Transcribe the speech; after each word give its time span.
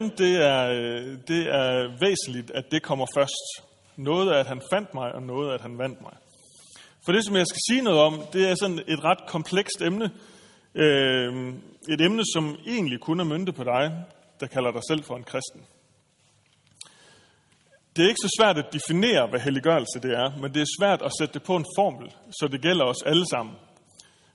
det 0.00 0.36
er, 0.36 0.66
det 1.28 1.42
er 1.48 1.98
væsentligt, 2.00 2.50
at 2.50 2.64
det 2.70 2.82
kommer 2.82 3.06
først. 3.16 3.72
Noget 3.96 4.32
af, 4.32 4.38
at 4.38 4.46
han 4.46 4.62
fandt 4.72 4.94
mig, 4.94 5.12
og 5.12 5.22
noget 5.22 5.50
af, 5.50 5.54
at 5.54 5.60
han 5.60 5.78
vandt 5.78 6.00
mig. 6.00 6.12
For 7.04 7.12
det, 7.12 7.24
som 7.24 7.36
jeg 7.36 7.46
skal 7.46 7.60
sige 7.70 7.82
noget 7.82 8.00
om, 8.00 8.22
det 8.32 8.50
er 8.50 8.54
sådan 8.54 8.78
et 8.78 9.04
ret 9.04 9.26
komplekst 9.26 9.82
emne. 9.82 10.10
Øh, 10.74 11.54
et 11.88 12.00
emne, 12.00 12.22
som 12.34 12.56
egentlig 12.66 13.00
kun 13.00 13.20
er 13.20 13.24
myndet 13.24 13.54
på 13.54 13.64
dig, 13.64 13.92
der 14.40 14.46
kalder 14.46 14.72
dig 14.72 14.82
selv 14.88 15.02
for 15.04 15.16
en 15.16 15.24
kristen. 15.24 15.62
Det 17.96 18.04
er 18.04 18.08
ikke 18.08 18.26
så 18.28 18.36
svært 18.40 18.58
at 18.58 18.72
definere, 18.72 19.26
hvad 19.26 19.40
helliggørelse 19.40 20.00
det 20.02 20.12
er, 20.12 20.36
men 20.40 20.54
det 20.54 20.62
er 20.62 20.76
svært 20.80 21.02
at 21.02 21.12
sætte 21.18 21.34
det 21.34 21.42
på 21.42 21.56
en 21.56 21.66
formel, 21.78 22.10
så 22.30 22.48
det 22.52 22.62
gælder 22.62 22.84
os 22.84 23.02
alle 23.06 23.26
sammen. 23.30 23.54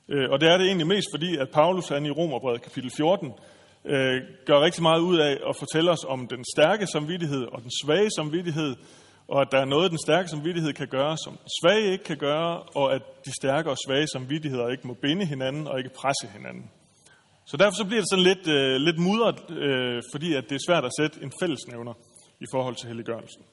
Øh, 0.10 0.30
og 0.32 0.42
det 0.42 0.50
er 0.50 0.58
det 0.58 0.66
egentlig 0.66 0.88
mest 0.88 1.08
fordi, 1.16 1.38
at 1.38 1.50
Paulus 1.50 1.88
han 1.88 2.06
i 2.06 2.12
Romerbrevet 2.12 2.62
kapitel 2.62 2.92
14 2.98 3.34
øh, 3.86 4.22
gør 4.46 4.62
rigtig 4.62 4.84
meget 4.84 5.00
ud 5.00 5.18
af 5.18 5.38
at 5.50 5.56
fortælle 5.60 5.92
os 5.92 6.06
om 6.08 6.28
den 6.28 6.46
stærke 6.56 6.88
samvittighed 6.88 7.44
og 7.44 7.62
den 7.62 7.72
svage 7.84 8.10
samvittighed, 8.18 8.76
og 9.28 9.42
at 9.42 9.48
der 9.52 9.60
er 9.60 9.66
noget, 9.66 9.92
den 9.92 10.00
stærke 10.06 10.28
samvittighed 10.30 10.74
kan 10.74 10.88
gøre, 10.88 11.18
som 11.18 11.34
den 11.38 11.50
svage 11.62 11.92
ikke 11.92 12.04
kan 12.04 12.18
gøre, 12.18 12.64
og 12.64 12.96
at 12.96 13.02
de 13.26 13.32
stærke 13.42 13.70
og 13.70 13.78
svage 13.88 14.08
samvittigheder 14.08 14.68
ikke 14.68 14.88
må 14.88 14.94
binde 14.94 15.26
hinanden 15.26 15.68
og 15.68 15.78
ikke 15.78 15.90
presse 15.90 16.28
hinanden. 16.38 16.72
Så 17.46 17.58
derfor 17.58 17.76
så 17.76 17.86
bliver 17.86 18.02
det 18.02 18.10
sådan 18.10 18.24
lidt, 18.24 18.48
øh, 18.48 18.76
lidt 18.76 19.00
mudret, 19.00 19.52
øh, 19.52 20.02
fordi 20.14 20.34
at 20.34 20.44
det 20.50 20.56
er 20.56 20.66
svært 20.68 20.86
at 20.86 20.92
sætte 21.00 21.24
en 21.24 21.32
fællesnævner 21.42 21.94
i 22.40 22.46
forhold 22.52 22.76
til 22.76 22.88
helliggørelsen. 22.88 23.44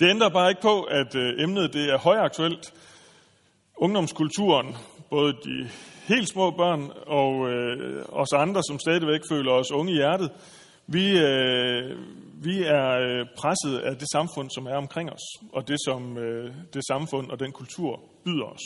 Det 0.00 0.10
ændrer 0.10 0.28
bare 0.28 0.50
ikke 0.50 0.62
på, 0.62 0.82
at 0.82 1.14
øh, 1.14 1.42
emnet 1.42 1.72
det 1.72 1.90
er 1.90 1.98
højaktuelt. 1.98 2.72
Ungdomskulturen, 3.76 4.76
både 5.10 5.32
de 5.32 5.68
helt 6.14 6.28
små 6.28 6.50
børn 6.50 6.90
og 7.06 7.50
øh, 7.50 8.04
os 8.08 8.32
andre, 8.32 8.62
som 8.68 8.78
stadigvæk 8.78 9.20
føler 9.30 9.52
os 9.52 9.72
unge 9.72 9.92
i 9.92 9.94
hjertet, 9.94 10.30
vi, 10.86 11.18
øh, 11.18 11.98
vi 12.46 12.62
er 12.62 12.88
øh, 13.06 13.26
presset 13.38 13.78
af 13.78 13.96
det 13.96 14.08
samfund, 14.12 14.50
som 14.54 14.66
er 14.66 14.76
omkring 14.76 15.10
os, 15.12 15.26
og 15.52 15.68
det, 15.68 15.76
som 15.84 16.18
øh, 16.18 16.54
det 16.74 16.82
samfund 16.86 17.30
og 17.30 17.40
den 17.40 17.52
kultur 17.52 18.00
byder 18.24 18.44
os. 18.44 18.64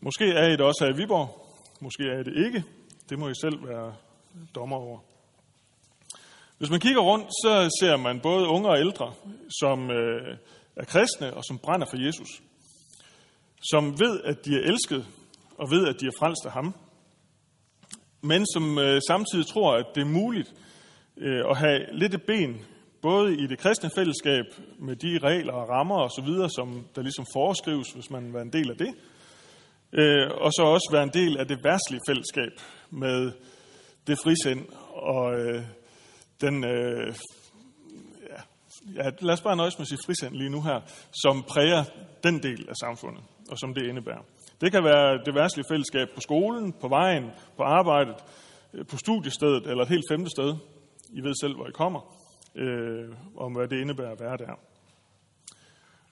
Måske 0.00 0.24
er 0.24 0.46
I 0.48 0.52
det 0.52 0.60
også 0.60 0.84
her 0.84 0.94
i 0.94 0.96
Viborg, 0.96 1.28
måske 1.80 2.02
er 2.02 2.20
I 2.20 2.24
det 2.24 2.46
ikke. 2.46 2.64
Det 3.10 3.18
må 3.18 3.28
I 3.28 3.34
selv 3.34 3.68
være 3.68 3.94
dommer 4.54 4.76
over. 4.76 4.98
Hvis 6.58 6.70
man 6.70 6.80
kigger 6.80 7.00
rundt, 7.00 7.26
så 7.26 7.76
ser 7.80 7.96
man 7.96 8.20
både 8.20 8.46
unge 8.46 8.68
og 8.68 8.78
ældre, 8.78 9.12
som 9.60 9.90
øh, 9.90 10.36
er 10.76 10.84
kristne 10.84 11.34
og 11.34 11.44
som 11.44 11.58
brænder 11.58 11.86
for 11.90 12.04
Jesus. 12.06 12.28
Som 13.70 14.00
ved, 14.00 14.20
at 14.24 14.44
de 14.44 14.54
er 14.54 14.62
elsket 14.62 15.06
og 15.58 15.70
ved, 15.70 15.88
at 15.88 16.00
de 16.00 16.06
er 16.06 16.18
frelst 16.18 16.46
af 16.46 16.52
ham. 16.52 16.74
Men 18.22 18.46
som 18.54 18.78
øh, 18.78 19.00
samtidig 19.08 19.46
tror, 19.46 19.74
at 19.76 19.86
det 19.94 20.00
er 20.00 20.14
muligt 20.20 20.54
øh, 21.16 21.42
at 21.50 21.56
have 21.56 21.80
lidt 21.92 22.14
et 22.14 22.22
ben, 22.22 22.64
både 23.02 23.36
i 23.36 23.46
det 23.46 23.58
kristne 23.58 23.90
fællesskab 23.94 24.44
med 24.78 24.96
de 24.96 25.18
regler 25.18 25.52
og 25.52 25.68
rammer 25.68 25.96
osv., 25.96 26.48
som 26.56 26.86
der 26.94 27.02
ligesom 27.02 27.26
foreskrives, 27.32 27.88
hvis 27.94 28.10
man 28.10 28.24
vil 28.24 28.34
være 28.34 28.42
en 28.42 28.52
del 28.52 28.70
af 28.70 28.76
det, 28.76 28.94
øh, 29.92 30.30
og 30.30 30.52
så 30.52 30.62
også 30.62 30.88
være 30.92 31.02
en 31.02 31.14
del 31.14 31.38
af 31.38 31.48
det 31.48 31.64
værtslige 31.64 32.00
fællesskab 32.08 32.52
med 32.90 33.32
det 34.06 34.18
frisind 34.24 34.66
og 34.92 35.40
øh, 35.40 35.62
den, 36.40 36.64
øh, 36.64 37.14
ja, 38.30 38.40
ja, 38.94 39.10
lad 39.20 39.34
os 39.34 39.40
bare 39.40 39.56
nøjes 39.56 39.78
med 39.78 39.84
at 39.84 39.88
sige 39.88 40.04
frisind 40.06 40.34
lige 40.34 40.50
nu 40.50 40.62
her, 40.62 40.80
som 41.22 41.42
præger 41.42 41.84
den 42.22 42.42
del 42.42 42.68
af 42.68 42.74
samfundet, 42.80 43.22
og 43.50 43.58
som 43.58 43.74
det 43.74 43.86
indebærer. 43.86 44.24
Det 44.60 44.72
kan 44.72 44.84
være 44.84 45.18
det 45.24 45.34
værtslige 45.34 45.66
fællesskab 45.70 46.08
på 46.14 46.20
skolen, 46.20 46.72
på 46.72 46.88
vejen, 46.88 47.30
på 47.56 47.62
arbejdet, 47.62 48.16
øh, 48.74 48.86
på 48.86 48.96
studiestedet 48.96 49.66
eller 49.66 49.82
et 49.82 49.88
helt 49.88 50.04
femte 50.10 50.30
sted. 50.30 50.56
I 51.10 51.20
ved 51.20 51.34
selv, 51.42 51.54
hvor 51.56 51.66
I 51.66 51.70
kommer, 51.74 52.00
øh, 52.54 53.08
om 53.36 53.52
hvad 53.52 53.68
det 53.68 53.80
indebærer 53.80 54.12
at 54.12 54.20
være 54.20 54.36
der. 54.36 54.54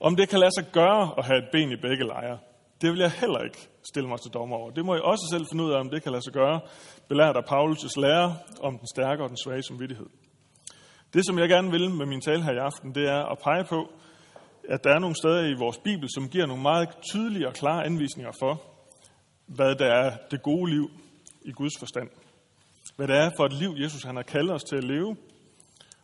Om 0.01 0.17
det 0.17 0.29
kan 0.29 0.39
lade 0.39 0.51
sig 0.59 0.67
gøre 0.73 1.15
at 1.19 1.25
have 1.27 1.39
et 1.39 1.49
ben 1.53 1.73
i 1.73 1.77
begge 1.77 2.05
lejre, 2.05 2.39
det 2.81 2.91
vil 2.93 3.01
jeg 3.01 3.11
heller 3.11 3.39
ikke 3.39 3.69
stille 3.83 4.09
mig 4.09 4.21
til 4.21 4.31
dommer 4.31 4.57
over. 4.57 4.71
Det 4.71 4.85
må 4.85 4.95
jeg 4.95 5.03
også 5.03 5.27
selv 5.33 5.47
finde 5.51 5.65
ud 5.65 5.73
af, 5.73 5.81
om 5.81 5.91
det 5.91 6.03
kan 6.03 6.13
lade 6.13 6.25
sig 6.25 6.33
gøre, 6.33 6.61
belært 7.09 7.37
af 7.37 7.43
Paulus' 7.53 8.01
lære 8.01 8.37
om 8.61 8.79
den 8.79 8.89
stærke 8.95 9.23
og 9.23 9.29
den 9.29 9.37
svage 9.37 9.63
samvittighed. 9.63 10.07
Det, 11.15 11.27
som 11.27 11.39
jeg 11.39 11.49
gerne 11.49 11.71
vil 11.71 11.91
med 11.91 12.07
min 12.07 12.21
tale 12.21 12.43
her 12.43 12.53
i 12.53 12.57
aften, 12.57 12.95
det 12.95 13.09
er 13.09 13.23
at 13.33 13.39
pege 13.39 13.65
på, 13.65 13.93
at 14.69 14.85
der 14.85 14.95
er 14.95 14.99
nogle 14.99 15.17
steder 15.17 15.43
i 15.47 15.55
vores 15.55 15.79
Bibel, 15.79 16.09
som 16.15 16.29
giver 16.29 16.47
nogle 16.47 16.63
meget 16.63 16.89
tydelige 17.13 17.49
og 17.49 17.55
klare 17.55 17.85
anvisninger 17.85 18.33
for, 18.39 18.63
hvad 19.47 19.75
der 19.75 19.87
er 19.87 20.17
det 20.31 20.43
gode 20.43 20.71
liv 20.71 20.91
i 21.43 21.53
Guds 21.53 21.79
forstand. 21.79 22.11
Hvad 22.97 23.09
det 23.09 23.17
er 23.17 23.31
for 23.37 23.47
et 23.47 23.53
liv, 23.53 23.75
Jesus 23.83 24.03
han 24.03 24.17
har 24.17 24.23
kaldet 24.23 24.53
os 24.55 24.65
til 24.65 24.77
at 24.77 24.85
leve, 24.85 25.17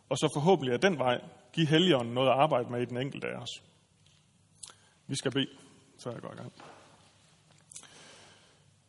og 0.09 0.17
så 0.17 0.29
forhåbentlig 0.33 0.73
af 0.73 0.79
den 0.79 0.97
vej 0.97 1.21
give 1.53 1.67
Helligånden 1.67 2.13
noget 2.13 2.29
at 2.29 2.35
arbejde 2.35 2.69
med 2.71 2.81
i 2.81 2.85
den 2.85 2.97
enkelte 2.97 3.27
af 3.27 3.41
os. 3.41 3.63
Vi 5.07 5.15
skal 5.15 5.31
bede, 5.31 5.47
så 5.97 6.09
jeg 6.11 6.21
går 6.21 6.33
i 6.33 6.35
gang. 6.35 6.53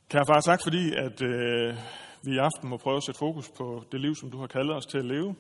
Kære 0.08 0.26
far, 0.26 0.41
tak 0.41 0.60
fordi, 0.62 0.94
at 0.94 1.22
øh, 1.22 1.75
vi 2.22 2.34
i 2.34 2.38
aften 2.38 2.69
må 2.69 2.76
prøve 2.76 2.97
at 2.97 3.02
sætte 3.02 3.19
fokus 3.19 3.50
på 3.50 3.84
det 3.92 4.00
liv, 4.00 4.14
som 4.14 4.31
du 4.31 4.38
har 4.38 4.47
kaldet 4.47 4.76
os 4.76 4.87
til 4.87 4.98
at 4.98 5.04
leve. 5.04 5.37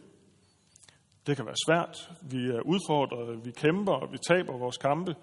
Det 1.26 1.36
kan 1.36 1.46
være 1.46 1.54
svært. 1.66 2.10
Vi 2.22 2.46
er 2.46 2.60
udfordret, 2.60 3.44
vi 3.44 3.50
kæmper, 3.50 3.92
og 3.92 4.12
vi 4.12 4.18
taber 4.28 4.58
vores 4.58 4.76
kampe, 4.76 5.14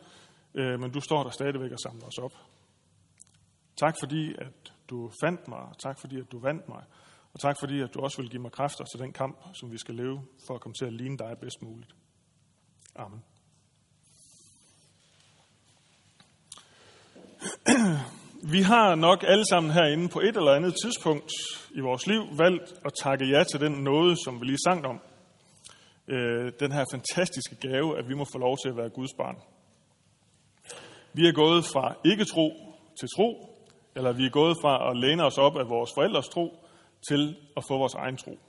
øh, 0.53 0.79
men 0.79 0.91
du 0.91 1.01
står 1.01 1.23
der 1.23 1.29
stadigvæk 1.29 1.71
og 1.71 1.79
samler 1.79 2.05
os 2.05 2.17
op. 2.17 2.33
Tak 3.77 3.95
fordi, 3.99 4.35
at 4.37 4.73
du 4.89 5.11
fandt 5.23 5.47
mig, 5.47 5.59
og 5.59 5.77
tak 5.79 5.99
fordi, 5.99 6.19
at 6.19 6.31
du 6.31 6.39
vandt 6.39 6.69
mig, 6.69 6.83
og 7.33 7.39
tak 7.39 7.55
fordi, 7.59 7.81
at 7.81 7.93
du 7.93 7.99
også 7.99 8.21
vil 8.21 8.29
give 8.29 8.41
mig 8.41 8.51
kræfter 8.51 8.83
til 8.83 8.99
den 8.99 9.13
kamp, 9.13 9.37
som 9.53 9.71
vi 9.71 9.77
skal 9.77 9.95
leve 9.95 10.21
for 10.47 10.55
at 10.55 10.61
komme 10.61 10.73
til 10.73 10.85
at 10.85 10.93
ligne 10.93 11.17
dig 11.17 11.37
bedst 11.41 11.61
muligt. 11.61 11.95
Amen. 12.95 13.23
Vi 18.53 18.61
har 18.61 18.95
nok 18.95 19.23
alle 19.27 19.45
sammen 19.49 19.71
herinde 19.71 20.09
på 20.09 20.19
et 20.19 20.37
eller 20.37 20.51
andet 20.51 20.75
tidspunkt 20.83 21.31
i 21.71 21.79
vores 21.79 22.07
liv 22.07 22.21
valgt 22.37 22.73
at 22.85 22.91
takke 23.03 23.25
ja 23.25 23.43
til 23.43 23.59
den 23.59 23.71
nåde, 23.71 24.15
som 24.25 24.41
vi 24.41 24.45
lige 24.45 24.57
sang 24.67 24.85
om. 24.85 25.01
Øh, 26.07 26.51
den 26.59 26.71
her 26.71 26.85
fantastiske 26.93 27.55
gave, 27.55 27.97
at 27.99 28.09
vi 28.09 28.13
må 28.13 28.25
få 28.33 28.37
lov 28.37 28.57
til 28.57 28.69
at 28.69 28.77
være 28.77 28.89
Guds 28.89 29.13
barn. 29.17 29.37
Vi 31.13 31.27
er 31.27 31.31
gået 31.31 31.65
fra 31.65 31.95
ikke-tro 32.05 32.47
til 32.99 33.07
tro, 33.15 33.29
eller 33.95 34.11
vi 34.11 34.25
er 34.25 34.29
gået 34.29 34.57
fra 34.61 34.89
at 34.89 34.97
læne 34.97 35.23
os 35.23 35.37
op 35.37 35.57
af 35.57 35.69
vores 35.69 35.91
forældres 35.95 36.27
tro 36.27 36.65
til 37.09 37.35
at 37.57 37.63
få 37.67 37.77
vores 37.77 37.93
egen 37.93 38.17
tro. 38.17 38.39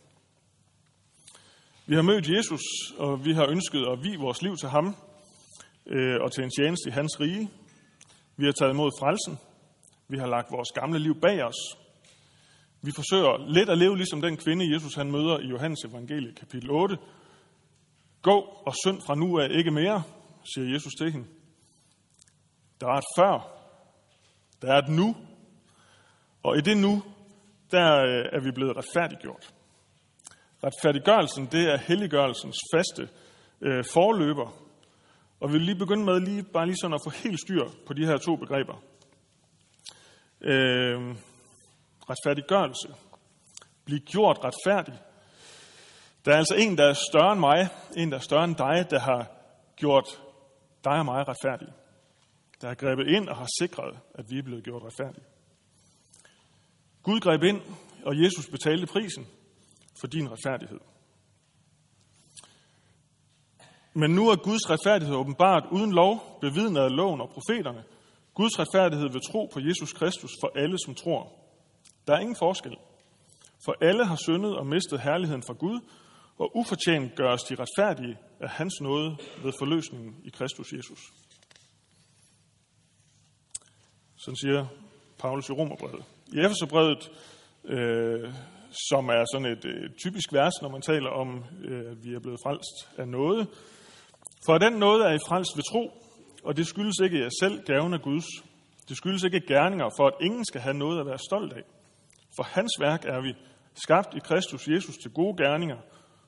Vi 1.86 1.94
har 1.94 2.02
mødt 2.02 2.30
Jesus, 2.36 2.60
og 2.98 3.24
vi 3.24 3.32
har 3.32 3.46
ønsket 3.48 3.86
at 3.92 4.04
vi 4.04 4.16
vores 4.16 4.42
liv 4.42 4.56
til 4.56 4.68
ham 4.68 4.96
øh, 5.86 6.16
og 6.20 6.32
til 6.32 6.44
en 6.44 6.50
tjeneste 6.58 6.88
i 6.88 6.92
hans 6.92 7.20
rige. 7.20 7.50
Vi 8.36 8.44
har 8.44 8.52
taget 8.52 8.72
imod 8.72 8.90
frelsen, 9.00 9.38
vi 10.08 10.18
har 10.18 10.26
lagt 10.26 10.52
vores 10.52 10.68
gamle 10.74 10.98
liv 10.98 11.20
bag 11.20 11.44
os. 11.44 11.60
Vi 12.82 12.90
forsøger 12.94 13.52
lidt 13.52 13.70
at 13.70 13.78
leve 13.78 13.96
ligesom 13.96 14.20
den 14.20 14.36
kvinde, 14.36 14.74
Jesus 14.74 14.94
han 14.94 15.10
møder 15.10 15.38
i 15.38 15.46
Johannes 15.46 15.84
evangelie 15.84 16.32
kapitel 16.32 16.70
8. 16.70 16.96
Gå 18.22 18.40
og 18.40 18.74
synd 18.84 19.02
fra 19.06 19.14
nu 19.14 19.38
af 19.38 19.48
ikke 19.50 19.70
mere, 19.70 20.02
siger 20.54 20.72
Jesus 20.72 20.92
til 20.98 21.12
hende. 21.12 21.26
Der 22.80 22.86
er 22.86 22.98
et 22.98 23.04
før. 23.18 23.58
Der 24.62 24.72
er 24.72 24.78
et 24.78 24.88
nu. 24.88 25.16
Og 26.42 26.58
i 26.58 26.60
det 26.60 26.76
nu, 26.76 27.02
der 27.70 28.02
øh, 28.02 28.24
er 28.32 28.40
vi 28.40 28.50
blevet 28.50 28.76
retfærdiggjort. 28.76 29.54
Retfærdiggørelsen, 30.64 31.46
det 31.46 31.72
er 31.72 31.76
helliggørelsens 31.76 32.56
faste 32.74 33.08
øh, 33.60 33.84
forløber. 33.92 34.62
Og 35.40 35.48
vi 35.48 35.52
vil 35.52 35.62
lige 35.62 35.78
begynde 35.78 36.04
med 36.04 36.20
lige, 36.20 36.42
bare 36.42 36.66
lige 36.66 36.76
sådan 36.76 36.94
at 36.94 37.00
få 37.04 37.10
helt 37.10 37.40
styr 37.40 37.68
på 37.86 37.92
de 37.92 38.06
her 38.06 38.16
to 38.16 38.36
begreber. 38.36 38.82
Øh, 40.40 41.16
retfærdiggørelse. 42.10 42.88
Bliv 43.84 43.98
gjort 43.98 44.38
retfærdig. 44.44 44.98
Der 46.24 46.32
er 46.32 46.36
altså 46.36 46.54
en, 46.58 46.78
der 46.78 46.84
er 46.84 46.92
større 47.10 47.32
end 47.32 47.40
mig, 47.40 47.68
en, 47.96 48.10
der 48.10 48.16
er 48.16 48.20
større 48.20 48.44
end 48.44 48.56
dig, 48.56 48.90
der 48.90 48.98
har 48.98 49.30
gjort 49.76 50.22
dig 50.84 50.92
og 50.92 51.04
mig 51.04 51.28
retfærdige. 51.28 51.72
Der 52.60 52.68
har 52.68 52.74
grebet 52.74 53.06
ind 53.08 53.28
og 53.28 53.36
har 53.36 53.48
sikret, 53.60 53.98
at 54.14 54.24
vi 54.30 54.38
er 54.38 54.42
blevet 54.42 54.64
gjort 54.64 54.82
retfærdige. 54.82 55.24
Gud 57.02 57.20
greb 57.20 57.42
ind, 57.42 57.60
og 58.04 58.22
Jesus 58.22 58.46
betalte 58.46 58.86
prisen 58.86 59.26
for 60.00 60.06
din 60.06 60.30
retfærdighed. 60.32 60.80
Men 63.94 64.10
nu 64.10 64.28
er 64.28 64.36
Guds 64.36 64.70
retfærdighed 64.70 65.16
åbenbart 65.16 65.64
uden 65.70 65.92
lov, 65.92 66.38
bevidnet 66.40 66.80
af 66.80 66.96
loven 66.96 67.20
og 67.20 67.30
profeterne– 67.30 67.84
Guds 68.40 68.58
retfærdighed 68.58 69.08
ved 69.12 69.20
tro 69.30 69.50
på 69.52 69.60
Jesus 69.60 69.92
Kristus 69.92 70.30
for 70.40 70.50
alle, 70.60 70.76
som 70.84 70.94
tror. 70.94 71.32
Der 72.06 72.12
er 72.14 72.18
ingen 72.18 72.36
forskel. 72.36 72.76
For 73.64 73.74
alle 73.80 74.04
har 74.04 74.18
syndet 74.26 74.56
og 74.56 74.66
mistet 74.66 75.00
herligheden 75.00 75.42
fra 75.42 75.54
Gud, 75.54 75.80
og 76.38 76.56
ufortjent 76.56 77.14
gøres 77.14 77.42
de 77.42 77.54
retfærdige 77.54 78.18
af 78.40 78.50
hans 78.50 78.80
nåde 78.80 79.16
ved 79.42 79.52
forløsningen 79.58 80.16
i 80.24 80.30
Kristus 80.30 80.72
Jesus. 80.72 80.98
Sådan 84.16 84.36
siger 84.36 84.66
Paulus 85.18 85.48
i 85.48 85.52
Romerbrevet. 85.52 86.04
I 86.32 86.38
Efeserbrevet, 86.38 87.10
øh, 87.64 88.34
som 88.90 89.08
er 89.08 89.24
sådan 89.32 89.52
et, 89.52 89.64
øh, 89.64 89.90
typisk 90.02 90.32
vers, 90.32 90.52
når 90.62 90.68
man 90.68 90.82
taler 90.82 91.10
om, 91.10 91.44
øh, 91.64 91.90
at 91.90 92.04
vi 92.04 92.14
er 92.14 92.20
blevet 92.20 92.40
frelst 92.44 92.98
af 92.98 93.08
noget. 93.08 93.48
For 94.46 94.58
den 94.58 94.72
noget 94.72 95.06
er 95.06 95.12
I 95.12 95.18
frelst 95.28 95.56
ved 95.56 95.64
tro, 95.72 95.84
og 96.44 96.56
det 96.56 96.66
skyldes 96.66 96.98
ikke 97.04 97.20
jer 97.20 97.30
selv, 97.40 97.62
gaven 97.64 97.94
af 97.94 98.02
Guds. 98.02 98.26
Det 98.88 98.96
skyldes 98.96 99.22
ikke 99.22 99.40
gerninger, 99.40 99.88
for 99.98 100.06
at 100.06 100.14
ingen 100.20 100.44
skal 100.44 100.60
have 100.60 100.74
noget 100.74 101.00
at 101.00 101.06
være 101.06 101.18
stolt 101.18 101.52
af. 101.52 101.62
For 102.36 102.42
hans 102.42 102.72
værk 102.80 103.04
er 103.04 103.20
vi, 103.20 103.34
skabt 103.74 104.14
i 104.14 104.18
Kristus 104.18 104.68
Jesus 104.68 104.96
til 105.02 105.10
gode 105.10 105.36
gerninger, 105.36 105.78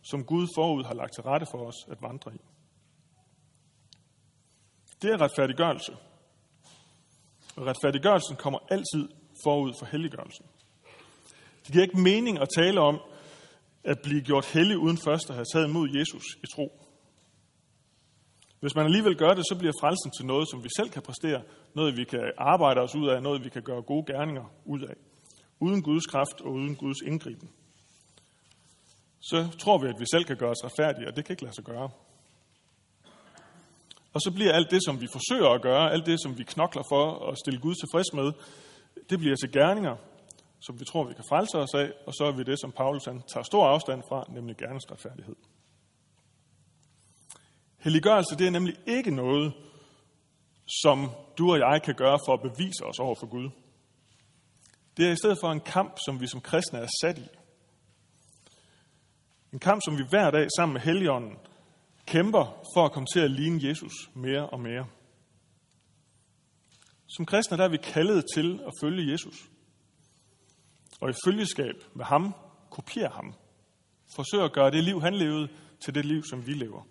som 0.03 0.25
Gud 0.25 0.47
forud 0.57 0.85
har 0.85 0.95
lagt 0.95 1.15
til 1.15 1.23
rette 1.23 1.47
for 1.51 1.67
os 1.67 1.77
at 1.91 2.03
vandre 2.03 2.35
i. 2.35 2.41
Det 5.03 5.11
er 5.11 5.21
retfærdiggørelse. 5.21 5.93
Og 7.57 7.67
retfærdiggørelsen 7.67 8.37
kommer 8.37 8.59
altid 8.71 9.09
forud 9.45 9.73
for 9.79 9.87
helliggørelsen. 9.87 10.47
Det 11.65 11.73
giver 11.73 11.85
ikke 11.85 12.01
mening 12.01 12.39
at 12.39 12.49
tale 12.57 12.81
om 12.81 13.01
at 13.85 13.99
blive 14.03 14.21
gjort 14.21 14.47
hellig 14.47 14.79
uden 14.79 14.99
først 14.99 15.31
at 15.31 15.35
have 15.37 15.47
taget 15.53 15.69
imod 15.69 15.89
Jesus 15.99 16.25
i 16.43 16.47
tro. 16.55 16.81
Hvis 18.61 18.75
man 18.75 18.85
alligevel 18.85 19.17
gør 19.17 19.35
det, 19.35 19.45
så 19.49 19.57
bliver 19.59 19.73
frelsen 19.81 20.11
til 20.11 20.27
noget, 20.27 20.51
som 20.51 20.65
vi 20.65 20.69
selv 20.77 20.91
kan 20.91 21.03
præstere, 21.03 21.43
noget 21.75 21.97
vi 21.97 22.05
kan 22.05 22.33
arbejde 22.39 22.81
os 22.81 22.95
ud 22.95 23.09
af, 23.09 23.23
noget 23.23 23.45
vi 23.45 23.49
kan 23.49 23.63
gøre 23.63 23.83
gode 23.83 24.13
gerninger 24.13 24.45
ud 24.65 24.81
af, 24.81 24.95
uden 25.61 25.83
Guds 25.83 26.07
kraft 26.07 26.41
og 26.41 26.53
uden 26.53 26.77
Guds 26.77 27.01
indgriben. 27.07 27.51
Så 29.21 29.49
tror 29.59 29.79
vi, 29.79 29.89
at 29.89 30.01
vi 30.01 30.05
selv 30.13 30.25
kan 30.25 30.37
gøre 30.37 30.51
os 30.51 30.65
retfærdige, 30.65 31.09
og 31.09 31.17
det 31.17 31.25
kan 31.25 31.33
ikke 31.33 31.43
lade 31.43 31.55
sig 31.55 31.65
gøre. 31.65 31.91
Og 34.13 34.21
så 34.21 34.31
bliver 34.35 34.53
alt 34.53 34.71
det, 34.71 34.85
som 34.85 35.01
vi 35.01 35.07
forsøger 35.13 35.49
at 35.49 35.63
gøre, 35.63 35.93
alt 35.93 36.07
det, 36.07 36.23
som 36.23 36.39
vi 36.39 36.45
knokler 36.45 36.83
for 36.89 37.31
at 37.31 37.39
stille 37.39 37.61
Gud 37.61 37.75
tilfreds 37.75 38.13
med, 38.13 38.33
det 39.11 39.19
bliver 39.19 39.37
til 39.37 39.53
gerninger, 39.53 39.97
som 40.61 40.81
vi 40.81 40.85
tror, 40.85 41.05
vi 41.05 41.15
kan 41.15 41.25
frelse 41.29 41.59
os 41.59 41.75
af, 41.75 41.93
og 42.07 42.15
så 42.15 42.25
er 42.25 42.33
vi 42.33 42.43
det, 42.43 42.61
som 42.61 42.73
Paulus 42.73 43.05
han 43.05 43.23
tager 43.33 43.45
stor 43.45 43.67
afstand 43.67 44.03
fra, 44.09 44.25
nemlig 44.29 44.57
gerningsretfærdighed. 44.57 45.37
Helliggørelse, 47.79 48.37
det 48.39 48.47
er 48.47 48.51
nemlig 48.51 48.77
ikke 48.87 49.11
noget, 49.11 49.53
som 50.83 51.11
du 51.39 51.53
og 51.53 51.59
jeg 51.59 51.83
kan 51.83 51.95
gøre 51.95 52.19
for 52.27 52.35
at 52.35 52.41
bevise 52.41 52.85
os 52.85 52.99
over 52.99 53.15
for 53.15 53.27
Gud. 53.27 53.51
Det 54.97 55.09
er 55.09 55.13
i 55.13 55.17
stedet 55.17 55.39
for 55.41 55.49
en 55.49 55.61
kamp, 55.61 55.99
som 56.07 56.21
vi 56.21 56.27
som 56.27 56.41
kristne 56.41 56.79
er 56.79 56.89
sat 57.03 57.19
i. 57.19 57.29
En 59.53 59.59
kamp, 59.59 59.81
som 59.85 59.99
vi 59.99 60.03
hver 60.11 60.31
dag 60.31 60.49
sammen 60.57 60.73
med 60.73 60.81
Helligånden 60.81 61.39
kæmper 62.07 62.63
for 62.75 62.85
at 62.85 62.93
komme 62.93 63.07
til 63.15 63.21
at 63.21 63.31
ligne 63.31 63.69
Jesus 63.69 63.93
mere 64.15 64.49
og 64.49 64.61
mere. 64.61 64.87
Som 67.07 67.27
kristne 67.27 67.57
der 67.57 67.65
er 67.65 67.69
vi 67.69 67.77
kaldet 67.77 68.25
til 68.35 68.61
at 68.67 68.73
følge 68.83 69.13
Jesus. 69.13 69.51
Og 71.01 71.11
i 71.11 71.13
følgeskab 71.25 71.75
med 71.95 72.05
ham, 72.05 72.35
kopiere 72.71 73.11
ham. 73.15 73.35
Forsøg 74.15 74.41
at 74.45 74.53
gøre 74.53 74.71
det 74.71 74.85
liv, 74.85 75.01
han 75.01 75.15
levede, 75.15 75.49
til 75.85 75.95
det 75.95 76.05
liv, 76.05 76.23
som 76.31 76.47
vi 76.47 76.53
lever. 76.53 76.83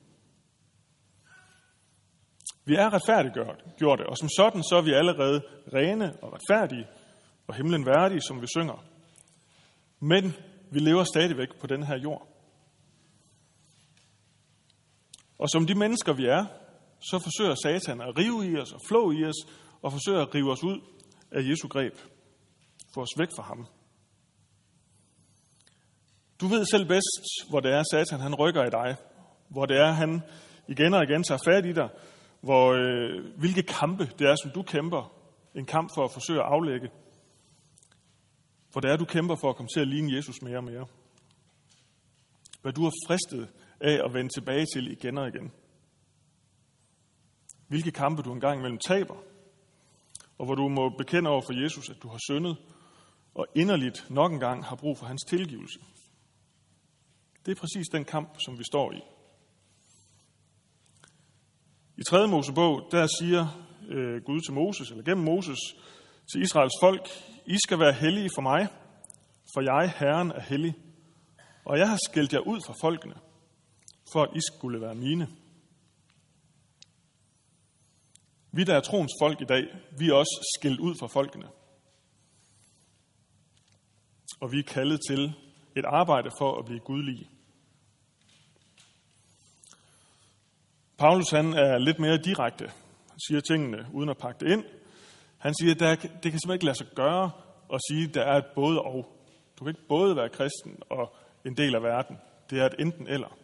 Vi 2.65 2.75
er 2.75 2.89
retfærdiggjorte, 2.93 4.09
og 4.09 4.17
som 4.17 4.29
sådan 4.37 4.63
så 4.63 4.75
er 4.75 4.81
vi 4.81 4.93
allerede 4.93 5.41
rene 5.73 6.15
og 6.21 6.33
retfærdige 6.33 6.87
og 7.47 7.55
himlen 7.55 7.85
værdige, 7.85 8.21
som 8.21 8.41
vi 8.41 8.47
synger. 8.57 8.85
Men 9.99 10.33
vi 10.71 10.79
lever 10.79 11.03
stadigvæk 11.03 11.59
på 11.61 11.67
den 11.67 11.83
her 11.83 11.97
jord. 11.97 12.28
Og 15.39 15.49
som 15.49 15.67
de 15.67 15.75
mennesker, 15.75 16.13
vi 16.13 16.25
er, 16.25 16.45
så 16.99 17.19
forsøger 17.23 17.55
Satan 17.63 18.01
at 18.01 18.17
rive 18.17 18.51
i 18.51 18.57
os 18.57 18.71
og 18.71 18.81
flå 18.87 19.11
i 19.11 19.25
os, 19.25 19.35
og 19.81 19.91
forsøger 19.91 20.21
at 20.21 20.35
rive 20.35 20.51
os 20.51 20.63
ud 20.63 20.81
af 21.31 21.41
Jesu 21.49 21.67
greb. 21.67 21.93
Få 22.93 23.01
os 23.01 23.19
væk 23.19 23.27
fra 23.35 23.43
ham. 23.43 23.67
Du 26.41 26.47
ved 26.47 26.65
selv 26.65 26.87
bedst, 26.87 27.49
hvor 27.49 27.59
det 27.59 27.71
er, 27.71 27.83
Satan 27.91 28.19
han 28.19 28.35
rykker 28.35 28.63
i 28.65 28.69
dig. 28.69 28.95
Hvor 29.49 29.65
det 29.65 29.77
er, 29.77 29.91
han 29.91 30.21
igen 30.67 30.93
og 30.93 31.03
igen 31.03 31.23
tager 31.23 31.39
fat 31.45 31.65
i 31.65 31.73
dig. 31.73 31.89
Hvor, 32.41 32.71
øh, 32.71 33.37
hvilke 33.37 33.63
kampe 33.63 34.05
det 34.19 34.27
er, 34.27 34.35
som 34.43 34.51
du 34.51 34.61
kæmper. 34.61 35.13
En 35.55 35.65
kamp 35.65 35.89
for 35.95 36.03
at 36.03 36.11
forsøge 36.13 36.39
at 36.39 36.45
aflægge. 36.45 36.89
Hvor 38.71 38.81
det 38.81 38.91
er, 38.91 38.97
du 38.97 39.05
kæmper 39.05 39.35
for 39.35 39.49
at 39.49 39.55
komme 39.55 39.69
til 39.73 39.79
at 39.79 39.87
ligne 39.87 40.15
Jesus 40.15 40.41
mere 40.41 40.57
og 40.57 40.63
mere. 40.63 40.85
Hvad 42.61 42.73
du 42.73 42.83
har 42.83 42.93
fristet 43.07 43.49
af 43.81 44.05
at 44.05 44.13
vende 44.13 44.33
tilbage 44.33 44.65
til 44.73 44.91
igen 44.91 45.17
og 45.17 45.27
igen. 45.27 45.51
Hvilke 47.67 47.91
kampe 47.91 48.21
du 48.21 48.33
engang 48.33 48.59
imellem 48.59 48.79
taber, 48.79 49.15
og 50.37 50.45
hvor 50.45 50.55
du 50.55 50.67
må 50.67 50.89
bekende 50.89 51.29
over 51.29 51.41
for 51.41 51.61
Jesus, 51.63 51.89
at 51.89 51.97
du 52.03 52.07
har 52.07 52.19
syndet, 52.29 52.57
og 53.33 53.47
inderligt 53.55 54.09
nok 54.09 54.31
engang 54.31 54.65
har 54.65 54.75
brug 54.75 54.97
for 54.97 55.05
hans 55.05 55.23
tilgivelse. 55.27 55.79
Det 57.45 57.51
er 57.51 57.59
præcis 57.59 57.87
den 57.87 58.05
kamp, 58.05 58.29
som 58.39 58.59
vi 58.59 58.63
står 58.63 58.91
i. 58.91 59.01
I 61.97 62.03
3. 62.03 62.27
Mosebog, 62.27 62.87
der 62.91 63.07
siger 63.19 63.67
øh, 63.89 64.21
Gud 64.23 64.41
til 64.41 64.53
Moses, 64.53 64.89
eller 64.89 65.03
gennem 65.03 65.25
Moses, 65.25 65.59
til 66.31 66.41
Israels 66.41 66.73
folk, 66.81 67.07
I 67.45 67.57
skal 67.65 67.79
være 67.79 67.93
hellige 67.93 68.29
for 68.35 68.41
mig, 68.41 68.67
for 69.53 69.61
jeg, 69.61 69.93
Herren, 69.99 70.31
er 70.31 70.41
hellig. 70.41 70.73
Og 71.65 71.77
jeg 71.77 71.89
har 71.89 71.99
skældt 72.09 72.33
jer 72.33 72.39
ud 72.39 72.59
fra 72.67 72.73
folkene, 72.81 73.15
for 74.13 74.23
at 74.23 74.35
I 74.35 74.39
skulle 74.53 74.81
være 74.81 74.95
mine. 74.95 75.27
Vi, 78.51 78.63
der 78.63 78.75
er 78.75 78.81
troens 78.81 79.11
folk 79.21 79.41
i 79.41 79.45
dag, 79.45 79.63
vi 79.99 80.09
er 80.09 80.13
også 80.13 80.55
skilt 80.57 80.79
ud 80.79 80.95
fra 80.99 81.07
folkene. 81.07 81.47
Og 84.39 84.51
vi 84.51 84.59
er 84.59 84.63
kaldet 84.63 84.99
til 85.09 85.33
et 85.75 85.85
arbejde 85.85 86.29
for 86.37 86.59
at 86.59 86.65
blive 86.65 86.79
gudlige. 86.79 87.29
Paulus 90.97 91.29
han 91.29 91.53
er 91.53 91.77
lidt 91.77 91.99
mere 91.99 92.17
direkte. 92.17 92.65
Han 93.09 93.19
siger 93.27 93.41
tingene 93.41 93.85
uden 93.93 94.09
at 94.09 94.17
pakke 94.17 94.45
det 94.45 94.51
ind. 94.51 94.65
Han 95.37 95.53
siger, 95.53 95.73
at 95.73 95.79
der, 95.79 95.95
det 95.95 96.01
kan 96.01 96.11
simpelthen 96.21 96.53
ikke 96.53 96.65
lade 96.65 96.77
sig 96.77 96.87
gøre 96.95 97.31
at 97.73 97.79
sige, 97.89 98.07
at 98.07 98.13
der 98.13 98.23
er 98.23 98.37
et 98.37 98.45
både 98.55 98.81
og. 98.81 99.15
Du 99.59 99.63
kan 99.63 99.71
ikke 99.71 99.87
både 99.87 100.15
være 100.15 100.29
kristen 100.29 100.79
og 100.89 101.15
en 101.45 101.57
del 101.57 101.75
af 101.75 101.83
verden. 101.83 102.17
Det 102.49 102.59
er 102.59 102.65
et 102.65 102.75
enten 102.79 103.07
eller. 103.07 103.37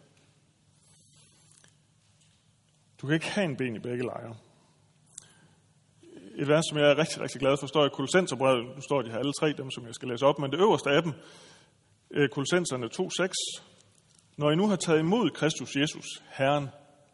Du 3.02 3.08
kan 3.08 3.14
ikke 3.14 3.32
have 3.32 3.46
en 3.46 3.58
ben 3.58 3.76
i 3.76 3.80
begge 3.80 4.04
lejre. 4.04 4.36
Et 6.36 6.48
vers, 6.48 6.64
som 6.70 6.78
jeg 6.78 6.92
er 6.92 6.98
rigtig, 6.98 7.22
rigtig 7.22 7.42
glad 7.42 7.58
for, 7.60 7.68
står 7.68 7.86
i 7.86 7.90
Kolossenserbrevet. 7.90 8.76
Nu 8.76 8.82
står 8.82 9.02
de 9.02 9.12
her 9.12 9.18
alle 9.18 9.34
tre, 9.40 9.54
dem 9.54 9.72
som 9.72 9.86
jeg 9.86 9.96
skal 9.96 10.08
læse 10.08 10.26
op, 10.26 10.40
men 10.40 10.52
det 10.52 10.60
øverste 10.60 10.90
af 10.90 11.04
dem, 11.04 11.14
øh, 12.12 12.30
Kolossenserne 12.30 12.86
2.6. 12.86 13.64
Når 14.38 14.52
I 14.52 14.56
nu 14.56 14.68
har 14.68 14.76
taget 14.76 15.00
imod 15.00 15.30
Kristus 15.30 15.76
Jesus, 15.76 16.06
Herren, 16.38 16.68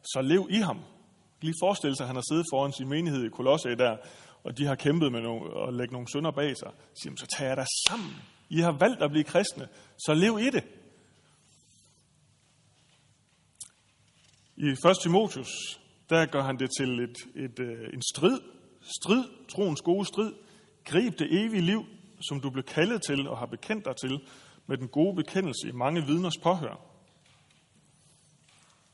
så 0.03 0.21
lev 0.21 0.47
i 0.49 0.57
ham. 0.57 0.79
Lige 1.41 1.53
forestille 1.63 1.95
sig, 1.95 2.03
at 2.03 2.07
han 2.07 2.15
har 2.15 2.23
siddet 2.31 2.45
foran 2.53 2.73
sin 2.73 2.89
menighed 2.89 3.25
i 3.25 3.29
Kolosse 3.29 3.69
der, 3.69 3.97
og 4.43 4.57
de 4.57 4.65
har 4.65 4.75
kæmpet 4.75 5.11
med 5.11 5.21
nogle, 5.21 5.67
at 5.67 5.73
lægge 5.73 5.93
nogle 5.93 6.07
sønder 6.13 6.31
bag 6.31 6.57
sig. 6.57 6.71
Så 6.93 7.01
siger, 7.03 7.15
så 7.17 7.27
tag 7.37 7.55
dig 7.55 7.65
sammen. 7.87 8.15
I 8.49 8.59
har 8.59 8.71
valgt 8.71 9.03
at 9.03 9.11
blive 9.11 9.23
kristne, 9.23 9.67
så 9.97 10.13
lev 10.13 10.39
i 10.39 10.49
det. 10.49 10.63
I 14.61 14.69
1. 14.69 14.77
Timotius, 15.01 15.79
der 16.09 16.25
gør 16.25 16.43
han 16.43 16.59
det 16.59 16.69
til 16.79 16.99
et, 16.99 17.17
et, 17.35 17.59
et, 17.59 17.93
en 17.93 18.01
strid. 18.15 18.39
Strid, 18.81 19.23
troens 19.49 19.81
gode 19.81 20.05
strid. 20.05 20.33
Grib 20.85 21.19
det 21.19 21.45
evige 21.45 21.61
liv, 21.61 21.85
som 22.27 22.41
du 22.41 22.49
blev 22.49 22.63
kaldet 22.63 23.01
til 23.07 23.27
og 23.27 23.37
har 23.37 23.45
bekendt 23.45 23.85
dig 23.85 23.95
til, 23.95 24.19
med 24.67 24.77
den 24.77 24.87
gode 24.87 25.15
bekendelse 25.15 25.67
i 25.67 25.71
mange 25.71 26.05
vidners 26.05 26.37
påhør. 26.43 26.79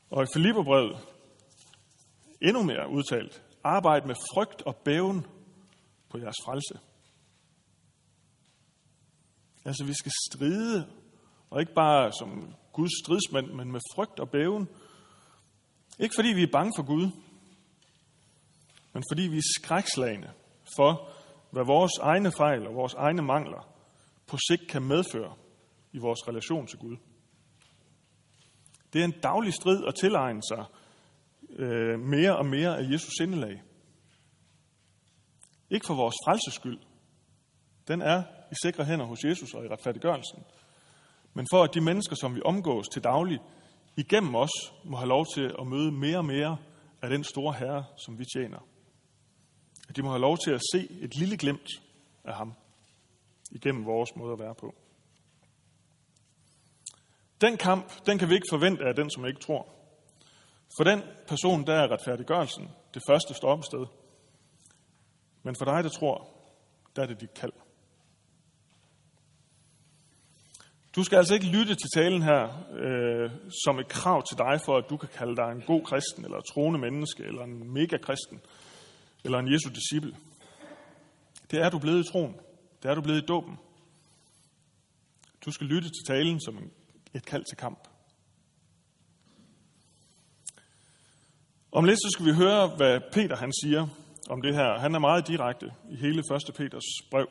Og 0.10 0.24
i 0.24 0.28
Filipperbrevet, 0.34 0.98
endnu 2.42 2.64
mere 2.64 2.90
udtalt, 2.90 3.44
arbejd 3.64 4.02
med 4.02 4.16
frygt 4.34 4.62
og 4.62 4.76
bæven 4.76 5.26
på 6.10 6.18
jeres 6.18 6.38
frelse. 6.46 6.80
Altså, 9.66 9.86
vi 9.86 9.94
skal 9.94 10.12
stride, 10.30 10.88
og 11.50 11.60
ikke 11.60 11.74
bare 11.74 12.12
som 12.12 12.54
Guds 12.74 12.92
stridsmand, 13.06 13.48
men 13.54 13.72
med 13.72 13.80
frygt 13.96 14.20
og 14.20 14.30
bæven. 14.30 14.68
Ikke 16.00 16.16
fordi 16.16 16.28
vi 16.28 16.44
er 16.44 16.52
bange 16.52 16.74
for 16.78 16.84
Gud, 16.84 17.10
men 18.94 19.04
fordi 19.12 19.22
vi 19.22 19.38
er 19.38 19.54
skrækslagende 19.60 20.32
for, 20.76 21.10
hvad 21.52 21.66
vores 21.66 21.92
egne 22.02 22.32
fejl 22.32 22.68
og 22.68 22.76
vores 22.76 22.94
egne 22.94 23.22
mangler 23.22 23.70
på 24.28 24.38
sigt 24.50 24.68
kan 24.70 24.84
medføre 24.84 25.36
i 25.94 25.98
vores 25.98 26.28
relation 26.28 26.68
til 26.68 26.80
Gud. 26.80 26.98
Det 28.94 29.02
er 29.02 29.06
en 29.06 29.20
daglig 29.24 29.54
strid 29.54 29.86
at 29.88 29.96
tilegne 29.96 30.42
sig 30.44 30.66
øh, 31.50 32.00
mere 32.00 32.38
og 32.38 32.46
mere 32.46 32.78
af 32.78 32.92
Jesus 32.92 33.14
sindelag. 33.20 33.64
Ikke 35.70 35.86
for 35.86 35.96
vores 35.96 36.16
frelses 36.26 36.54
skyld. 36.54 36.80
Den 37.88 38.02
er 38.02 38.24
i 38.52 38.56
sikre 38.64 38.86
hænder 38.86 39.06
hos 39.06 39.24
Jesus 39.24 39.54
og 39.54 39.66
i 39.66 39.68
retfærdiggørelsen. 39.68 40.44
Men 41.34 41.48
for 41.52 41.64
at 41.64 41.74
de 41.74 41.82
mennesker, 41.82 42.16
som 42.16 42.36
vi 42.36 42.42
omgås 42.46 42.88
til 42.88 43.04
daglig, 43.04 43.40
igennem 43.98 44.36
os 44.36 44.74
må 44.86 44.98
have 44.98 45.08
lov 45.08 45.26
til 45.36 45.56
at 45.60 45.68
møde 45.68 45.92
mere 45.92 46.18
og 46.18 46.26
mere 46.26 46.58
af 47.02 47.10
den 47.10 47.24
store 47.24 47.54
Herre, 47.54 47.86
som 47.98 48.20
vi 48.20 48.26
tjener. 48.26 48.60
At 49.90 49.96
de 49.96 50.02
må 50.02 50.10
have 50.10 50.22
lov 50.22 50.38
til 50.38 50.52
at 50.52 50.62
se 50.74 50.88
et 50.92 51.16
lille 51.16 51.38
glimt 51.38 51.70
af 52.24 52.36
ham 52.36 52.54
igennem 53.52 53.86
vores 53.86 54.16
måde 54.16 54.34
at 54.34 54.40
være 54.40 54.56
på. 54.56 54.76
Den 57.42 57.58
kamp, 57.58 58.06
den 58.06 58.18
kan 58.18 58.30
vi 58.30 58.34
ikke 58.34 58.48
forvente 58.52 58.86
af 58.86 58.96
den, 58.96 59.10
som 59.10 59.26
ikke 59.26 59.40
tror. 59.40 59.68
For 60.78 60.84
den 60.84 61.02
person, 61.28 61.68
der 61.68 61.74
er 61.74 61.92
retfærdiggørelsen 61.92 62.70
det 62.94 63.02
første 63.10 63.34
stoppested. 63.34 63.86
Men 65.44 65.56
for 65.56 65.66
dig, 65.66 65.84
der 65.84 65.90
tror, 65.90 66.28
der 66.96 67.02
er 67.02 67.08
det 67.08 67.22
dit 67.22 67.34
kald. 67.34 67.54
Du 70.96 71.04
skal 71.04 71.18
altså 71.18 71.34
ikke 71.34 71.46
lytte 71.46 71.76
til 71.76 71.90
talen 71.96 72.22
her 72.22 72.44
øh, 72.72 73.32
som 73.66 73.80
et 73.80 73.88
krav 73.88 74.24
til 74.30 74.38
dig, 74.38 74.62
for 74.66 74.78
at 74.78 74.86
du 74.90 74.98
kan 74.98 75.10
kalde 75.18 75.36
dig 75.36 75.52
en 75.52 75.62
god 75.62 75.82
kristen, 75.82 76.26
eller 76.26 76.42
troende 76.42 76.80
menneske, 76.80 77.24
eller 77.24 77.44
en 77.44 77.74
mega-kristen, 77.74 78.42
eller 79.24 79.40
en 79.40 79.54
Jesu 79.54 79.70
disciple. 79.70 80.16
Det 81.52 81.62
er 81.62 81.70
du 81.70 81.80
blevet 81.80 82.08
i 82.08 82.12
troen. 82.12 82.36
Det 82.84 82.92
er 82.92 82.96
du 82.96 83.02
blevet 83.02 83.24
i 83.24 83.26
dåben. 83.26 83.58
Du 85.46 85.52
skal 85.52 85.68
lytte 85.68 85.90
til 85.90 86.04
talen 86.08 86.42
som 86.42 86.72
et 87.14 87.26
kald 87.26 87.44
til 87.50 87.58
kamp. 87.58 87.88
Om 91.72 91.86
lidt 91.86 92.00
så 92.00 92.10
skal 92.12 92.26
vi 92.26 92.34
høre, 92.34 92.68
hvad 92.68 93.00
Peter 93.12 93.36
han 93.36 93.54
siger 93.64 93.88
om 94.30 94.42
det 94.42 94.56
her. 94.56 94.80
Han 94.80 94.96
er 94.96 95.00
meget 95.00 95.28
direkte 95.28 95.72
i 95.90 95.96
hele 95.96 96.24
1. 96.48 96.56
Peters 96.56 96.84
brev. 97.12 97.28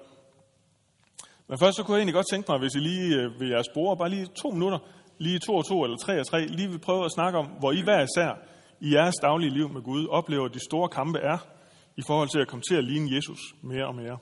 Men 1.49 1.59
først 1.59 1.77
så 1.77 1.83
kunne 1.83 1.95
jeg 1.95 2.01
egentlig 2.01 2.15
godt 2.15 2.27
tænke 2.31 2.53
mig, 2.53 2.59
hvis 2.59 2.75
I 2.75 2.79
lige 2.79 3.17
øh, 3.17 3.41
ved 3.41 3.49
jeres 3.49 3.69
bord, 3.75 3.99
bare 3.99 4.11
lige 4.11 4.27
to 4.43 4.51
minutter, 4.51 4.79
lige 5.19 5.39
to 5.39 5.55
og 5.55 5.67
to 5.69 5.85
eller 5.85 5.97
tre 5.97 6.21
og 6.21 6.27
tre, 6.27 6.47
lige 6.47 6.69
vil 6.69 6.79
prøve 6.79 7.05
at 7.05 7.13
snakke 7.13 7.39
om, 7.39 7.47
hvor 7.47 7.73
I 7.73 7.81
hver 7.81 8.03
især 8.03 8.39
i 8.81 8.95
jeres 8.95 9.15
daglige 9.23 9.51
liv 9.51 9.69
med 9.69 9.83
Gud 9.83 10.07
oplever, 10.07 10.45
at 10.45 10.55
de 10.55 10.65
store 10.65 10.89
kampe 10.89 11.19
er 11.19 11.39
i 11.97 12.03
forhold 12.07 12.29
til 12.29 12.39
at 12.39 12.49
komme 12.49 12.63
til 12.69 12.75
at 12.75 12.85
ligne 12.85 13.17
Jesus 13.17 13.39
mere 13.63 13.87
og 13.87 13.95
mere. 13.95 14.19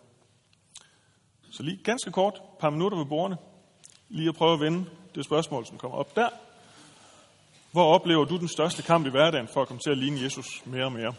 Så 1.53 1.63
lige 1.63 1.77
ganske 1.85 2.11
kort, 2.13 2.35
et 2.35 2.59
par 2.61 2.71
minutter 2.71 2.99
ved 2.99 3.07
bordene, 3.07 3.37
lige 4.09 4.29
at 4.29 4.35
prøve 4.35 4.53
at 4.53 4.61
vende 4.61 4.85
det 5.15 5.25
spørgsmål, 5.25 5.67
som 5.67 5.79
kommer 5.79 5.99
op 5.99 6.17
der. 6.17 6.29
Hvor 7.73 7.95
oplever 7.95 8.25
du 8.25 8.39
den 8.39 8.49
største 8.49 8.83
kamp 8.83 9.07
i 9.07 9.11
hverdagen 9.11 9.49
for 9.49 9.63
at 9.63 9.69
komme 9.69 9.81
til 9.81 9.91
at 9.91 9.99
ligne 9.99 10.23
Jesus 10.23 10.47
mere 10.65 10.85
og 10.85 10.93
mere? 10.93 11.15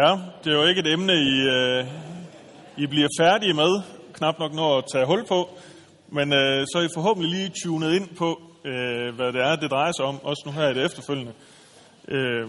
Ja, 0.00 0.18
det 0.44 0.52
er 0.52 0.56
jo 0.56 0.66
ikke 0.66 0.80
et 0.80 0.92
emne, 0.92 1.12
I, 1.12 1.40
øh, 1.56 1.86
I 2.76 2.86
bliver 2.86 3.08
færdige 3.20 3.54
med, 3.54 3.82
knap 4.12 4.38
nok 4.38 4.54
når 4.54 4.78
at 4.78 4.84
tage 4.92 5.06
hul 5.06 5.26
på, 5.26 5.58
men 6.08 6.32
øh, 6.32 6.66
så 6.66 6.78
er 6.78 6.82
I 6.82 6.94
forhåbentlig 6.94 7.30
lige 7.30 7.52
tunet 7.62 7.94
ind 7.94 8.16
på, 8.16 8.42
øh, 8.64 9.14
hvad 9.14 9.32
det 9.32 9.40
er, 9.40 9.56
det 9.56 9.70
drejer 9.70 9.92
sig 9.92 10.04
om, 10.04 10.24
også 10.24 10.42
nu 10.46 10.52
her 10.52 10.68
i 10.68 10.74
det 10.74 10.84
efterfølgende. 10.84 11.32
Øh, 12.08 12.48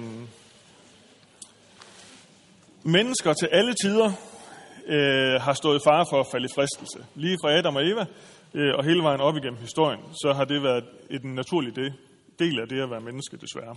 mennesker 2.84 3.34
til 3.34 3.50
alle 3.52 3.74
tider 3.84 4.12
øh, 4.88 5.42
har 5.42 5.54
stået 5.54 5.80
i 5.80 5.86
fare 5.88 6.06
for 6.12 6.20
at 6.20 6.28
falde 6.32 6.46
i 6.46 6.56
fristelse. 6.56 7.00
Lige 7.16 7.38
fra 7.44 7.58
Adam 7.58 7.76
og 7.76 7.88
Eva 7.88 8.06
øh, 8.54 8.74
og 8.78 8.84
hele 8.84 9.04
vejen 9.04 9.22
op 9.22 9.38
igennem 9.38 9.60
historien, 9.60 10.00
så 10.22 10.34
har 10.34 10.46
det 10.46 10.64
været 10.64 10.84
en 11.10 11.36
naturlig 11.36 11.76
del 12.40 12.60
af 12.62 12.68
det 12.68 12.82
at 12.82 12.90
være 12.90 13.02
menneske, 13.02 13.38
desværre. 13.38 13.76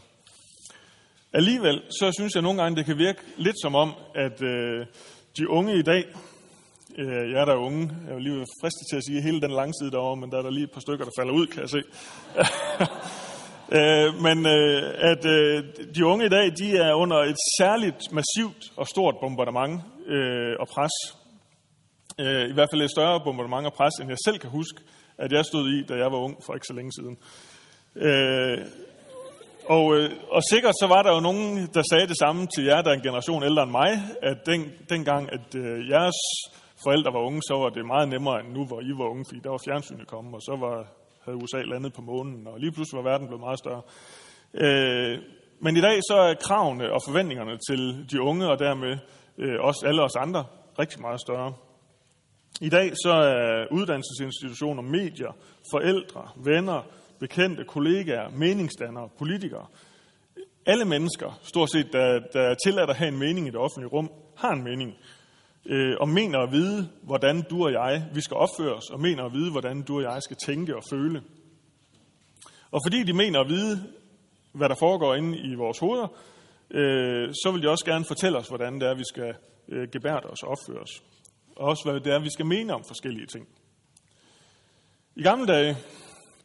Alligevel, 1.32 1.82
så 1.90 2.12
synes 2.18 2.34
jeg 2.34 2.42
nogle 2.42 2.62
gange, 2.62 2.76
det 2.76 2.86
kan 2.86 2.98
virke 2.98 3.20
lidt 3.36 3.56
som 3.62 3.74
om, 3.74 3.92
at 4.14 4.42
øh, 4.42 4.86
de 5.38 5.50
unge 5.50 5.78
i 5.78 5.82
dag, 5.82 6.04
øh, 6.98 7.30
jeg 7.32 7.40
er 7.40 7.44
der 7.44 7.54
unge, 7.54 7.90
jeg 8.06 8.14
er 8.14 8.18
lige 8.18 8.46
fristet 8.60 8.86
til 8.90 8.96
at 8.96 9.04
sige 9.04 9.22
hele 9.22 9.40
den 9.40 9.50
lange 9.50 9.74
side 9.80 9.90
derovre, 9.90 10.16
men 10.16 10.30
der 10.30 10.38
er 10.38 10.42
der 10.42 10.50
lige 10.50 10.64
et 10.64 10.70
par 10.70 10.80
stykker, 10.80 11.04
der 11.04 11.12
falder 11.18 11.32
ud, 11.32 11.46
kan 11.46 11.60
jeg 11.60 11.68
se. 11.68 11.82
øh, 13.78 14.22
men 14.26 14.46
øh, 14.46 15.10
at 15.12 15.26
øh, 15.26 15.64
de 15.94 16.06
unge 16.06 16.26
i 16.26 16.28
dag, 16.28 16.52
de 16.58 16.76
er 16.76 16.94
under 16.94 17.16
et 17.16 17.36
særligt 17.58 18.12
massivt 18.12 18.72
og 18.76 18.86
stort 18.86 19.14
bombardement 19.20 19.80
øh, 20.06 20.56
og 20.60 20.68
pres. 20.68 20.94
Øh, 22.20 22.50
I 22.50 22.52
hvert 22.52 22.68
fald 22.72 22.82
et 22.82 22.90
større 22.90 23.20
bombardement 23.24 23.66
og 23.66 23.72
pres, 23.72 23.94
end 24.00 24.08
jeg 24.08 24.18
selv 24.24 24.38
kan 24.38 24.50
huske, 24.50 24.80
at 25.18 25.32
jeg 25.32 25.44
stod 25.44 25.70
i, 25.70 25.82
da 25.82 25.94
jeg 25.94 26.12
var 26.12 26.18
ung 26.18 26.36
for 26.46 26.54
ikke 26.54 26.66
så 26.66 26.74
længe 26.74 26.92
siden. 26.92 27.18
Øh, 27.96 28.58
og, 29.68 29.96
øh, 29.96 30.10
og 30.30 30.42
sikkert 30.50 30.74
så 30.80 30.86
var 30.86 31.02
der 31.02 31.12
jo 31.14 31.20
nogen, 31.20 31.68
der 31.74 31.82
sagde 31.90 32.06
det 32.06 32.18
samme 32.18 32.46
til 32.54 32.64
jer, 32.64 32.82
der 32.82 32.90
er 32.90 32.94
en 32.94 33.08
generation 33.08 33.42
ældre 33.42 33.62
end 33.62 33.70
mig, 33.70 33.90
at 34.22 34.38
den, 34.46 34.60
dengang, 34.88 35.32
at 35.32 35.54
øh, 35.56 35.88
jeres 35.88 36.20
forældre 36.84 37.12
var 37.12 37.22
unge, 37.28 37.42
så 37.42 37.54
var 37.62 37.68
det 37.68 37.86
meget 37.86 38.08
nemmere 38.08 38.40
end 38.40 38.52
nu, 38.56 38.66
hvor 38.66 38.80
I 38.80 38.92
var 39.00 39.08
unge, 39.12 39.24
fordi 39.28 39.40
der 39.44 39.50
var 39.50 39.62
fjernsynet 39.66 40.06
kommet, 40.08 40.34
og 40.34 40.42
så 40.42 40.54
var, 40.64 40.76
havde 41.24 41.42
USA 41.42 41.60
landet 41.62 41.92
på 41.92 42.02
månen, 42.02 42.46
og 42.46 42.60
lige 42.60 42.72
pludselig 42.72 42.96
var 42.98 43.10
verden 43.10 43.26
blevet 43.26 43.46
meget 43.46 43.58
større. 43.58 43.82
Øh, 44.64 45.18
men 45.64 45.76
i 45.76 45.80
dag 45.80 45.96
så 46.10 46.16
er 46.28 46.34
kravene 46.34 46.92
og 46.92 47.00
forventningerne 47.08 47.58
til 47.68 47.80
de 48.10 48.22
unge, 48.22 48.48
og 48.52 48.58
dermed 48.58 48.92
øh, 49.38 49.56
også 49.60 49.80
alle 49.88 50.02
os 50.02 50.16
andre, 50.16 50.44
rigtig 50.78 51.00
meget 51.00 51.20
større. 51.20 51.52
I 52.60 52.68
dag 52.68 52.92
så 53.04 53.12
er 53.12 53.66
uddannelsesinstitutioner, 53.76 54.82
medier, 54.82 55.32
forældre, 55.72 56.22
venner, 56.36 56.80
bekendte, 57.20 57.64
kollegaer, 57.64 58.28
meningsdannere, 58.28 59.08
politikere. 59.18 59.66
Alle 60.66 60.84
mennesker, 60.84 61.40
stort 61.42 61.70
set, 61.72 61.92
der, 61.92 62.20
der 62.32 62.40
er 62.40 62.54
tilladt 62.66 62.90
at 62.90 62.96
have 62.96 63.08
en 63.08 63.18
mening 63.18 63.46
i 63.46 63.50
det 63.50 63.58
offentlige 63.58 63.88
rum, 63.88 64.10
har 64.36 64.52
en 64.52 64.64
mening. 64.64 64.94
Øh, 65.66 65.96
og 66.00 66.08
mener 66.08 66.38
at 66.38 66.52
vide, 66.52 66.88
hvordan 67.02 67.42
du 67.50 67.64
og 67.64 67.72
jeg, 67.72 68.04
vi 68.14 68.20
skal 68.20 68.36
opføre 68.36 68.74
os, 68.74 68.90
og 68.90 69.00
mener 69.00 69.24
at 69.24 69.32
vide, 69.32 69.50
hvordan 69.50 69.82
du 69.82 69.96
og 69.96 70.02
jeg 70.02 70.22
skal 70.22 70.36
tænke 70.46 70.76
og 70.76 70.82
føle. 70.90 71.22
Og 72.70 72.80
fordi 72.86 73.02
de 73.02 73.12
mener 73.12 73.40
at 73.40 73.48
vide, 73.48 73.84
hvad 74.52 74.68
der 74.68 74.74
foregår 74.74 75.14
inde 75.14 75.38
i 75.38 75.54
vores 75.54 75.78
hoveder, 75.78 76.08
øh, 76.70 77.28
så 77.34 77.50
vil 77.52 77.62
de 77.62 77.70
også 77.70 77.84
gerne 77.84 78.04
fortælle 78.04 78.38
os, 78.38 78.48
hvordan 78.48 78.74
det 78.74 78.88
er, 78.88 78.94
vi 78.94 79.04
skal 79.08 79.34
øh, 79.68 79.88
gebærde 79.92 80.26
os 80.26 80.42
og 80.42 80.48
opføre 80.48 80.82
os. 80.82 81.02
Og 81.56 81.68
også, 81.68 81.82
hvad 81.90 82.00
det 82.00 82.12
er, 82.12 82.18
vi 82.18 82.30
skal 82.30 82.46
mene 82.46 82.74
om 82.74 82.84
forskellige 82.86 83.26
ting. 83.26 83.48
I 85.16 85.22
gamle 85.22 85.46
dage, 85.46 85.76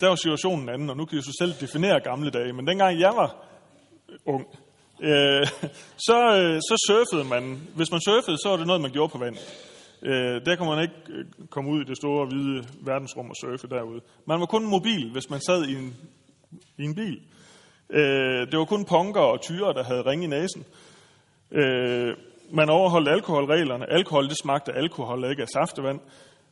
der 0.03 0.10
var 0.10 0.15
situationen 0.15 0.69
anden, 0.69 0.89
og 0.89 0.98
nu 0.98 1.05
kan 1.05 1.15
jeg 1.15 1.24
så 1.24 1.36
selv 1.39 1.53
definere 1.62 2.00
gamle 2.00 2.29
dage, 2.31 2.53
men 2.53 2.67
dengang 2.67 3.00
jeg 3.00 3.13
var 3.15 3.36
øh, 4.10 4.19
ung, 4.25 4.45
øh, 5.01 5.48
så, 6.07 6.17
øh, 6.39 6.55
så 6.69 6.75
surfede 6.88 7.29
man. 7.29 7.43
Hvis 7.75 7.91
man 7.91 8.01
surfede, 8.01 8.38
så 8.38 8.50
var 8.50 8.57
det 8.57 8.67
noget, 8.67 8.81
man 8.81 8.91
gjorde 8.91 9.12
på 9.12 9.17
vand. 9.17 9.38
Øh, 10.01 10.45
der 10.45 10.55
kunne 10.55 10.69
man 10.75 10.81
ikke 10.81 10.95
øh, 11.10 11.25
komme 11.50 11.72
ud 11.72 11.81
i 11.81 11.89
det 11.89 11.98
store, 11.98 12.25
hvide 12.25 12.63
verdensrum 12.81 13.29
og 13.29 13.36
surfe 13.36 13.67
derude. 13.67 14.01
Man 14.25 14.39
var 14.39 14.45
kun 14.45 14.65
mobil, 14.65 15.12
hvis 15.12 15.29
man 15.29 15.41
sad 15.41 15.63
i 15.63 15.75
en, 15.75 15.95
i 16.77 16.83
en 16.83 16.95
bil. 16.95 17.22
Øh, 17.89 18.41
det 18.51 18.60
var 18.60 18.65
kun 18.65 18.86
punker 18.86 19.22
og 19.22 19.41
tyre, 19.41 19.74
der 19.74 19.83
havde 19.83 20.05
ring 20.05 20.24
i 20.24 20.27
næsen. 20.27 20.65
Øh, 21.51 22.13
man 22.51 22.69
overholdt 22.69 23.10
alkoholreglerne. 23.10 23.93
Alkohol, 23.93 24.29
det 24.29 24.38
smagte 24.38 24.74
alkohol, 24.74 25.29
ikke 25.29 25.41
af 25.41 25.48
saftevand. 25.48 26.00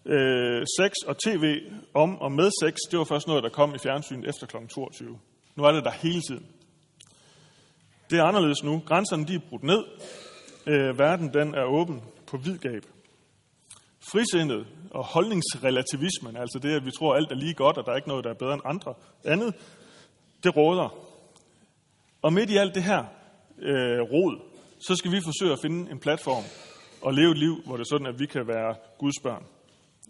Øh, 0.05 0.65
sex 0.79 0.91
og 1.07 1.17
tv 1.17 1.61
om 1.93 2.21
og 2.21 2.31
med 2.31 2.51
sex, 2.61 2.75
det 2.91 2.99
var 2.99 3.05
først 3.05 3.27
noget, 3.27 3.43
der 3.43 3.49
kom 3.49 3.75
i 3.75 3.77
fjernsynet 3.77 4.29
efter 4.29 4.47
kl. 4.47 4.55
22. 4.67 5.19
Nu 5.55 5.63
er 5.63 5.71
det 5.71 5.83
der 5.83 5.91
hele 5.91 6.21
tiden. 6.21 6.45
Det 8.09 8.19
er 8.19 8.23
anderledes 8.23 8.63
nu. 8.63 8.81
Grænserne 8.85 9.25
de 9.27 9.35
er 9.35 9.39
brudt 9.49 9.63
ned. 9.63 9.83
Øh, 10.67 10.99
verden 10.99 11.33
den 11.33 11.55
er 11.55 11.63
åben 11.63 12.01
på 12.27 12.37
vid 12.37 12.57
gab. 12.57 12.85
Frisindet 13.99 14.67
og 14.91 15.05
holdningsrelativismen, 15.05 16.37
altså 16.37 16.59
det, 16.63 16.75
at 16.75 16.85
vi 16.85 16.91
tror, 16.91 17.13
at 17.13 17.17
alt 17.17 17.31
er 17.31 17.35
lige 17.35 17.53
godt, 17.53 17.77
og 17.77 17.85
der 17.85 17.91
er 17.91 17.95
ikke 17.95 18.07
noget, 18.07 18.23
der 18.23 18.29
er 18.29 18.35
bedre 18.39 18.53
end 18.53 18.61
andre 18.65 18.93
andet, 19.25 19.53
det 20.43 20.57
råder. 20.57 20.95
Og 22.21 22.33
midt 22.33 22.49
i 22.49 22.57
alt 22.57 22.75
det 22.75 22.83
her 22.83 23.05
øh, 23.59 24.01
rod, 24.01 24.39
så 24.79 24.95
skal 24.95 25.11
vi 25.11 25.21
forsøge 25.21 25.51
at 25.51 25.59
finde 25.61 25.91
en 25.91 25.99
platform 25.99 26.43
og 27.01 27.13
leve 27.13 27.31
et 27.31 27.37
liv, 27.37 27.55
hvor 27.65 27.77
det 27.77 27.83
er 27.83 27.89
sådan, 27.89 28.07
at 28.07 28.19
vi 28.19 28.25
kan 28.25 28.47
være 28.47 28.75
Guds 28.99 29.19
børn 29.23 29.45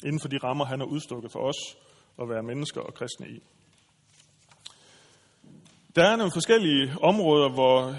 inden 0.05 0.19
for 0.21 0.27
de 0.27 0.37
rammer, 0.37 0.65
han 0.65 0.79
har 0.79 0.87
udstukket 0.87 1.31
for 1.31 1.39
os 1.39 1.77
at 2.21 2.29
være 2.29 2.43
mennesker 2.43 2.81
og 2.81 2.93
kristne 2.93 3.27
i. 3.29 3.43
Der 5.95 6.03
er 6.03 6.15
nogle 6.15 6.31
forskellige 6.35 6.93
områder, 7.01 7.49
hvor 7.49 7.95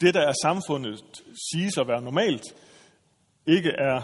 det, 0.00 0.14
der 0.14 0.20
er 0.20 0.32
samfundet, 0.42 1.04
siges 1.52 1.78
at 1.78 1.88
være 1.88 2.02
normalt, 2.02 2.42
ikke, 3.46 3.70
er, 3.70 4.02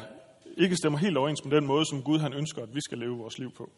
ikke 0.56 0.76
stemmer 0.76 0.98
helt 0.98 1.16
overens 1.16 1.44
med 1.44 1.56
den 1.56 1.66
måde, 1.66 1.86
som 1.86 2.02
Gud 2.02 2.18
han 2.18 2.32
ønsker, 2.32 2.62
at 2.62 2.74
vi 2.74 2.80
skal 2.80 2.98
leve 2.98 3.18
vores 3.18 3.38
liv 3.38 3.52
på. 3.56 3.70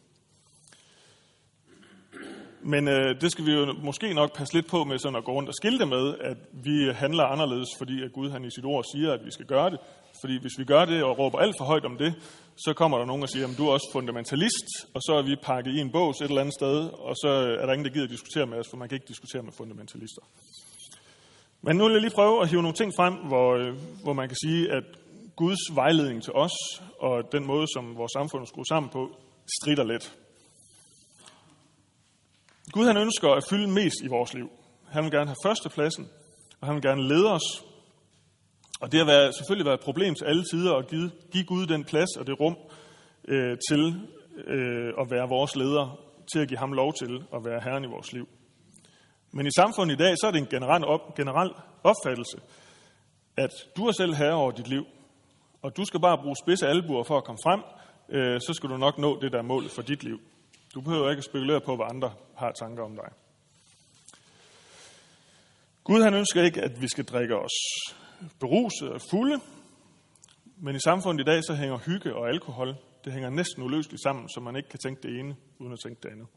Men 2.65 2.87
øh, 2.87 3.21
det 3.21 3.31
skal 3.31 3.45
vi 3.45 3.51
jo 3.51 3.73
måske 3.83 4.13
nok 4.13 4.35
passe 4.37 4.53
lidt 4.53 4.67
på 4.67 4.83
med 4.83 4.97
sådan 4.97 5.15
at 5.15 5.23
gå 5.23 5.31
rundt 5.31 5.49
og 5.49 5.55
skilte 5.55 5.85
med, 5.85 6.15
at 6.21 6.37
vi 6.51 6.91
handler 6.95 7.23
anderledes, 7.23 7.69
fordi 7.77 8.03
at 8.03 8.13
Gud 8.13 8.29
han 8.29 8.45
i 8.45 8.51
sit 8.51 8.65
ord 8.65 8.83
siger, 8.95 9.13
at 9.13 9.25
vi 9.25 9.31
skal 9.31 9.45
gøre 9.45 9.69
det, 9.69 9.79
fordi 10.21 10.39
hvis 10.41 10.57
vi 10.57 10.65
gør 10.65 10.85
det 10.85 11.03
og 11.03 11.19
råber 11.19 11.39
alt 11.39 11.55
for 11.57 11.65
højt 11.65 11.85
om 11.85 11.97
det, 11.97 12.13
så 12.55 12.73
kommer 12.73 12.97
der 12.97 13.05
nogen 13.05 13.23
og 13.23 13.29
siger, 13.29 13.47
at 13.47 13.57
du 13.57 13.67
er 13.67 13.71
også 13.71 13.89
fundamentalist, 13.91 14.67
og 14.93 15.01
så 15.01 15.13
er 15.13 15.21
vi 15.21 15.35
pakket 15.35 15.71
i 15.75 15.79
en 15.79 15.91
bås 15.91 16.21
et 16.21 16.27
eller 16.27 16.41
andet 16.41 16.53
sted, 16.53 16.89
og 16.89 17.15
så 17.15 17.27
er 17.61 17.65
der 17.65 17.73
ingen, 17.73 17.85
der 17.85 17.91
gider 17.91 18.05
at 18.05 18.09
diskutere 18.11 18.45
med 18.45 18.57
os, 18.57 18.69
for 18.69 18.77
man 18.77 18.89
kan 18.89 18.95
ikke 18.95 19.07
diskutere 19.07 19.43
med 19.43 19.51
fundamentalister. 19.51 20.21
Men 21.61 21.77
nu 21.77 21.83
vil 21.83 21.93
jeg 21.93 22.01
lige 22.01 22.15
prøve 22.15 22.41
at 22.41 22.49
hive 22.49 22.61
nogle 22.61 22.77
ting 22.77 22.93
frem, 22.97 23.13
hvor, 23.13 23.55
øh, 23.55 23.75
hvor 24.03 24.13
man 24.13 24.27
kan 24.27 24.37
sige, 24.43 24.71
at 24.71 24.83
Guds 25.35 25.75
vejledning 25.75 26.23
til 26.23 26.33
os, 26.33 26.51
og 26.99 27.31
den 27.31 27.45
måde, 27.45 27.67
som 27.73 27.97
vores 27.97 28.11
samfund 28.11 28.41
er 28.41 28.47
skruet 28.47 28.67
sammen 28.67 28.89
på, 28.89 29.09
strider 29.59 29.83
lidt. 29.83 30.17
Gud 32.71 32.85
han 32.85 32.97
ønsker 32.97 33.29
at 33.29 33.43
fylde 33.49 33.67
mest 33.67 33.95
i 34.03 34.07
vores 34.07 34.33
liv. 34.33 34.49
Han 34.89 35.03
vil 35.03 35.11
gerne 35.11 35.27
have 35.27 35.35
førstepladsen, 35.45 36.09
og 36.61 36.67
han 36.67 36.75
vil 36.75 36.83
gerne 36.83 37.07
lede 37.07 37.33
os. 37.33 37.65
Og 38.83 38.91
det 38.91 38.99
har 38.99 39.05
været, 39.05 39.35
selvfølgelig 39.35 39.65
været 39.65 39.77
et 39.77 39.83
problem 39.83 40.15
til 40.15 40.25
alle 40.25 40.43
tider 40.51 40.75
at 40.75 40.87
give, 40.87 41.11
give 41.31 41.43
Gud 41.43 41.67
den 41.67 41.83
plads 41.83 42.17
og 42.19 42.27
det 42.27 42.39
rum 42.39 42.57
øh, 43.27 43.57
til 43.69 43.83
øh, 44.47 44.93
at 45.01 45.11
være 45.11 45.29
vores 45.29 45.55
leder, 45.55 45.99
til 46.33 46.39
at 46.39 46.47
give 46.47 46.57
ham 46.57 46.73
lov 46.73 46.93
til 46.93 47.23
at 47.35 47.45
være 47.45 47.59
herren 47.63 47.83
i 47.83 47.87
vores 47.87 48.13
liv. 48.13 48.27
Men 49.31 49.47
i 49.47 49.49
samfundet 49.55 49.95
i 49.95 49.97
dag, 49.97 50.17
så 50.17 50.27
er 50.27 50.31
det 50.31 50.39
en 50.39 50.47
generel, 50.47 50.85
op, 50.85 51.15
generel 51.15 51.51
opfattelse, 51.83 52.37
at 53.37 53.49
du 53.77 53.87
er 53.87 53.91
selv 53.91 54.13
herre 54.13 54.33
over 54.33 54.51
dit 54.51 54.67
liv, 54.67 54.85
og 55.61 55.77
du 55.77 55.85
skal 55.85 55.99
bare 55.99 56.17
bruge 56.17 56.35
spidse 56.43 56.67
albuer 56.67 57.03
for 57.03 57.17
at 57.17 57.23
komme 57.23 57.39
frem, 57.43 57.61
øh, 58.09 58.41
så 58.41 58.53
skal 58.53 58.69
du 58.69 58.77
nok 58.77 58.97
nå 58.97 59.19
det 59.21 59.31
der 59.31 59.41
mål 59.41 59.69
for 59.69 59.81
dit 59.81 60.03
liv. 60.03 60.19
Du 60.73 60.81
behøver 60.81 61.09
ikke 61.09 61.19
at 61.19 61.25
spekulere 61.25 61.61
på, 61.61 61.75
hvad 61.75 61.85
andre 61.89 62.13
har 62.35 62.51
tanker 62.51 62.83
om 62.83 62.95
dig. 62.95 63.09
Gud 65.83 66.03
han 66.03 66.13
ønsker 66.13 66.43
ikke, 66.43 66.61
at 66.61 66.81
vi 66.81 66.87
skal 66.87 67.05
drikke 67.05 67.35
os 67.35 67.51
beruset 68.39 68.89
og 68.89 69.01
fulde, 69.09 69.39
men 70.57 70.75
i 70.75 70.79
samfundet 70.79 71.23
i 71.23 71.29
dag, 71.31 71.43
så 71.43 71.53
hænger 71.53 71.77
hygge 71.77 72.15
og 72.15 72.29
alkohol, 72.29 72.75
det 73.05 73.13
hænger 73.13 73.29
næsten 73.29 73.63
uløseligt 73.63 74.03
sammen, 74.03 74.29
så 74.29 74.39
man 74.39 74.55
ikke 74.55 74.69
kan 74.69 74.79
tænke 74.79 75.07
det 75.07 75.19
ene, 75.19 75.35
uden 75.59 75.73
at 75.73 75.79
tænke 75.85 75.99
det 76.03 76.09
andet. 76.09 76.27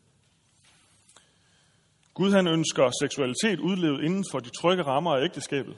Gud 2.15 2.33
han 2.33 2.47
ønsker 2.47 2.91
seksualitet 3.03 3.61
udlevet 3.61 4.05
inden 4.05 4.25
for 4.33 4.39
de 4.39 4.51
trygge 4.51 4.83
rammer 4.83 5.17
af 5.17 5.25
ægteskabet 5.25 5.77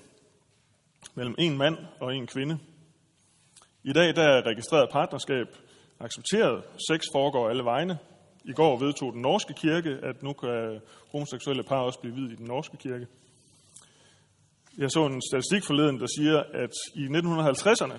mellem 1.15 1.35
en 1.39 1.59
mand 1.59 1.77
og 2.01 2.15
en 2.15 2.27
kvinde. 2.27 2.59
I 3.85 3.93
dag 3.93 4.17
der 4.17 4.23
er 4.23 4.47
registreret 4.47 4.89
partnerskab 4.93 5.47
accepteret. 6.01 6.65
Sex 6.91 7.03
foregår 7.15 7.49
alle 7.49 7.65
vegne. 7.65 7.99
I 8.45 8.53
går 8.53 8.79
vedtog 8.79 9.13
den 9.13 9.23
norske 9.23 9.55
kirke, 9.55 9.91
at 10.03 10.23
nu 10.23 10.33
kan 10.33 10.81
homoseksuelle 11.13 11.63
par 11.63 11.81
også 11.81 12.01
blive 12.01 12.15
videt 12.15 12.33
i 12.33 12.37
den 12.37 12.47
norske 12.47 12.77
kirke. 12.77 13.07
Jeg 14.79 14.91
så 14.91 15.07
en 15.07 15.23
statistik 15.31 15.65
forleden, 15.65 16.01
der 16.01 16.07
siger, 16.19 16.39
at 16.63 16.75
i 16.95 17.05
1950'erne, 17.07 17.99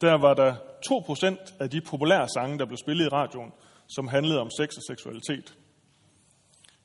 der 0.00 0.14
var 0.20 0.34
der 0.34 0.54
2% 0.54 1.56
af 1.60 1.70
de 1.70 1.80
populære 1.80 2.28
sange, 2.28 2.58
der 2.58 2.66
blev 2.66 2.76
spillet 2.76 3.04
i 3.04 3.08
radioen, 3.08 3.52
som 3.88 4.08
handlede 4.08 4.40
om 4.40 4.50
sex 4.50 4.68
og 4.76 4.82
seksualitet. 4.90 5.58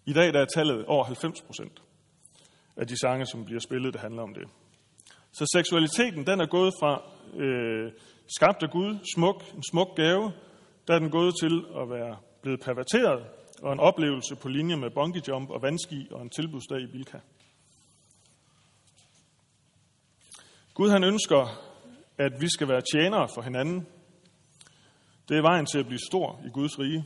I 0.05 0.13
dag 0.13 0.33
der 0.33 0.41
er 0.41 0.45
tallet 0.45 0.85
over 0.85 1.05
90% 1.05 2.75
af 2.77 2.87
de 2.87 2.99
sange, 2.99 3.25
som 3.25 3.45
bliver 3.45 3.59
spillet, 3.59 3.93
der 3.93 3.99
handler 3.99 4.21
om 4.21 4.33
det. 4.33 4.43
Så 5.31 5.45
seksualiteten, 5.55 6.27
den 6.27 6.41
er 6.41 6.45
gået 6.45 6.73
fra 6.79 7.01
øh, 7.43 7.91
skabt 8.35 8.63
af 8.63 8.69
Gud, 8.69 8.99
smuk, 9.15 9.43
en 9.55 9.63
smuk 9.71 9.95
gave, 9.95 10.31
der 10.87 10.95
er 10.95 10.99
den 10.99 11.09
gået 11.09 11.33
til 11.41 11.65
at 11.81 11.89
være 11.89 12.17
blevet 12.41 12.59
perverteret, 12.59 13.25
og 13.61 13.73
en 13.73 13.79
oplevelse 13.79 14.35
på 14.35 14.47
linje 14.47 14.75
med 14.75 14.89
bungee 14.89 15.21
jump 15.27 15.49
og 15.49 15.61
vandski 15.61 16.07
og 16.11 16.21
en 16.21 16.29
tilbudsdag 16.29 16.81
i 16.81 16.87
Bilka. 16.87 17.17
Gud 20.73 20.89
han 20.89 21.03
ønsker, 21.03 21.71
at 22.17 22.41
vi 22.41 22.49
skal 22.49 22.67
være 22.67 22.81
tjenere 22.93 23.27
for 23.35 23.41
hinanden. 23.41 23.87
Det 25.29 25.37
er 25.37 25.41
vejen 25.41 25.65
til 25.65 25.79
at 25.79 25.85
blive 25.85 25.99
stor 26.09 26.41
i 26.45 26.49
Guds 26.49 26.79
rige. 26.79 27.05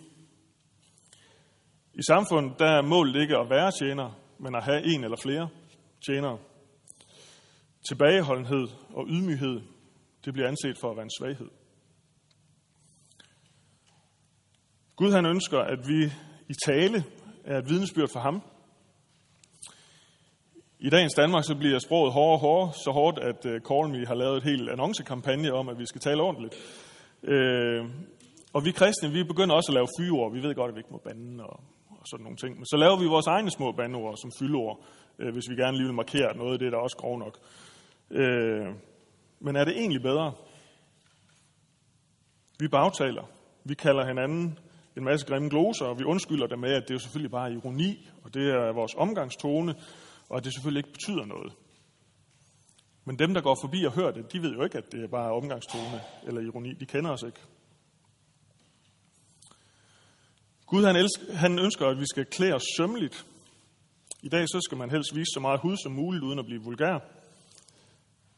I 1.93 2.01
samfundet 2.07 2.59
der 2.59 2.69
er 2.69 2.81
målet 2.81 3.21
ikke 3.21 3.37
at 3.37 3.49
være 3.49 3.71
tjener, 3.81 4.11
men 4.39 4.55
at 4.55 4.63
have 4.63 4.83
en 4.85 5.03
eller 5.03 5.17
flere 5.23 5.49
tjenere. 6.05 6.37
Tilbageholdenhed 7.87 8.67
og 8.89 9.05
ydmyghed, 9.09 9.61
det 10.25 10.33
bliver 10.33 10.47
anset 10.47 10.77
for 10.81 10.89
at 10.91 10.97
være 10.97 11.03
en 11.03 11.17
svaghed. 11.19 11.49
Gud 14.95 15.11
han 15.11 15.25
ønsker, 15.25 15.59
at 15.59 15.79
vi 15.87 16.05
i 16.49 16.53
tale 16.65 17.03
er 17.45 17.57
et 17.57 17.69
vidnesbyrd 17.69 18.09
for 18.13 18.19
ham. 18.19 18.41
I 20.85 20.89
dagens 20.89 21.13
Danmark 21.13 21.43
så 21.43 21.55
bliver 21.55 21.79
sproget 21.79 22.13
hårdere 22.13 22.33
og 22.33 22.39
hårdere, 22.39 22.73
så 22.73 22.91
hårdt, 22.91 23.19
at 23.19 23.45
uh, 23.45 23.51
Call 23.69 23.89
Me 23.89 24.05
har 24.05 24.15
lavet 24.15 24.37
et 24.37 24.43
helt 24.43 24.69
annoncekampagne 24.69 25.53
om, 25.53 25.69
at 25.69 25.79
vi 25.79 25.85
skal 25.85 26.01
tale 26.01 26.21
ordentligt. 26.21 26.55
Uh, 27.23 27.89
og 28.53 28.65
vi 28.65 28.71
kristne, 28.71 29.11
vi 29.11 29.23
begynder 29.23 29.55
også 29.55 29.71
at 29.71 29.73
lave 29.73 29.87
fyreord. 29.99 30.33
Vi 30.33 30.43
ved 30.43 30.55
godt, 30.55 30.69
at 30.69 30.75
vi 30.75 30.79
ikke 30.79 30.91
må 30.91 30.97
bande 30.97 31.43
og, 31.43 31.59
og 31.89 32.07
sådan 32.11 32.23
nogle 32.23 32.37
ting. 32.37 32.55
Men 32.55 32.65
så 32.65 32.77
laver 32.77 32.97
vi 32.99 33.05
vores 33.05 33.27
egne 33.27 33.51
små 33.51 33.71
bandeord 33.71 34.17
som 34.17 34.31
fyldord, 34.39 34.83
uh, 35.19 35.25
øh, 35.25 35.33
hvis 35.33 35.49
vi 35.49 35.55
gerne 35.55 35.77
lige 35.77 35.85
vil 35.85 35.95
markere 35.95 36.37
noget 36.37 36.53
af 36.53 36.59
det, 36.59 36.71
der 36.71 36.77
er 36.77 36.81
også 36.81 36.97
grov 36.97 37.19
nok. 37.19 37.37
Uh, 38.09 38.67
men 39.39 39.55
er 39.55 39.65
det 39.65 39.77
egentlig 39.77 40.01
bedre? 40.01 40.33
Vi 42.59 42.67
bagtaler. 42.67 43.23
Vi 43.63 43.73
kalder 43.73 44.05
hinanden 44.05 44.59
en 44.97 45.03
masse 45.03 45.25
grimme 45.27 45.49
gloser, 45.49 45.85
og 45.85 45.99
vi 45.99 46.03
undskylder 46.03 46.47
det 46.47 46.59
med, 46.59 46.73
at 46.73 46.83
det 46.87 46.93
jo 46.93 46.99
selvfølgelig 46.99 47.31
bare 47.31 47.53
ironi, 47.53 48.09
og 48.23 48.33
det 48.33 48.49
er 48.49 48.73
vores 48.73 48.95
omgangstone, 48.97 49.75
og 50.29 50.37
at 50.37 50.43
det 50.43 50.53
selvfølgelig 50.53 50.79
ikke 50.79 50.93
betyder 50.93 51.25
noget. 51.25 51.53
Men 53.05 53.19
dem, 53.19 53.33
der 53.33 53.41
går 53.41 53.57
forbi 53.61 53.83
og 53.83 53.91
hører 53.91 54.11
det, 54.11 54.33
de 54.33 54.41
ved 54.41 54.53
jo 54.53 54.63
ikke, 54.63 54.77
at 54.77 54.91
det 54.91 55.03
er 55.03 55.07
bare 55.07 55.31
omgangstone 55.31 56.01
eller 56.23 56.41
ironi. 56.41 56.73
De 56.73 56.85
kender 56.85 57.11
os 57.11 57.23
ikke. 57.23 57.39
Gud 60.65 60.85
han, 60.85 60.95
elsker, 60.95 61.33
han 61.33 61.59
ønsker, 61.59 61.87
at 61.87 61.99
vi 61.99 62.05
skal 62.05 62.25
klæde 62.25 62.53
os 62.53 62.63
sømmeligt. 62.77 63.25
I 64.23 64.29
dag 64.29 64.47
så 64.47 64.61
skal 64.61 64.77
man 64.77 64.89
helst 64.89 65.15
vise 65.15 65.31
så 65.33 65.39
meget 65.39 65.59
hud 65.59 65.77
som 65.77 65.91
muligt, 65.91 66.23
uden 66.23 66.39
at 66.39 66.45
blive 66.45 66.63
vulgær. 66.63 66.99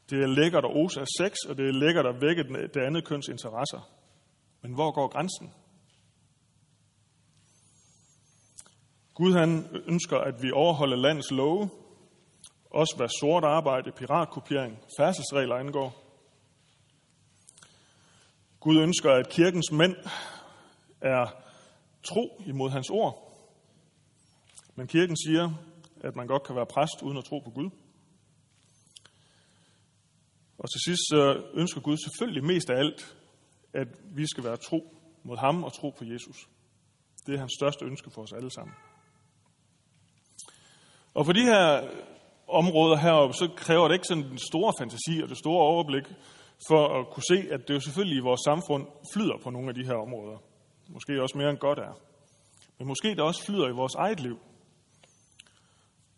Det 0.09 0.23
er 0.23 0.27
lækkert 0.27 0.65
at 0.65 0.75
ose 0.75 0.99
af 1.01 1.07
sex, 1.19 1.33
og 1.49 1.57
det 1.57 1.67
er 1.67 1.71
lækkert 1.71 2.05
at 2.05 2.21
vække 2.21 2.43
det 2.73 2.81
andet 2.81 3.05
køns 3.05 3.27
interesser. 3.27 3.89
Men 4.61 4.73
hvor 4.73 4.91
går 4.91 5.07
grænsen? 5.07 5.53
Gud 9.17 9.33
han 9.33 9.67
ønsker, 9.87 10.17
at 10.17 10.41
vi 10.41 10.51
overholder 10.51 10.97
landets 10.97 11.31
love, 11.31 11.69
også 12.71 12.93
hvad 12.97 13.07
sort 13.19 13.43
arbejde, 13.43 13.91
piratkopiering, 13.91 14.79
færdselsregler 14.99 15.55
angår. 15.55 16.03
Gud 18.59 18.77
ønsker, 18.77 19.11
at 19.11 19.29
kirkens 19.29 19.71
mænd 19.71 19.95
er 21.01 21.25
tro 22.03 22.41
imod 22.45 22.69
hans 22.69 22.89
ord. 22.89 23.39
Men 24.75 24.87
kirken 24.87 25.17
siger, 25.17 25.53
at 26.01 26.15
man 26.15 26.27
godt 26.27 26.43
kan 26.43 26.55
være 26.55 26.65
præst 26.65 27.01
uden 27.03 27.17
at 27.17 27.25
tro 27.25 27.39
på 27.39 27.49
Gud. 27.49 27.69
Og 30.57 30.69
til 30.69 30.81
sidst 30.85 31.01
så 31.09 31.43
ønsker 31.53 31.81
Gud 31.81 31.97
selvfølgelig 31.97 32.43
mest 32.43 32.69
af 32.69 32.77
alt, 32.77 33.15
at 33.73 33.87
vi 34.15 34.27
skal 34.27 34.43
være 34.43 34.57
tro 34.57 34.97
mod 35.23 35.37
ham 35.37 35.63
og 35.63 35.73
tro 35.73 35.89
på 35.89 36.05
Jesus. 36.05 36.49
Det 37.25 37.35
er 37.35 37.39
hans 37.39 37.53
største 37.59 37.85
ønske 37.85 38.11
for 38.11 38.21
os 38.21 38.33
alle 38.33 38.51
sammen. 38.51 38.75
Og 41.17 41.25
for 41.25 41.33
de 41.33 41.43
her 41.43 41.89
områder 42.47 42.97
heroppe, 42.97 43.33
så 43.33 43.49
kræver 43.55 43.87
det 43.87 43.95
ikke 43.95 44.07
sådan 44.07 44.29
den 44.29 44.37
store 44.37 44.73
fantasi 44.79 45.23
og 45.23 45.29
det 45.29 45.37
store 45.37 45.61
overblik 45.61 46.07
for 46.69 46.99
at 46.99 47.03
kunne 47.13 47.23
se, 47.31 47.53
at 47.53 47.67
det 47.67 47.73
jo 47.73 47.79
selvfølgelig 47.79 48.17
i 48.17 48.27
vores 48.29 48.41
samfund 48.49 48.83
flyder 49.13 49.37
på 49.43 49.49
nogle 49.49 49.69
af 49.69 49.75
de 49.75 49.85
her 49.85 49.93
områder. 50.05 50.37
Måske 50.89 51.21
også 51.21 51.37
mere 51.37 51.49
end 51.49 51.57
godt 51.57 51.79
er. 51.79 51.93
Men 52.77 52.87
måske 52.87 53.09
det 53.09 53.19
også 53.19 53.45
flyder 53.45 53.67
i 53.67 53.71
vores 53.71 53.95
eget 53.95 54.19
liv. 54.19 54.37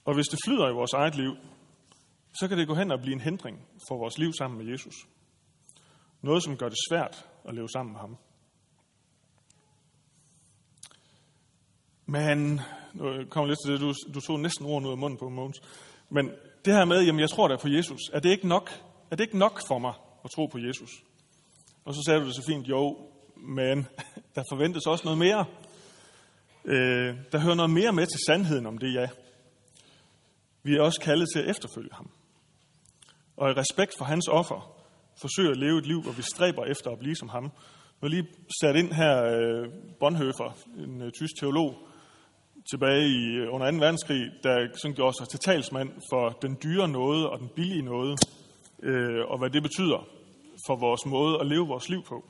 Og 0.06 0.14
hvis 0.14 0.28
det 0.28 0.40
flyder 0.48 0.70
i 0.70 0.74
vores 0.74 0.94
eget 0.94 1.16
liv, 1.16 1.34
så 2.40 2.48
kan 2.48 2.58
det 2.58 2.68
gå 2.68 2.76
hen 2.76 2.92
og 2.92 3.00
blive 3.00 3.14
en 3.14 3.22
hindring 3.22 3.58
for 3.88 3.98
vores 3.98 4.18
liv 4.18 4.32
sammen 4.40 4.58
med 4.58 4.72
Jesus. 4.72 4.96
Noget, 6.22 6.44
som 6.44 6.58
gør 6.58 6.70
det 6.70 6.78
svært 6.90 7.26
at 7.48 7.56
leve 7.56 7.70
sammen 7.70 7.94
med 7.94 8.00
ham. 8.00 8.18
Men, 12.10 12.62
nu 12.94 13.26
kommer 13.30 13.48
lidt 13.48 13.60
til 13.66 13.74
det, 13.74 13.82
du, 13.82 13.94
du 14.14 14.22
tog 14.22 14.40
næsten 14.40 14.66
ordene 14.66 14.88
ud 14.88 14.92
af 14.92 14.98
munden 14.98 15.20
på 15.20 15.30
Måns. 15.30 15.62
Men 16.10 16.32
det 16.66 16.74
her 16.74 16.86
med, 16.86 17.04
jamen 17.04 17.20
jeg 17.20 17.30
tror 17.30 17.48
da 17.48 17.56
på 17.56 17.68
Jesus, 17.68 18.00
er 18.14 18.20
det 18.20 18.30
ikke 18.30 18.48
nok? 18.48 18.72
Er 19.12 19.16
det 19.16 19.24
ikke 19.24 19.38
nok 19.38 19.62
for 19.68 19.80
mig 19.80 19.94
at 20.24 20.32
tro 20.32 20.46
på 20.46 20.58
Jesus? 20.58 20.90
Og 21.86 21.94
så 21.94 22.04
sagde 22.06 22.20
du 22.20 22.26
det 22.26 22.36
så 22.36 22.44
fint, 22.48 22.68
jo, 22.68 22.98
men 23.36 23.88
der 24.36 24.44
forventes 24.52 24.86
også 24.86 25.04
noget 25.04 25.18
mere. 25.18 25.46
Øh, 26.66 27.16
der 27.32 27.40
hører 27.40 27.56
noget 27.56 27.72
mere 27.72 27.94
med 27.94 28.06
til 28.06 28.20
sandheden 28.28 28.66
om 28.66 28.78
det, 28.78 28.94
ja. 28.94 29.08
Vi 30.64 30.76
er 30.76 30.82
også 30.82 31.02
kaldet 31.02 31.28
til 31.34 31.40
at 31.40 31.50
efterfølge 31.50 31.90
ham. 31.94 32.10
Og 33.38 33.50
i 33.50 33.54
respekt 33.54 33.92
for 33.98 34.06
hans 34.06 34.28
offer, 34.28 34.76
forsøger 35.22 35.52
at 35.52 35.58
leve 35.58 35.80
et 35.80 35.86
liv, 35.86 36.02
hvor 36.02 36.12
vi 36.12 36.22
stræber 36.22 36.66
efter 36.66 36.92
at 36.92 37.00
blive 37.00 37.16
som 37.16 37.30
ham. 37.30 37.44
Nu 37.44 37.52
har 38.02 38.08
lige 38.08 38.28
sat 38.62 38.76
ind 38.76 38.94
her 38.94 39.24
øh, 39.24 39.68
Bonhoeffer, 40.00 40.58
en 40.78 41.02
øh, 41.02 41.12
tysk 41.12 41.34
teolog, 41.40 41.89
tilbage 42.72 43.08
i, 43.08 43.26
øh, 43.40 43.54
under 43.54 43.72
2. 43.72 43.78
verdenskrig, 43.78 44.32
der 44.44 44.68
sådan 44.82 44.96
gjorde 44.96 45.18
sig 45.18 45.30
til 45.30 45.40
talsmand 45.40 45.90
for 46.12 46.30
den 46.42 46.58
dyre 46.64 46.88
noget 46.88 47.30
og 47.30 47.40
den 47.40 47.50
billige 47.56 47.82
noget, 47.82 48.20
øh, 48.84 49.22
og 49.32 49.38
hvad 49.40 49.50
det 49.50 49.64
betyder 49.64 50.08
for 50.68 50.76
vores 50.76 51.06
måde 51.06 51.40
at 51.40 51.48
leve 51.48 51.68
vores 51.68 51.90
liv 51.90 52.04
på. 52.04 52.26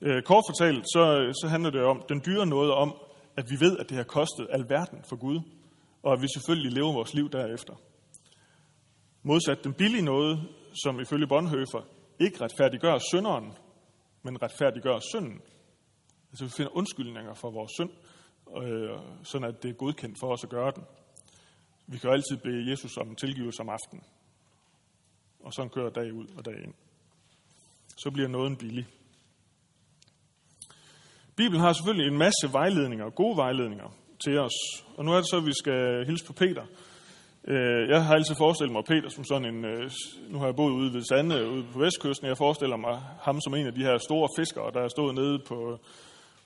Øh, 0.00 0.22
kort 0.22 0.44
fortalt, 0.48 0.84
så, 0.84 1.32
så 1.40 1.48
handler 1.48 1.70
det 1.70 1.82
om 1.82 2.02
den 2.08 2.22
dyre 2.26 2.46
noget 2.46 2.72
om, 2.72 2.94
at 3.36 3.44
vi 3.50 3.56
ved, 3.60 3.78
at 3.78 3.88
det 3.88 3.96
har 3.96 4.04
kostet 4.04 4.46
alverden 4.50 4.98
for 5.08 5.16
Gud, 5.16 5.40
og 6.02 6.12
at 6.12 6.22
vi 6.22 6.28
selvfølgelig 6.34 6.72
lever 6.72 6.92
vores 6.92 7.14
liv 7.14 7.30
derefter. 7.30 7.74
Modsat 9.22 9.64
den 9.64 9.72
billige 9.72 10.04
noget, 10.04 10.40
som 10.84 11.00
ifølge 11.00 11.26
Bonhoeffer 11.26 11.82
ikke 12.20 12.44
retfærdiggør 12.44 12.98
synderen, 13.10 13.52
men 14.22 14.42
retfærdiggør 14.42 14.98
synden. 15.12 15.40
Altså 16.30 16.44
vi 16.44 16.50
finder 16.56 16.76
undskyldninger 16.76 17.34
for 17.34 17.50
vores 17.50 17.70
synd, 17.78 17.90
øh, 18.62 18.98
sådan 19.22 19.48
at 19.48 19.62
det 19.62 19.70
er 19.70 19.74
godkendt 19.74 20.18
for 20.20 20.32
os 20.32 20.44
at 20.44 20.50
gøre 20.50 20.72
den. 20.76 20.84
Vi 21.86 21.98
kan 21.98 22.10
jo 22.10 22.14
altid 22.14 22.36
bede 22.36 22.70
Jesus 22.70 22.96
om 22.96 23.14
tilgivelse 23.14 23.60
om 23.60 23.68
aftenen. 23.68 24.04
Og 25.40 25.52
sådan 25.52 25.70
kører 25.70 25.90
dag 25.90 26.12
ud 26.12 26.26
og 26.36 26.44
dag 26.44 26.62
ind. 26.64 26.74
Så 27.96 28.10
bliver 28.10 28.28
nåden 28.28 28.56
billig. 28.56 28.86
Bibelen 31.36 31.60
har 31.60 31.72
selvfølgelig 31.72 32.12
en 32.12 32.18
masse 32.18 32.52
vejledninger, 32.52 33.10
gode 33.10 33.36
vejledninger 33.36 33.88
til 34.24 34.38
os. 34.38 34.56
Og 34.96 35.04
nu 35.04 35.12
er 35.12 35.16
det 35.16 35.28
så, 35.30 35.36
at 35.36 35.46
vi 35.46 35.52
skal 35.62 36.06
hilse 36.06 36.24
på 36.26 36.32
Peter. 36.32 36.64
Øh, 37.48 37.88
jeg 37.88 38.04
har 38.04 38.14
altid 38.14 38.34
forestillet 38.38 38.72
mig 38.72 38.84
Peter 38.84 39.08
som 39.08 39.24
sådan 39.24 39.48
en, 39.54 39.64
øh, 39.64 39.90
nu 40.28 40.38
har 40.38 40.46
jeg 40.46 40.56
boet 40.56 40.72
ude 40.72 40.94
ved 40.94 41.02
Sande, 41.02 41.50
ude 41.50 41.64
på 41.72 41.78
vestkysten, 41.78 42.26
jeg 42.26 42.36
forestiller 42.36 42.76
mig 42.76 42.96
ham 43.26 43.40
som 43.40 43.54
en 43.54 43.66
af 43.66 43.74
de 43.74 43.86
her 43.88 43.98
store 43.98 44.28
fiskere, 44.38 44.70
der 44.74 44.80
er 44.84 44.88
stået 44.88 45.14
nede 45.14 45.38
på, 45.48 45.78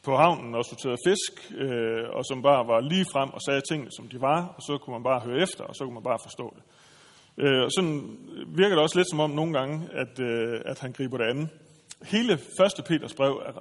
på 0.03 0.17
havnen 0.17 0.55
og 0.55 0.65
sorteret 0.65 0.99
fisk, 1.07 1.53
øh, 1.59 2.05
og 2.13 2.25
som 2.25 2.43
bare 2.43 2.67
var 2.67 2.81
lige 2.81 3.07
frem 3.13 3.31
og 3.31 3.41
sagde 3.47 3.61
tingene, 3.71 3.91
som 3.97 4.09
de 4.09 4.21
var, 4.21 4.55
og 4.57 4.63
så 4.63 4.79
kunne 4.79 4.95
man 4.95 5.03
bare 5.03 5.21
høre 5.21 5.43
efter, 5.43 5.65
og 5.65 5.75
så 5.75 5.85
kunne 5.85 5.95
man 5.95 6.03
bare 6.03 6.19
forstå 6.23 6.55
det. 6.57 6.63
Øh, 7.43 7.63
og 7.67 7.71
sådan 7.77 8.19
virker 8.47 8.75
det 8.75 8.83
også 8.83 8.99
lidt 8.99 9.11
som 9.11 9.21
om 9.21 9.31
nogle 9.31 9.53
gange, 9.59 9.89
at, 9.93 10.21
øh, 10.21 10.61
at 10.65 10.81
han 10.81 10.93
griber 10.93 11.17
det 11.19 11.25
andet. 11.25 11.49
Hele 12.03 12.33
1. 12.33 12.41
Peters 12.87 13.15
brev 13.15 13.43
er 13.47 13.53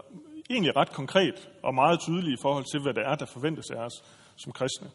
egentlig 0.50 0.76
ret 0.76 0.92
konkret 0.92 1.50
og 1.64 1.76
meget 1.76 2.00
tydelig 2.00 2.34
i 2.34 2.42
forhold 2.42 2.66
til, 2.72 2.82
hvad 2.82 2.94
det 2.94 3.04
er, 3.06 3.16
der 3.16 3.26
forventes 3.26 3.70
af 3.76 3.86
os 3.86 4.04
som 4.36 4.52
kristne. 4.52 4.90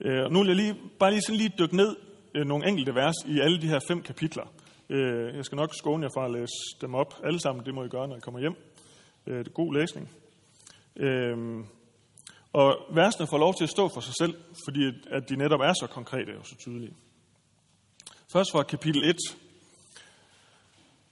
Øh, 0.00 0.24
og 0.24 0.32
nu 0.32 0.38
vil 0.38 0.46
jeg 0.46 0.56
lige, 0.56 0.74
bare 0.98 1.10
lige, 1.10 1.22
sådan 1.22 1.36
lige 1.36 1.52
dykke 1.58 1.76
ned 1.76 1.96
øh, 2.34 2.46
nogle 2.46 2.68
enkelte 2.68 2.94
vers 2.94 3.14
i 3.26 3.40
alle 3.40 3.60
de 3.60 3.66
her 3.66 3.80
fem 3.88 4.02
kapitler. 4.02 4.52
Øh, 4.90 5.36
jeg 5.36 5.44
skal 5.44 5.56
nok 5.56 5.70
skåne 5.74 6.02
jer 6.02 6.10
fra 6.14 6.24
at 6.24 6.32
læse 6.32 6.58
dem 6.80 6.94
op 6.94 7.14
alle 7.24 7.40
sammen. 7.40 7.64
Det 7.66 7.74
må 7.74 7.84
I 7.84 7.88
gøre, 7.88 8.08
når 8.08 8.16
I 8.16 8.20
kommer 8.20 8.40
hjem. 8.40 8.54
Øh, 9.26 9.38
det 9.38 9.48
er 9.48 9.52
god 9.52 9.74
læsning. 9.74 10.10
Øhm, 10.96 11.66
Og 12.52 12.76
versene 12.94 13.26
får 13.26 13.38
lov 13.38 13.54
til 13.54 13.64
at 13.64 13.70
stå 13.70 13.88
for 13.88 14.00
sig 14.00 14.14
selv, 14.18 14.34
fordi 14.64 14.80
at 15.10 15.28
de 15.28 15.36
netop 15.36 15.60
er 15.60 15.72
så 15.72 15.86
konkrete 15.86 16.38
og 16.38 16.46
så 16.46 16.56
tydelige. 16.56 16.94
Først 18.32 18.52
fra 18.52 18.62
kapitel 18.62 19.04
1. 19.10 19.16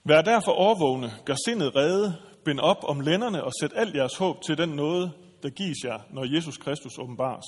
Vær 0.03 0.21
derfor 0.21 0.51
overvågne, 0.51 1.11
gør 1.25 1.35
sindet 1.45 1.75
redde, 1.75 2.17
bind 2.45 2.59
op 2.59 2.77
om 2.83 2.99
lænderne 2.99 3.43
og 3.43 3.51
sæt 3.61 3.71
alt 3.75 3.95
jeres 3.95 4.17
håb 4.17 4.41
til 4.41 4.57
den 4.57 4.69
nåde, 4.69 5.11
der 5.43 5.49
gives 5.49 5.77
jer, 5.85 5.99
når 6.09 6.35
Jesus 6.35 6.57
Kristus 6.57 6.97
åbenbares. 6.97 7.45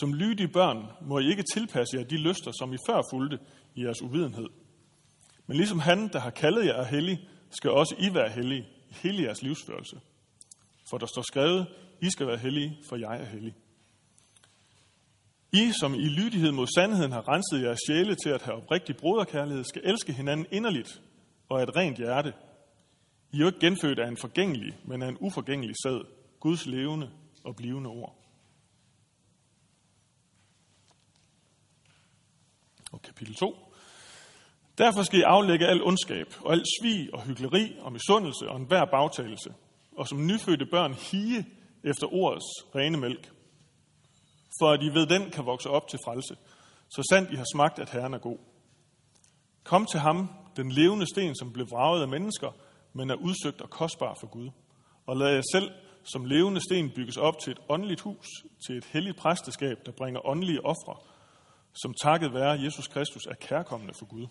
Som 0.00 0.14
lydige 0.14 0.48
børn 0.48 0.86
må 1.00 1.18
I 1.18 1.28
ikke 1.28 1.44
tilpasse 1.54 1.96
jer 1.96 2.04
de 2.04 2.16
lyster, 2.16 2.52
som 2.58 2.72
I 2.72 2.76
før 2.88 3.02
fulgte 3.12 3.38
i 3.74 3.84
jeres 3.84 4.02
uvidenhed. 4.02 4.48
Men 5.46 5.56
ligesom 5.56 5.78
han, 5.78 6.08
der 6.12 6.18
har 6.18 6.30
kaldet 6.30 6.66
jer 6.66 6.74
er 6.74 6.84
hellig, 6.84 7.28
skal 7.50 7.70
også 7.70 7.94
I 7.98 8.14
være 8.14 8.30
hellige 8.30 8.66
i 8.90 8.94
hele 9.02 9.22
jeres 9.22 9.42
livsførelse. 9.42 9.96
For 10.90 10.98
der 10.98 11.06
står 11.06 11.22
skrevet, 11.22 11.66
I 12.02 12.10
skal 12.10 12.26
være 12.26 12.36
hellige, 12.36 12.78
for 12.88 12.96
jeg 12.96 13.20
er 13.20 13.24
hellig. 13.24 13.54
I, 15.52 15.72
som 15.80 15.94
i 15.94 16.08
lydighed 16.08 16.52
mod 16.52 16.66
sandheden 16.76 17.12
har 17.12 17.28
renset 17.28 17.62
jeres 17.62 17.78
sjæle 17.86 18.16
til 18.24 18.30
at 18.30 18.42
have 18.42 18.56
oprigtig 18.56 18.96
broderkærlighed, 18.96 19.64
skal 19.64 19.82
elske 19.84 20.12
hinanden 20.12 20.46
inderligt 20.52 21.02
og 21.48 21.60
af 21.60 21.62
et 21.62 21.76
rent 21.76 21.96
hjerte. 21.96 22.32
I 23.32 23.36
er 23.36 23.40
jo 23.40 23.46
ikke 23.46 23.60
genfødt 23.60 23.98
af 23.98 24.08
en 24.08 24.16
forgængelig, 24.16 24.78
men 24.84 25.02
af 25.02 25.08
en 25.08 25.16
uforgængelig 25.20 25.74
sæd, 25.84 26.00
Guds 26.40 26.66
levende 26.66 27.10
og 27.44 27.56
blivende 27.56 27.90
ord. 27.90 28.26
og 32.96 33.02
kapitel 33.02 33.34
2. 33.34 33.56
Derfor 34.78 35.02
skal 35.02 35.18
I 35.18 35.22
aflægge 35.22 35.66
al 35.66 35.82
ondskab 35.82 36.26
og 36.40 36.52
al 36.52 36.64
svig 36.80 37.14
og 37.14 37.22
hyggeleri 37.22 37.76
og 37.80 37.92
misundelse 37.92 38.48
og 38.48 38.56
enhver 38.56 38.84
bagtagelse, 38.84 39.54
og 39.96 40.08
som 40.08 40.26
nyfødte 40.26 40.66
børn 40.66 40.94
hige 40.94 41.46
efter 41.84 42.14
ordets 42.14 42.44
rene 42.74 42.98
mælk, 42.98 43.32
for 44.60 44.70
at 44.70 44.82
I 44.82 44.88
ved 44.88 45.06
den 45.06 45.30
kan 45.30 45.46
vokse 45.46 45.70
op 45.70 45.88
til 45.88 45.98
frelse, 46.04 46.36
så 46.90 47.02
sandt 47.10 47.30
I 47.30 47.34
har 47.34 47.46
smagt, 47.54 47.78
at 47.78 47.90
Herren 47.90 48.14
er 48.14 48.18
god. 48.18 48.38
Kom 49.64 49.86
til 49.86 50.00
ham, 50.00 50.28
den 50.56 50.72
levende 50.72 51.06
sten, 51.06 51.36
som 51.36 51.52
blev 51.52 51.66
vraget 51.70 52.02
af 52.02 52.08
mennesker, 52.08 52.50
men 52.92 53.10
er 53.10 53.14
udsøgt 53.14 53.60
og 53.60 53.70
kostbar 53.70 54.16
for 54.20 54.26
Gud. 54.26 54.50
Og 55.06 55.16
lad 55.16 55.34
jer 55.34 55.42
selv 55.52 55.70
som 56.02 56.24
levende 56.24 56.60
sten 56.60 56.90
bygges 56.90 57.16
op 57.16 57.38
til 57.38 57.50
et 57.50 57.58
åndeligt 57.68 58.00
hus, 58.00 58.26
til 58.66 58.76
et 58.76 58.84
helligt 58.84 59.16
præsteskab, 59.16 59.76
der 59.86 59.92
bringer 59.92 60.26
åndelige 60.26 60.64
ofre, 60.64 60.96
som 61.82 61.94
takket 62.02 62.34
være 62.34 62.60
Jesus 62.60 62.88
Kristus 62.88 63.26
er 63.26 63.34
kærkommende 63.34 63.94
for 63.94 64.06
Gud. 64.06 64.26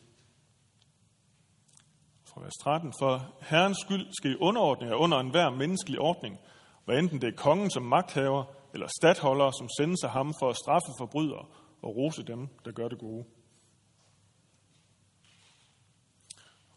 Fra 2.35 2.41
vers 2.41 2.57
13. 2.63 2.93
For 2.99 3.35
Herrens 3.41 3.77
skyld 3.77 4.05
skal 4.19 4.31
I 4.31 4.35
underordne 4.35 4.87
jer 4.87 4.95
under 4.95 5.19
enhver 5.19 5.49
menneskelig 5.49 5.99
ordning, 5.99 6.39
hvad 6.85 6.99
enten 6.99 7.21
det 7.21 7.27
er 7.27 7.35
kongen 7.37 7.69
som 7.69 7.83
magthaver, 7.83 8.43
eller 8.73 8.87
stadholdere, 8.99 9.53
som 9.53 9.69
sendes 9.79 10.03
af 10.03 10.09
ham 10.09 10.33
for 10.39 10.49
at 10.49 10.55
straffe 10.55 10.91
forbrydere 10.99 11.45
og 11.81 11.95
rose 11.95 12.23
dem, 12.23 12.47
der 12.65 12.71
gør 12.71 12.87
det 12.87 12.99
gode. 12.99 13.25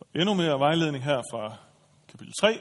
Og 0.00 0.06
endnu 0.14 0.34
mere 0.34 0.58
vejledning 0.58 1.04
her 1.04 1.22
fra 1.32 1.56
kapitel 2.08 2.34
3. 2.40 2.60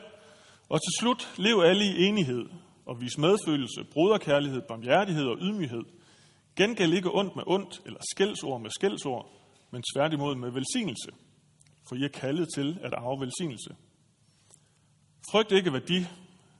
Og 0.69 0.79
til 0.81 0.93
slut, 0.99 1.33
lev 1.37 1.61
alle 1.65 1.85
i 1.85 2.05
enighed 2.05 2.45
og 2.85 3.01
vis 3.01 3.17
medfølelse, 3.17 3.83
broderkærlighed, 3.93 4.61
barmhjertighed 4.61 5.25
og 5.27 5.37
ydmyghed– 5.41 5.83
Gengæld 6.57 6.93
ikke 6.93 7.15
ondt 7.15 7.35
med 7.35 7.43
ondt, 7.47 7.81
eller 7.85 7.99
skældsord 8.11 8.61
med 8.61 8.69
skældsord, 8.69 9.29
men 9.71 9.83
tværtimod 9.95 10.35
med 10.35 10.51
velsignelse, 10.51 11.11
for 11.87 11.95
I 11.95 12.03
er 12.03 12.07
kaldet 12.07 12.47
til 12.55 12.79
at 12.83 12.93
arve 12.93 13.21
velsignelse. 13.21 13.75
Frygt 15.31 15.51
ikke, 15.51 15.69
hvad 15.69 15.81
de, 15.81 16.07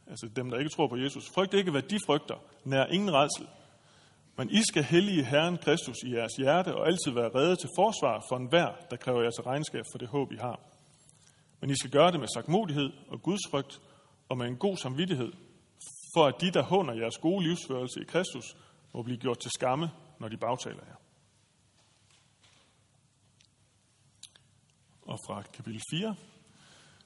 altså 0.07 0.29
dem, 0.35 0.49
der 0.49 0.57
ikke 0.57 0.69
tror 0.69 0.87
på 0.87 0.97
Jesus, 0.97 1.29
frygt 1.35 1.53
ikke, 1.53 1.71
hvad 1.71 1.81
de 1.81 1.99
frygter, 2.05 2.35
nær 2.63 2.85
ingen 2.85 3.13
redsel. 3.13 3.47
Men 4.37 4.49
I 4.49 4.61
skal 4.69 4.83
hellige 4.83 5.23
Herren 5.23 5.57
Kristus 5.57 5.95
i 6.05 6.13
jeres 6.13 6.35
hjerte 6.37 6.75
og 6.75 6.87
altid 6.87 7.11
være 7.11 7.31
redde 7.35 7.55
til 7.55 7.69
forsvar 7.75 8.25
for 8.29 8.37
enhver, 8.37 8.69
der 8.89 8.97
kræver 8.97 9.21
jeres 9.21 9.45
regnskab 9.45 9.83
for 9.91 9.97
det 9.97 10.07
håb, 10.07 10.31
I 10.31 10.35
har. 10.35 10.59
Men 11.61 11.69
I 11.69 11.75
skal 11.75 11.91
gøre 11.91 12.11
det 12.11 12.19
med 12.19 12.27
sagtmodighed 12.33 12.89
og 13.07 13.21
gudsfrygt 13.21 13.81
og 14.29 14.37
med 14.37 14.45
en 14.47 14.57
god 14.57 14.77
samvittighed, 14.77 15.31
for 16.15 16.25
at 16.25 16.41
de, 16.41 16.51
der 16.51 16.63
hunder 16.63 16.93
jeres 16.93 17.17
gode 17.17 17.43
livsførelse 17.43 18.01
i 18.01 18.05
Kristus, 18.07 18.57
må 18.93 19.03
blive 19.03 19.17
gjort 19.17 19.39
til 19.39 19.51
skamme, 19.51 19.89
når 20.19 20.27
de 20.27 20.37
bagtaler 20.37 20.83
jer. 20.87 20.95
Og 25.07 25.19
fra 25.27 25.43
kapitel 25.53 25.81
4. 25.91 26.15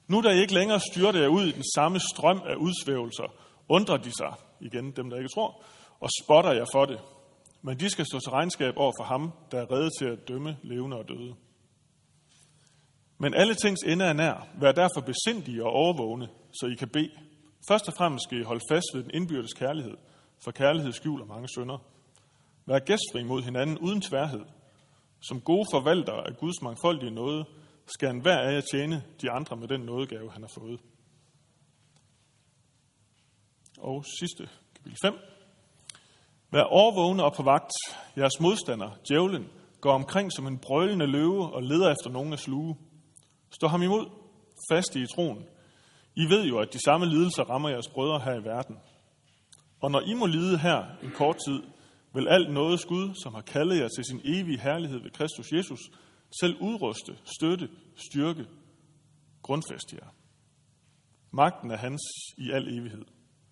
Nu 0.08 0.20
da 0.20 0.28
I 0.28 0.40
ikke 0.40 0.54
længere 0.54 0.80
styrte 0.80 1.18
jer 1.18 1.28
ud 1.28 1.46
i 1.46 1.52
den 1.52 1.64
samme 1.74 2.00
strøm 2.00 2.42
af 2.46 2.54
udsvævelser, 2.54 3.34
undrer 3.68 3.96
de 3.96 4.10
sig, 4.10 4.34
igen 4.60 4.90
dem 4.90 5.10
der 5.10 5.16
ikke 5.16 5.28
tror, 5.34 5.64
og 6.00 6.08
spotter 6.22 6.52
jer 6.52 6.66
for 6.72 6.84
det. 6.84 7.00
Men 7.62 7.80
de 7.80 7.90
skal 7.90 8.06
stå 8.06 8.18
til 8.18 8.30
regnskab 8.30 8.74
over 8.76 8.92
for 8.98 9.04
ham, 9.04 9.32
der 9.50 9.60
er 9.60 9.70
reddet 9.72 9.92
til 9.98 10.04
at 10.04 10.28
dømme 10.28 10.56
levende 10.62 10.96
og 10.96 11.08
døde. 11.08 11.34
Men 13.18 13.34
alle 13.34 13.54
tings 13.54 13.82
ende 13.82 14.04
er 14.04 14.12
nær. 14.12 14.46
Vær 14.60 14.72
derfor 14.72 15.00
besindige 15.00 15.64
og 15.64 15.70
overvågne, 15.70 16.28
så 16.52 16.66
I 16.66 16.74
kan 16.74 16.88
bede. 16.88 17.10
Først 17.68 17.88
og 17.88 17.94
fremmest 17.98 18.24
skal 18.24 18.40
I 18.40 18.42
holde 18.42 18.64
fast 18.70 18.86
ved 18.94 19.02
den 19.02 19.10
indbyrdes 19.14 19.52
kærlighed– 19.52 19.96
for 20.44 20.50
kærlighed 20.50 20.92
skjuler 20.92 21.24
mange 21.24 21.48
sønder. 21.56 21.78
Vær 22.66 22.78
gæstfri 22.78 23.22
mod 23.24 23.42
hinanden 23.42 23.78
uden 23.78 24.00
tværhed. 24.00 24.44
Som 25.20 25.40
gode 25.40 25.66
forvaltere 25.72 26.26
af 26.26 26.36
Guds 26.36 26.62
mangfoldige 26.62 27.10
nåde, 27.10 27.44
skal 27.86 28.10
en 28.10 28.20
hver 28.20 28.38
af 28.38 28.54
jer 28.54 28.60
tjene 28.72 29.04
de 29.22 29.30
andre 29.30 29.56
med 29.56 29.68
den 29.68 29.80
nådegave, 29.80 30.30
han 30.30 30.42
har 30.42 30.50
fået. 30.54 30.80
Og 33.78 34.04
sidste, 34.20 34.48
kapitel 34.74 34.98
5. 35.04 35.14
Vær 36.50 36.62
overvågne 36.62 37.24
og 37.24 37.34
på 37.34 37.42
vagt. 37.42 37.72
Jeres 38.16 38.40
modstander, 38.40 38.90
djævlen, 39.08 39.48
går 39.80 39.92
omkring 39.92 40.32
som 40.32 40.46
en 40.46 40.58
brølende 40.58 41.06
løve 41.06 41.54
og 41.54 41.62
leder 41.62 41.90
efter 41.90 42.10
nogen 42.10 42.32
at 42.32 42.38
sluge. 42.38 42.76
Stå 43.50 43.66
ham 43.66 43.82
imod, 43.82 44.06
fast 44.72 44.96
i 44.96 45.06
troen. 45.14 45.46
I 46.14 46.24
ved 46.24 46.44
jo, 46.44 46.58
at 46.58 46.72
de 46.72 46.78
samme 46.84 47.06
lidelser 47.06 47.42
rammer 47.42 47.68
jeres 47.68 47.88
brødre 47.88 48.20
her 48.20 48.34
i 48.40 48.44
verden– 48.44 48.78
og 49.82 49.90
når 49.90 50.00
I 50.00 50.14
må 50.14 50.26
lide 50.26 50.58
her 50.58 50.84
en 51.02 51.10
kort 51.10 51.36
tid, 51.46 51.62
vil 52.14 52.28
alt 52.28 52.52
noget 52.52 52.86
Gud, 52.88 53.14
som 53.22 53.34
har 53.34 53.40
kaldet 53.40 53.78
jer 53.78 53.88
til 53.88 54.04
sin 54.04 54.20
evige 54.24 54.60
herlighed 54.60 55.02
ved 55.02 55.10
Kristus 55.10 55.52
Jesus, 55.52 55.80
selv 56.40 56.56
udruste, 56.60 57.18
støtte, 57.24 57.68
styrke, 57.96 58.46
grundfæste 59.42 59.96
jer. 59.96 60.08
Magten 61.30 61.70
er 61.70 61.76
hans 61.76 62.02
i 62.38 62.50
al 62.50 62.78
evighed. 62.78 63.04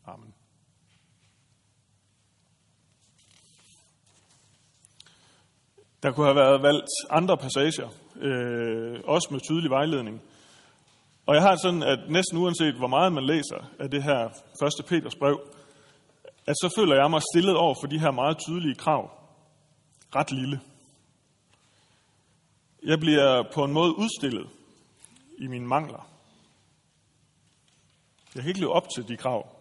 Amen. 0.06 0.34
Der 6.02 6.12
kunne 6.12 6.26
have 6.26 6.36
været 6.36 6.62
valgt 6.62 6.90
andre 7.10 7.36
passager, 7.36 7.88
øh, 8.16 9.00
også 9.04 9.28
med 9.30 9.40
tydelig 9.40 9.70
vejledning. 9.70 10.22
Og 11.26 11.34
jeg 11.34 11.42
har 11.42 11.56
sådan, 11.56 11.82
at 11.82 11.98
næsten 12.08 12.38
uanset 12.38 12.74
hvor 12.74 12.86
meget 12.86 13.12
man 13.12 13.26
læser 13.26 13.70
af 13.78 13.90
det 13.90 14.02
her 14.02 14.28
første 14.62 14.82
Peters 14.82 15.16
brev, 15.16 15.40
at 16.46 16.54
så 16.56 16.74
føler 16.78 16.94
jeg 16.94 17.10
mig 17.10 17.22
stillet 17.34 17.56
over 17.56 17.74
for 17.80 17.86
de 17.86 17.98
her 17.98 18.10
meget 18.10 18.38
tydelige 18.38 18.74
krav. 18.74 19.10
Ret 20.16 20.32
lille. 20.32 20.60
Jeg 22.82 23.00
bliver 23.00 23.42
på 23.54 23.64
en 23.64 23.72
måde 23.72 23.96
udstillet 23.96 24.48
i 25.38 25.46
mine 25.46 25.66
mangler. 25.66 26.10
Jeg 28.34 28.42
kan 28.42 28.48
ikke 28.48 28.60
leve 28.60 28.72
op 28.72 28.86
til 28.94 29.08
de 29.08 29.16
krav. 29.16 29.56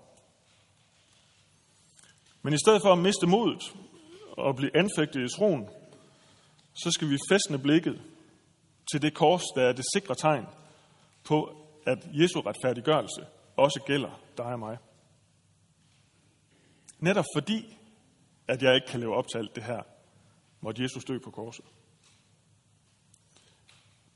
Men 2.41 2.53
i 2.53 2.57
stedet 2.57 2.81
for 2.81 2.93
at 2.93 2.97
miste 2.97 3.27
modet 3.27 3.75
og 4.31 4.55
blive 4.55 4.77
anfægtet 4.77 5.21
i 5.21 5.37
troen, 5.37 5.69
så 6.73 6.91
skal 6.91 7.09
vi 7.09 7.17
fæstne 7.31 7.59
blikket 7.59 8.01
til 8.91 9.01
det 9.01 9.13
kors, 9.13 9.43
der 9.55 9.61
er 9.61 9.73
det 9.73 9.85
sikre 9.95 10.15
tegn 10.15 10.45
på, 11.23 11.65
at 11.85 11.97
Jesu 12.13 12.41
retfærdiggørelse 12.41 13.25
også 13.57 13.83
gælder 13.87 14.21
dig 14.37 14.45
og 14.45 14.59
mig. 14.59 14.77
Netop 16.99 17.25
fordi, 17.35 17.77
at 18.47 18.63
jeg 18.63 18.75
ikke 18.75 18.87
kan 18.87 18.99
leve 18.99 19.15
op 19.15 19.27
til 19.27 19.37
alt 19.37 19.55
det 19.55 19.63
her, 19.63 19.81
måtte 20.61 20.83
Jesus 20.83 21.03
dø 21.03 21.19
på 21.19 21.31
korset. 21.31 21.65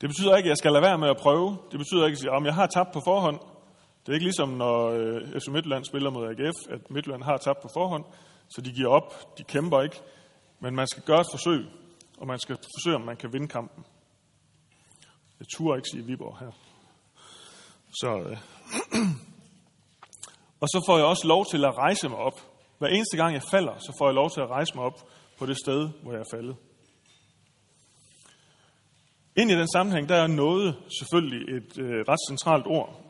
Det 0.00 0.08
betyder 0.08 0.36
ikke, 0.36 0.46
at 0.46 0.50
jeg 0.50 0.56
skal 0.56 0.72
lade 0.72 0.82
være 0.82 0.98
med 0.98 1.08
at 1.08 1.16
prøve. 1.16 1.58
Det 1.70 1.78
betyder 1.78 2.06
ikke, 2.06 2.18
at 2.32 2.44
jeg 2.44 2.54
har 2.54 2.66
tabt 2.66 2.92
på 2.92 3.00
forhånd. 3.04 3.38
Det 4.00 4.08
er 4.08 4.14
ikke 4.14 4.24
ligesom, 4.24 4.48
når 4.48 4.90
øh, 4.90 5.40
FC 5.40 5.48
Midtjylland 5.48 5.84
spiller 5.84 6.10
mod 6.10 6.28
AGF, 6.28 6.58
at 6.70 6.90
Midtjylland 6.90 7.22
har 7.22 7.36
tabt 7.36 7.60
på 7.62 7.68
forhånd, 7.74 8.04
så 8.48 8.60
de 8.60 8.72
giver 8.72 8.88
op, 8.88 9.38
de 9.38 9.44
kæmper 9.44 9.82
ikke. 9.82 10.00
Men 10.60 10.74
man 10.74 10.86
skal 10.86 11.02
gøre 11.02 11.20
et 11.20 11.26
forsøg, 11.32 11.66
og 12.18 12.26
man 12.26 12.38
skal 12.38 12.56
forsøge, 12.56 12.96
om 12.96 13.02
man 13.02 13.16
kan 13.16 13.32
vinde 13.32 13.48
kampen. 13.48 13.84
Jeg 15.38 15.46
turde 15.56 15.78
ikke 15.78 15.88
sige 15.92 16.04
Viborg 16.04 16.38
her. 16.38 16.50
Så, 18.00 18.10
øh. 18.16 18.38
og 20.62 20.68
så 20.68 20.84
får 20.88 20.96
jeg 20.96 21.06
også 21.06 21.26
lov 21.26 21.46
til 21.46 21.64
at 21.64 21.78
rejse 21.78 22.08
mig 22.08 22.18
op. 22.18 22.40
Hver 22.78 22.88
eneste 22.88 23.16
gang 23.16 23.34
jeg 23.34 23.42
falder, 23.50 23.74
så 23.78 23.94
får 23.98 24.06
jeg 24.06 24.14
lov 24.14 24.30
til 24.30 24.40
at 24.40 24.50
rejse 24.50 24.74
mig 24.74 24.84
op 24.84 24.98
på 25.38 25.46
det 25.46 25.56
sted, 25.58 25.88
hvor 26.02 26.12
jeg 26.12 26.20
er 26.20 26.36
faldet. 26.36 26.56
Ind 29.36 29.50
i 29.50 29.54
den 29.54 29.68
sammenhæng, 29.68 30.08
der 30.08 30.16
er 30.16 30.26
noget 30.26 30.76
selvfølgelig 30.98 31.56
et 31.56 31.78
øh, 31.78 32.04
ret 32.08 32.22
centralt 32.30 32.66
ord. 32.66 33.00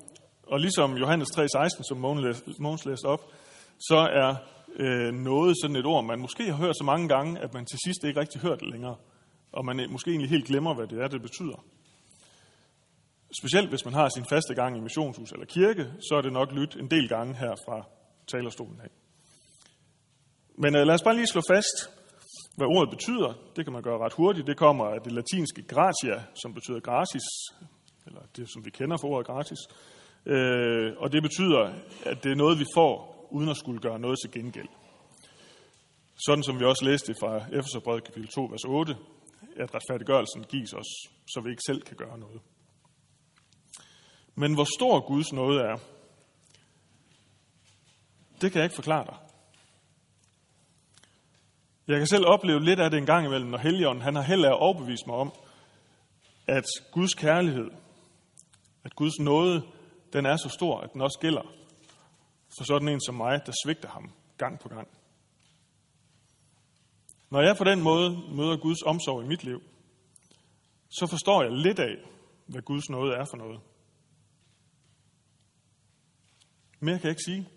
Og 0.42 0.60
ligesom 0.60 0.96
Johannes 0.96 1.28
3,16, 1.28 1.82
som 1.88 1.98
Mogens 2.58 2.86
læste 2.86 3.04
op, 3.04 3.20
så 3.78 3.96
er 3.96 4.34
øh, 4.76 5.12
noget 5.12 5.56
sådan 5.62 5.76
et 5.76 5.86
ord, 5.86 6.04
man 6.04 6.20
måske 6.20 6.44
har 6.44 6.56
hørt 6.56 6.76
så 6.76 6.84
mange 6.84 7.08
gange, 7.08 7.40
at 7.40 7.54
man 7.54 7.66
til 7.66 7.78
sidst 7.86 8.04
ikke 8.04 8.20
rigtig 8.20 8.40
hørt 8.40 8.60
det 8.60 8.70
længere. 8.70 8.96
Og 9.52 9.64
man 9.64 9.80
øh, 9.80 9.90
måske 9.90 10.10
egentlig 10.10 10.30
helt 10.30 10.46
glemmer, 10.46 10.74
hvad 10.74 10.86
det 10.86 10.98
er, 10.98 11.08
det 11.08 11.22
betyder. 11.22 11.64
Specielt 13.40 13.68
hvis 13.68 13.84
man 13.84 13.94
har 13.94 14.08
sin 14.08 14.24
faste 14.30 14.54
gang 14.54 14.76
i 14.76 14.80
missionshus 14.80 15.32
eller 15.32 15.46
kirke, 15.46 15.84
så 16.08 16.14
er 16.14 16.20
det 16.20 16.32
nok 16.32 16.52
lyttet 16.52 16.80
en 16.80 16.90
del 16.90 17.08
gange 17.08 17.34
her 17.34 17.54
fra 17.66 17.86
talerstolen 18.32 18.80
af. 18.80 18.90
Men 20.58 20.76
øh, 20.76 20.86
lad 20.86 20.94
os 20.94 21.02
bare 21.02 21.16
lige 21.16 21.26
slå 21.26 21.42
fast, 21.50 22.03
hvad 22.56 22.66
ordet 22.66 22.90
betyder. 22.90 23.34
Det 23.56 23.64
kan 23.64 23.72
man 23.72 23.82
gøre 23.82 23.98
ret 23.98 24.12
hurtigt. 24.12 24.46
Det 24.46 24.56
kommer 24.56 24.84
af 24.84 25.00
det 25.00 25.12
latinske 25.12 25.62
gratia, 25.62 26.22
som 26.42 26.54
betyder 26.54 26.80
gratis, 26.80 27.22
eller 28.06 28.20
det, 28.36 28.50
som 28.52 28.64
vi 28.64 28.70
kender 28.70 28.96
for 28.96 29.08
ordet 29.08 29.26
gratis. 29.26 29.58
Øh, 30.26 30.92
og 30.96 31.12
det 31.12 31.22
betyder, 31.22 31.72
at 32.04 32.24
det 32.24 32.32
er 32.32 32.36
noget, 32.36 32.58
vi 32.58 32.66
får, 32.74 33.26
uden 33.30 33.48
at 33.48 33.56
skulle 33.56 33.80
gøre 33.80 33.98
noget 33.98 34.18
til 34.22 34.30
gengæld. 34.30 34.68
Sådan 36.26 36.42
som 36.42 36.60
vi 36.60 36.64
også 36.64 36.84
læste 36.84 37.14
fra 37.20 37.36
Efeserbrevet 37.52 38.04
kapitel 38.04 38.28
2, 38.28 38.44
vers 38.44 38.64
8, 38.64 38.96
at 39.56 39.74
retfærdiggørelsen 39.74 40.44
gives 40.44 40.72
os, 40.72 41.10
så 41.26 41.40
vi 41.40 41.50
ikke 41.50 41.62
selv 41.66 41.82
kan 41.82 41.96
gøre 41.96 42.18
noget. 42.18 42.40
Men 44.34 44.54
hvor 44.54 44.66
stor 44.78 45.06
Guds 45.08 45.32
nåde 45.32 45.60
er, 45.60 45.76
det 48.40 48.52
kan 48.52 48.58
jeg 48.58 48.64
ikke 48.64 48.74
forklare 48.74 49.04
dig. 49.04 49.23
Jeg 51.88 51.98
kan 51.98 52.06
selv 52.06 52.26
opleve 52.26 52.64
lidt 52.64 52.80
af 52.80 52.90
det 52.90 52.98
en 52.98 53.06
gang 53.06 53.26
imellem, 53.26 53.50
når 53.50 53.58
Helligånden 53.58 54.02
han 54.02 54.14
har 54.14 54.22
heller 54.22 54.50
overbevist 54.50 55.06
mig 55.06 55.16
om, 55.16 55.32
at 56.46 56.64
Guds 56.92 57.14
kærlighed, 57.14 57.70
at 58.84 58.94
Guds 58.94 59.18
nåde, 59.18 59.62
den 60.12 60.26
er 60.26 60.36
så 60.36 60.48
stor, 60.48 60.80
at 60.80 60.92
den 60.92 61.00
også 61.00 61.18
gælder 61.20 61.42
for 62.58 62.64
sådan 62.64 62.88
en 62.88 63.00
som 63.00 63.14
mig, 63.14 63.46
der 63.46 63.52
svigter 63.64 63.88
ham 63.88 64.12
gang 64.38 64.60
på 64.60 64.68
gang. 64.68 64.88
Når 67.30 67.40
jeg 67.40 67.56
på 67.56 67.64
den 67.64 67.82
måde 67.82 68.10
møder 68.34 68.56
Guds 68.56 68.82
omsorg 68.82 69.24
i 69.24 69.26
mit 69.26 69.44
liv, 69.44 69.62
så 70.90 71.06
forstår 71.06 71.42
jeg 71.42 71.52
lidt 71.52 71.78
af, 71.78 71.96
hvad 72.46 72.62
Guds 72.62 72.90
nåde 72.90 73.14
er 73.14 73.24
for 73.24 73.36
noget. 73.36 73.60
Mere 76.80 76.98
kan 76.98 77.04
jeg 77.04 77.10
ikke 77.10 77.22
sige. 77.24 77.48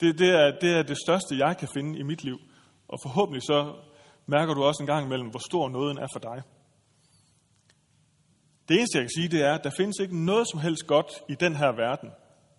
Det, 0.00 0.18
det, 0.18 0.28
er, 0.28 0.58
det 0.60 0.70
er 0.78 0.82
det 0.82 0.96
største, 1.06 1.38
jeg 1.38 1.56
kan 1.56 1.68
finde 1.74 1.98
i 1.98 2.02
mit 2.02 2.24
liv. 2.24 2.38
Og 2.88 2.98
forhåbentlig 3.02 3.42
så 3.42 3.74
mærker 4.26 4.54
du 4.54 4.62
også 4.64 4.82
en 4.82 4.86
gang 4.86 5.06
imellem, 5.06 5.30
hvor 5.30 5.42
stor 5.48 5.68
nåden 5.68 5.98
er 5.98 6.06
for 6.12 6.20
dig. 6.20 6.42
Det 8.68 8.76
eneste, 8.76 8.98
jeg 8.98 9.04
kan 9.04 9.16
sige, 9.16 9.28
det 9.28 9.42
er, 9.42 9.54
at 9.54 9.64
der 9.64 9.70
findes 9.76 9.98
ikke 9.98 10.24
noget 10.24 10.46
som 10.50 10.60
helst 10.60 10.86
godt 10.86 11.10
i 11.28 11.34
den 11.34 11.56
her 11.56 11.72
verden, 11.72 12.10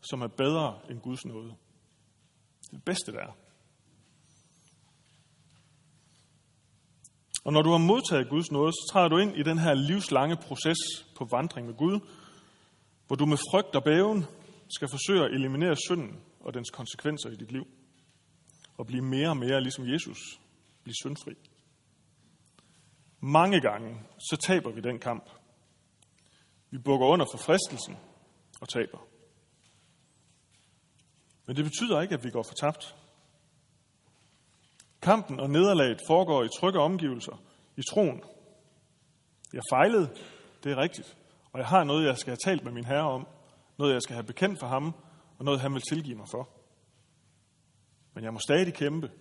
som 0.02 0.22
er 0.22 0.28
bedre 0.28 0.80
end 0.90 1.00
Guds 1.00 1.26
nåde. 1.26 1.54
Det 2.72 2.84
bedste, 2.86 3.12
der 3.12 3.20
er. 3.20 3.36
Og 7.44 7.54
når 7.54 7.62
du 7.62 7.70
har 7.70 7.78
modtaget 7.78 8.30
Guds 8.30 8.52
nåde, 8.52 8.72
så 8.72 8.90
træder 8.92 9.08
du 9.08 9.18
ind 9.18 9.38
i 9.38 9.44
den 9.44 9.58
her 9.58 9.74
livslange 9.74 10.36
proces 10.36 10.78
på 11.18 11.28
vandring 11.32 11.68
med 11.68 11.76
Gud, 11.76 12.00
hvor 13.08 13.16
du 13.16 13.26
med 13.26 13.38
frygt 13.52 13.76
og 13.76 13.84
bæven 13.84 14.26
skal 14.70 14.88
forsøge 14.90 15.26
at 15.26 15.32
eliminere 15.32 15.76
synden 15.76 16.20
og 16.40 16.54
dens 16.54 16.70
konsekvenser 16.70 17.30
i 17.30 17.36
dit 17.36 17.52
liv 17.52 17.68
og 18.80 18.88
blive 18.88 19.02
mere 19.02 19.30
og 19.30 19.38
mere 19.38 19.62
ligesom 19.62 19.88
Jesus. 19.88 20.18
Blive 20.84 20.96
syndfri. 21.02 21.34
Mange 23.20 23.62
gange, 23.62 24.02
så 24.20 24.38
taber 24.48 24.72
vi 24.72 24.82
den 24.82 25.00
kamp. 25.00 25.30
Vi 26.70 26.78
bukker 26.78 27.08
under 27.08 27.26
for 27.34 27.38
fristelsen 27.38 27.98
og 28.62 28.70
taber. 28.70 29.08
Men 31.46 31.56
det 31.56 31.66
betyder 31.66 32.02
ikke, 32.02 32.14
at 32.14 32.24
vi 32.24 32.30
går 32.30 32.44
fortabt. 32.44 32.96
Kampen 35.02 35.40
og 35.40 35.50
nederlaget 35.50 36.02
foregår 36.08 36.44
i 36.44 36.48
trygge 36.60 36.80
omgivelser, 36.80 37.44
i 37.78 37.82
troen. 37.92 38.24
Jeg 39.54 39.62
fejlede, 39.70 40.10
det 40.64 40.72
er 40.72 40.78
rigtigt. 40.78 41.18
Og 41.54 41.60
jeg 41.60 41.68
har 41.68 41.84
noget, 41.84 42.06
jeg 42.06 42.18
skal 42.18 42.32
have 42.32 42.52
talt 42.52 42.64
med 42.64 42.72
min 42.72 42.86
herre 42.86 43.10
om. 43.10 43.28
Noget, 43.78 43.94
jeg 43.94 44.02
skal 44.02 44.14
have 44.14 44.26
bekendt 44.26 44.60
for 44.60 44.68
ham, 44.68 44.96
og 45.38 45.46
noget, 45.46 45.60
han 45.60 45.74
vil 45.74 45.82
tilgive 45.82 46.18
mig 46.18 46.28
for. 46.32 46.59
Men 48.14 48.24
jeg 48.24 48.34
må 48.34 48.40
stadig 48.40 48.74
kæmpe, 48.74 49.12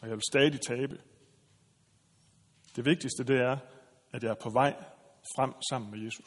og 0.00 0.08
jeg 0.08 0.16
vil 0.16 0.22
stadig 0.32 0.60
tabe. 0.68 1.00
Det 2.76 2.84
vigtigste 2.84 3.24
det 3.24 3.36
er, 3.36 3.58
at 4.12 4.22
jeg 4.22 4.30
er 4.30 4.42
på 4.42 4.50
vej 4.50 4.74
frem 5.36 5.52
sammen 5.70 5.90
med 5.90 6.04
Jesus. 6.04 6.26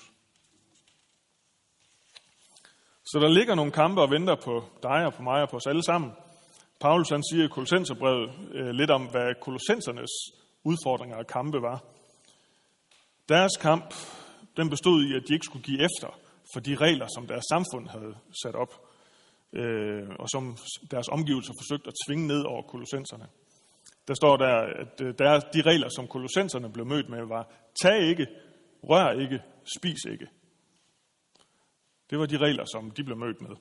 Så 3.05 3.19
der 3.19 3.29
ligger 3.29 3.55
nogle 3.55 3.71
kampe 3.71 4.01
og 4.01 4.11
venter 4.11 4.35
på 4.35 4.63
dig 4.83 5.05
og 5.05 5.13
på 5.13 5.23
mig 5.23 5.41
og 5.41 5.49
på 5.49 5.55
os 5.55 5.67
alle 5.67 5.83
sammen. 5.83 6.11
Paulus 6.79 7.09
han 7.09 7.23
siger 7.31 7.45
i 7.45 7.47
Kolossenserbrevet 7.47 8.31
øh, 8.51 8.69
lidt 8.69 8.91
om, 8.91 9.05
hvad 9.05 9.41
kolossensernes 9.41 10.09
udfordringer 10.63 11.17
og 11.17 11.27
kampe 11.27 11.61
var. 11.61 11.83
Deres 13.29 13.51
kamp, 13.61 13.93
den 14.57 14.69
bestod 14.69 15.03
i, 15.03 15.15
at 15.15 15.23
de 15.27 15.33
ikke 15.33 15.45
skulle 15.45 15.63
give 15.63 15.83
efter 15.83 16.19
for 16.53 16.59
de 16.59 16.75
regler, 16.75 17.07
som 17.15 17.27
deres 17.27 17.43
samfund 17.49 17.87
havde 17.87 18.15
sat 18.43 18.55
op 18.55 18.92
øh, 19.53 20.09
og 20.19 20.29
som 20.29 20.57
deres 20.91 21.07
omgivelser 21.07 21.53
forsøgte 21.61 21.87
at 21.87 21.93
tvinge 22.07 22.27
ned 22.27 22.41
over 22.41 22.61
kolossenserne. 22.61 23.27
Der 24.07 24.13
står 24.13 24.37
der, 24.37 24.55
at 24.81 25.01
øh, 25.01 25.13
der, 25.17 25.39
de 25.39 25.61
regler, 25.61 25.89
som 25.95 26.07
kolossenserne 26.07 26.71
blev 26.71 26.85
mødt 26.85 27.09
med, 27.09 27.27
var, 27.27 27.51
tag 27.83 28.01
ikke, 28.01 28.27
rør 28.83 29.11
ikke, 29.11 29.41
spis 29.77 30.05
ikke. 30.11 30.27
Det 32.09 32.19
var 32.19 32.25
de 32.25 32.37
regler, 32.37 32.65
som 32.65 32.91
de 32.91 33.03
blev 33.03 33.17
mødt 33.17 33.41
med. 33.41 33.55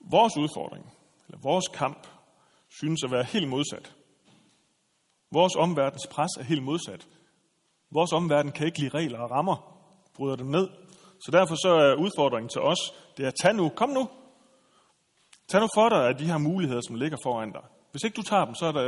Vores 0.00 0.36
udfordring, 0.36 0.92
eller 1.28 1.38
vores 1.38 1.68
kamp, 1.68 2.06
synes 2.68 3.04
at 3.04 3.10
være 3.10 3.24
helt 3.24 3.48
modsat. 3.48 3.96
Vores 5.30 5.56
omverdens 5.56 6.06
pres 6.10 6.30
er 6.38 6.42
helt 6.42 6.62
modsat. 6.62 7.08
Vores 7.90 8.12
omverden 8.12 8.52
kan 8.52 8.66
ikke 8.66 8.78
lide 8.78 8.94
regler 8.94 9.18
og 9.18 9.30
rammer, 9.30 9.56
bryder 10.14 10.36
dem 10.36 10.46
ned. 10.46 10.68
Så 11.24 11.30
derfor 11.30 11.54
så 11.54 11.68
er 11.68 11.94
udfordringen 11.94 12.48
til 12.48 12.60
os, 12.60 12.94
det 13.16 13.26
er, 13.26 13.30
tag 13.30 13.54
nu, 13.54 13.68
kom 13.68 13.88
nu. 13.88 14.10
Tag 15.48 15.60
nu 15.60 15.68
for 15.74 15.88
dig 15.88 16.08
af 16.08 16.16
de 16.16 16.26
her 16.26 16.38
muligheder, 16.38 16.80
som 16.86 16.96
ligger 16.96 17.18
foran 17.24 17.52
dig. 17.52 17.62
Hvis 17.90 18.02
ikke 18.04 18.16
du 18.16 18.22
tager 18.22 18.44
dem, 18.44 18.54
så 18.54 18.66
er, 18.66 18.72
der, 18.72 18.84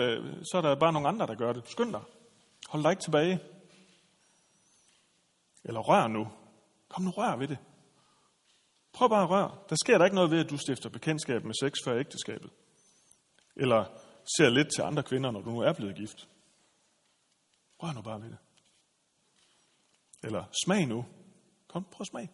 så 0.51 0.57
er 0.57 0.61
der 0.63 0.75
bare 0.75 0.93
nogle 0.93 1.09
andre, 1.09 1.27
der 1.27 1.35
gør 1.35 1.53
det. 1.53 1.71
Skynd 1.71 1.93
dig. 1.93 2.03
Hold 2.69 2.83
dig 2.83 2.91
ikke 2.91 3.03
tilbage. 3.03 3.41
Eller 5.65 5.81
rør 5.81 6.07
nu. 6.07 6.29
Kom 6.89 7.05
nu, 7.05 7.11
rør 7.11 7.37
ved 7.37 7.49
det. 7.49 7.59
Prøv 8.93 9.09
bare 9.09 9.23
at 9.23 9.31
røre. 9.31 9.59
Der 9.69 9.77
sker 9.85 9.99
der 9.99 10.05
ikke 10.05 10.15
noget 10.15 10.31
ved, 10.31 10.45
at 10.45 10.51
du 10.51 10.57
stifter 10.57 10.89
bekendtskab 10.89 11.45
med 11.45 11.55
sex 11.63 11.73
før 11.85 11.99
ægteskabet. 11.99 12.51
Eller 13.57 13.85
ser 14.37 14.49
lidt 14.49 14.69
til 14.75 14.83
andre 14.83 15.03
kvinder, 15.03 15.31
når 15.31 15.41
du 15.41 15.51
nu 15.51 15.61
er 15.61 15.73
blevet 15.73 15.97
gift. 15.97 16.29
Rør 17.83 17.93
nu 17.93 18.03
bare 18.03 18.23
ved 18.23 18.31
det. 18.31 18.39
Eller 20.23 20.45
smag 20.65 20.87
nu. 20.87 21.05
Kom, 21.75 21.85
prøv 21.85 22.01
at 22.01 22.07
smag. 22.07 22.29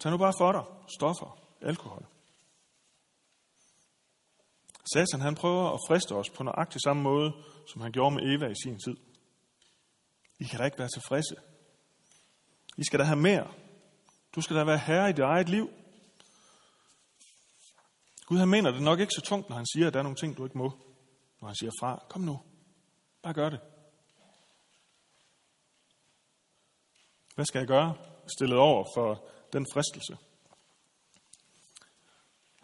Tag 0.00 0.10
nu 0.10 0.18
bare 0.18 0.32
for 0.38 0.52
dig 0.52 0.64
stoffer, 0.96 1.38
alkohol. 1.62 2.06
Satan 4.92 5.20
han 5.20 5.34
prøver 5.34 5.70
at 5.70 5.80
friste 5.88 6.12
os 6.12 6.30
på 6.30 6.42
nøjagtig 6.42 6.80
samme 6.80 7.02
måde, 7.02 7.32
som 7.68 7.80
han 7.80 7.92
gjorde 7.92 8.14
med 8.14 8.34
Eva 8.34 8.46
i 8.46 8.54
sin 8.64 8.78
tid. 8.78 8.96
I 10.40 10.44
kan 10.44 10.58
da 10.58 10.64
ikke 10.64 10.78
være 10.78 10.88
tilfredse. 10.88 11.36
I 12.76 12.84
skal 12.84 12.98
da 12.98 13.04
have 13.04 13.20
mere. 13.20 13.52
Du 14.34 14.40
skal 14.40 14.56
da 14.56 14.64
være 14.64 14.78
herre 14.78 15.10
i 15.10 15.12
dit 15.12 15.24
eget 15.24 15.48
liv. 15.48 15.70
Gud 18.26 18.38
han 18.38 18.48
mener 18.48 18.70
det 18.70 18.82
nok 18.82 19.00
ikke 19.00 19.14
så 19.14 19.20
tungt, 19.20 19.48
når 19.48 19.56
han 19.56 19.66
siger, 19.74 19.86
at 19.86 19.92
der 19.92 19.98
er 19.98 20.02
nogle 20.02 20.16
ting, 20.16 20.36
du 20.36 20.44
ikke 20.44 20.58
må. 20.58 20.70
Når 21.40 21.48
han 21.48 21.56
siger 21.56 21.70
fra, 21.80 22.04
kom 22.08 22.22
nu, 22.22 22.40
bare 23.22 23.34
gør 23.34 23.50
det. 23.50 23.60
Hvad 27.36 27.44
skal 27.44 27.58
jeg 27.58 27.68
gøre? 27.68 27.94
Stillet 28.36 28.58
over 28.58 28.84
for 28.94 29.24
den 29.52 29.66
fristelse. 29.72 30.16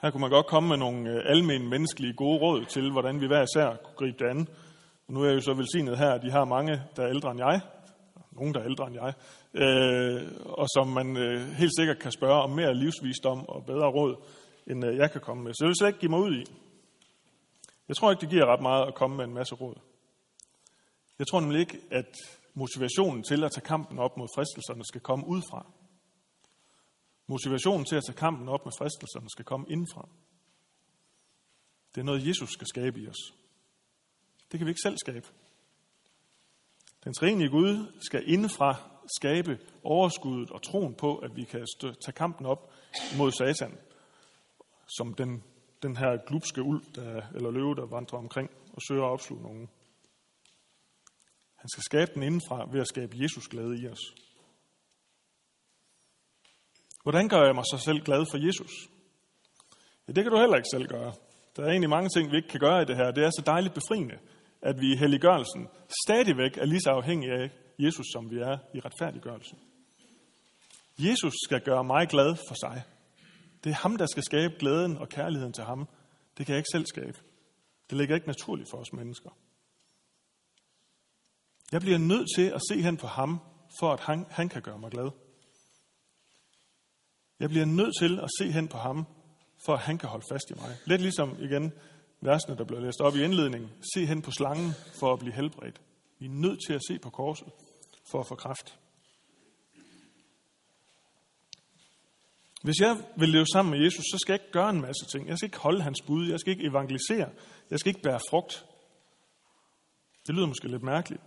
Her 0.03 0.11
kunne 0.11 0.21
man 0.21 0.31
godt 0.31 0.47
komme 0.47 0.69
med 0.69 0.77
nogle 0.77 1.11
øh, 1.11 1.23
almindelige 1.25 1.71
menneskelige 1.71 2.15
gode 2.15 2.39
råd 2.39 2.65
til, 2.65 2.93
hvordan 2.93 3.21
vi 3.21 3.27
hver 3.27 3.43
især 3.43 3.77
kunne 3.85 3.97
gribe 3.97 4.19
det 4.19 4.31
an. 4.31 4.49
Og 5.07 5.15
nu 5.15 5.23
er 5.23 5.27
jeg 5.27 5.35
jo 5.35 5.41
så 5.41 5.55
velsignet 5.55 5.99
her, 5.99 6.11
at 6.11 6.23
de 6.23 6.31
har 6.31 6.45
mange, 6.45 6.83
der 6.97 7.03
er 7.03 7.11
ældre 7.11 7.31
end 7.31 7.41
jeg, 7.41 7.61
nogen, 8.31 8.55
der 8.55 8.61
er 8.61 8.67
ældre 8.67 8.87
end 8.87 8.95
jeg, 8.95 9.13
øh, 9.55 10.31
og 10.45 10.67
som 10.75 10.89
man 10.89 11.17
øh, 11.17 11.49
helt 11.53 11.77
sikkert 11.79 11.99
kan 11.99 12.13
spørge 12.13 12.43
om 12.43 12.51
mere 12.51 12.75
livsvisdom 12.75 13.49
og 13.49 13.67
bedre 13.67 13.91
råd, 13.91 14.17
end 14.67 14.85
øh, 14.85 14.97
jeg 14.97 15.11
kan 15.11 15.21
komme 15.21 15.43
med. 15.43 15.55
Så 15.55 15.65
det 15.65 15.69
vil 15.69 15.77
slet 15.77 15.89
ikke 15.89 16.01
give 16.01 16.11
mig 16.11 16.21
ud 16.21 16.35
i. 16.35 16.45
Jeg 17.89 17.97
tror 17.97 18.11
ikke, 18.11 18.21
det 18.21 18.31
giver 18.31 18.47
ret 18.47 18.63
meget 18.63 18.87
at 18.87 18.95
komme 18.95 19.17
med 19.17 19.25
en 19.25 19.35
masse 19.35 19.55
råd. 19.55 19.75
Jeg 21.19 21.27
tror 21.27 21.41
nemlig 21.41 21.61
ikke, 21.61 21.79
at 21.91 22.17
motivationen 22.55 23.23
til 23.23 23.45
at 23.45 23.53
tage 23.53 23.67
kampen 23.67 23.99
op 23.99 24.17
mod 24.17 24.29
fristelserne 24.35 24.85
skal 24.85 25.01
komme 25.01 25.27
udefra. 25.27 25.67
Motivationen 27.27 27.85
til 27.85 27.97
at 27.97 28.03
tage 28.07 28.17
kampen 28.17 28.49
op 28.49 28.65
med 28.65 28.73
fristelserne 28.79 29.31
skal 29.31 29.45
komme 29.45 29.67
indenfra. 29.69 30.09
Det 31.95 32.01
er 32.01 32.05
noget, 32.05 32.27
Jesus 32.27 32.51
skal 32.51 32.67
skabe 32.67 33.01
i 33.01 33.09
os. 33.09 33.35
Det 34.53 34.59
kan 34.59 34.67
vi 34.67 34.71
ikke 34.71 34.81
selv 34.83 34.99
skabe. 34.99 35.27
Den 37.05 37.15
trinige 37.15 37.51
Gud 37.51 37.93
skal 38.01 38.23
indefra 38.27 38.77
skabe 39.19 39.59
overskuddet 39.83 40.51
og 40.51 40.63
troen 40.63 40.95
på, 40.95 41.17
at 41.17 41.37
vi 41.37 41.45
kan 41.45 41.67
tage 41.81 42.13
kampen 42.17 42.47
op 42.47 42.73
mod 43.19 43.33
Satan, 43.33 43.79
som 44.87 45.15
den, 45.15 45.43
den 45.83 45.97
her 45.97 46.27
glupske 46.27 46.63
ulv, 46.63 46.85
der, 46.95 47.23
eller 47.35 47.51
løve, 47.51 47.75
der 47.75 47.87
vandrer 47.87 48.19
omkring 48.19 48.51
og 48.73 48.83
søger 48.89 49.05
at 49.05 49.11
opsluge 49.11 49.43
nogen. 49.43 49.69
Han 51.63 51.69
skal 51.69 51.83
skabe 51.83 52.11
den 52.15 52.23
indenfra 52.23 52.69
ved 52.73 52.81
at 52.81 52.89
skabe 52.89 53.17
Jesus 53.23 53.49
glæde 53.49 53.83
i 53.83 53.89
os. 53.89 54.15
Hvordan 57.03 57.29
gør 57.29 57.45
jeg 57.45 57.55
mig 57.55 57.65
så 57.65 57.79
selv 57.79 58.01
glad 58.01 58.27
for 58.31 58.39
Jesus? 58.47 58.73
Ja, 60.09 60.13
det 60.13 60.25
kan 60.25 60.33
du 60.33 60.39
heller 60.39 60.57
ikke 60.57 60.73
selv 60.73 60.87
gøre. 60.87 61.13
Der 61.57 61.63
er 61.65 61.69
egentlig 61.69 61.91
mange 61.91 62.09
ting, 62.09 62.31
vi 62.31 62.37
ikke 62.37 62.49
kan 62.49 62.61
gøre 62.61 62.83
i 62.83 62.85
det 62.85 62.97
her. 62.97 63.11
Det 63.11 63.25
er 63.25 63.31
så 63.31 63.43
dejligt 63.47 63.75
befriende, 63.75 64.19
at 64.63 64.81
vi 64.81 64.93
i 64.93 64.97
helliggørelsen 64.97 65.69
stadigvæk 66.07 66.57
er 66.57 66.65
lige 66.65 66.81
så 66.81 66.91
afhængige 66.91 67.33
af 67.33 67.51
Jesus, 67.79 68.07
som 68.13 68.31
vi 68.31 68.39
er 68.39 68.59
i 68.75 68.81
retfærdiggørelsen. 68.81 69.59
Jesus 70.99 71.35
skal 71.45 71.61
gøre 71.61 71.85
mig 71.85 72.09
glad 72.09 72.37
for 72.49 72.55
sig. 72.55 72.83
Det 73.65 73.71
er 73.71 73.75
ham, 73.75 73.97
der 73.97 74.07
skal 74.07 74.23
skabe 74.23 74.55
glæden 74.59 74.97
og 74.99 75.09
kærligheden 75.09 75.53
til 75.53 75.65
ham. 75.65 75.89
Det 76.39 76.47
kan 76.47 76.53
jeg 76.53 76.59
ikke 76.59 76.73
selv 76.73 76.87
skabe. 76.87 77.19
Det 77.91 77.99
ligger 77.99 78.15
ikke 78.15 78.27
naturligt 78.27 78.71
for 78.71 78.79
os 78.79 78.93
mennesker. 78.93 79.31
Jeg 81.73 81.81
bliver 81.81 81.99
nødt 81.99 82.29
til 82.37 82.43
at 82.43 82.61
se 82.71 82.83
hen 82.83 82.97
på 82.97 83.07
ham, 83.07 83.41
for 83.81 83.93
at 83.93 84.01
han, 84.01 84.27
han 84.31 84.49
kan 84.49 84.63
gøre 84.63 84.79
mig 84.79 84.91
glad. 84.91 85.11
Jeg 87.41 87.49
bliver 87.49 87.65
nødt 87.65 87.95
til 88.01 88.19
at 88.19 88.29
se 88.39 88.53
hen 88.53 88.69
på 88.69 88.79
ham, 88.79 89.07
for 89.67 89.73
at 89.75 89.81
han 89.81 89.99
kan 89.99 90.09
holde 90.09 90.25
fast 90.33 90.51
i 90.51 90.55
mig. 90.55 90.77
Lidt 90.87 91.01
ligesom 91.01 91.37
igen 91.41 91.73
versene, 92.21 92.57
der 92.57 92.65
blev 92.65 92.81
læst 92.81 93.01
op 93.01 93.17
i 93.17 93.23
indledningen. 93.23 93.71
Se 93.95 94.07
hen 94.07 94.23
på 94.23 94.31
slangen 94.31 94.73
for 95.01 95.13
at 95.13 95.19
blive 95.19 95.35
helbredt. 95.35 95.81
Vi 96.19 96.27
er 96.27 96.31
nødt 96.31 96.59
til 96.67 96.73
at 96.73 96.81
se 96.89 96.99
på 96.99 97.11
korset 97.11 97.49
for 98.11 98.21
at 98.21 98.27
få 98.27 98.35
kraft. 98.35 98.79
Hvis 102.63 102.81
jeg 102.81 102.97
vil 103.17 103.29
leve 103.29 103.47
sammen 103.47 103.71
med 103.73 103.85
Jesus, 103.85 104.05
så 104.05 104.19
skal 104.21 104.33
jeg 104.33 104.41
ikke 104.43 104.53
gøre 104.53 104.71
en 104.71 104.81
masse 104.81 105.07
ting. 105.13 105.29
Jeg 105.29 105.39
skal 105.39 105.47
ikke 105.47 105.59
holde 105.59 105.83
hans 105.83 106.03
bud. 106.03 106.29
Jeg 106.29 106.41
skal 106.41 106.51
ikke 106.51 106.67
evangelisere. 106.67 107.31
Jeg 107.71 107.79
skal 107.79 107.91
ikke 107.91 108.03
bære 108.03 108.21
frugt. 108.31 108.67
Det 110.27 110.35
lyder 110.35 110.47
måske 110.47 110.69
lidt 110.69 110.83
mærkeligt. 110.83 111.23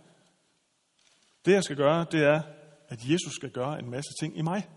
Det 1.46 1.52
jeg 1.52 1.64
skal 1.64 1.76
gøre, 1.76 2.06
det 2.12 2.22
er, 2.22 2.42
at 2.88 2.98
Jesus 3.04 3.32
skal 3.32 3.50
gøre 3.50 3.78
en 3.78 3.90
masse 3.90 4.10
ting 4.20 4.38
i 4.38 4.42
mig. 4.42 4.68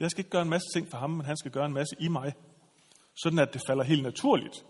Jeg 0.00 0.10
skal 0.10 0.20
ikke 0.20 0.30
gøre 0.30 0.42
en 0.42 0.48
masse 0.48 0.66
ting 0.74 0.90
for 0.90 0.98
ham, 0.98 1.10
men 1.10 1.26
han 1.26 1.36
skal 1.36 1.50
gøre 1.50 1.66
en 1.66 1.72
masse 1.72 1.96
i 2.00 2.08
mig. 2.08 2.34
Sådan 3.22 3.38
at 3.38 3.54
det 3.54 3.62
falder 3.66 3.84
helt 3.84 4.02
naturligt, 4.02 4.64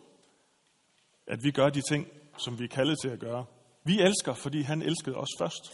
at 1.27 1.39
vi 1.43 1.51
gør 1.51 1.69
de 1.69 1.83
ting, 1.91 2.07
som 2.39 2.59
vi 2.59 2.65
er 2.65 2.69
kaldet 2.69 2.99
til 3.03 3.09
at 3.09 3.21
gøre. 3.21 3.45
Vi 3.85 4.01
elsker, 4.01 4.35
fordi 4.35 4.63
han 4.63 4.83
elskede 4.83 5.17
os 5.17 5.29
først. 5.41 5.65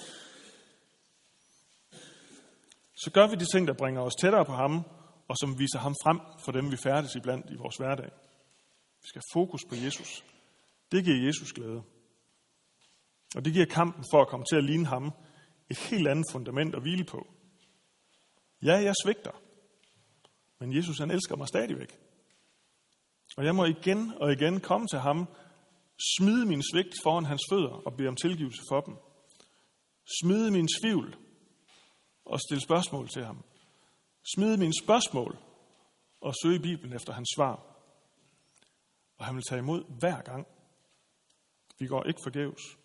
Så 2.96 3.10
gør 3.14 3.26
vi 3.26 3.36
de 3.36 3.46
ting, 3.52 3.68
der 3.68 3.74
bringer 3.74 4.00
os 4.02 4.14
tættere 4.20 4.44
på 4.44 4.52
ham, 4.52 4.84
og 5.28 5.36
som 5.40 5.58
viser 5.58 5.78
ham 5.78 5.94
frem 6.04 6.20
for 6.44 6.52
dem, 6.52 6.70
vi 6.70 6.76
færdes 6.76 7.14
iblandt 7.14 7.50
i 7.50 7.54
vores 7.54 7.76
hverdag. 7.76 8.10
Vi 9.02 9.06
skal 9.06 9.22
have 9.26 9.42
fokus 9.42 9.60
på 9.68 9.74
Jesus. 9.74 10.24
Det 10.92 11.04
giver 11.04 11.26
Jesus 11.26 11.52
glæde. 11.52 11.82
Og 13.36 13.44
det 13.44 13.52
giver 13.52 13.66
kampen 13.66 14.04
for 14.12 14.22
at 14.22 14.28
komme 14.28 14.46
til 14.50 14.56
at 14.56 14.64
ligne 14.64 14.86
ham 14.86 15.12
et 15.70 15.78
helt 15.78 16.08
andet 16.08 16.26
fundament 16.32 16.74
at 16.74 16.82
hvile 16.82 17.04
på. 17.04 17.26
Ja, 18.62 18.74
jeg 18.74 18.94
svigter. 19.04 19.30
Men 20.60 20.76
Jesus, 20.76 20.98
han 20.98 21.10
elsker 21.10 21.36
mig 21.36 21.48
stadigvæk. 21.48 21.98
Og 23.36 23.44
jeg 23.44 23.54
må 23.54 23.64
igen 23.64 24.12
og 24.16 24.32
igen 24.32 24.60
komme 24.60 24.86
til 24.86 24.98
ham, 24.98 25.28
smide 26.16 26.46
min 26.46 26.62
svigt 26.72 26.94
foran 27.02 27.24
hans 27.24 27.42
fødder 27.50 27.82
og 27.86 27.96
bede 27.96 28.08
om 28.08 28.16
tilgivelse 28.16 28.62
for 28.68 28.80
dem. 28.80 28.96
Smide 30.22 30.50
min 30.50 30.68
tvivl 30.82 31.16
og 32.24 32.40
stille 32.40 32.62
spørgsmål 32.62 33.08
til 33.08 33.24
ham. 33.24 33.44
Smide 34.34 34.56
mine 34.56 34.72
spørgsmål 34.82 35.38
og 36.20 36.34
søge 36.42 36.56
i 36.56 36.62
Bibelen 36.62 36.92
efter 36.96 37.12
hans 37.12 37.28
svar. 37.36 37.66
Og 39.18 39.24
han 39.24 39.34
vil 39.34 39.44
tage 39.48 39.58
imod 39.58 39.84
hver 40.00 40.22
gang. 40.22 40.46
Vi 41.78 41.86
går 41.86 42.04
ikke 42.04 42.20
forgæves. 42.24 42.81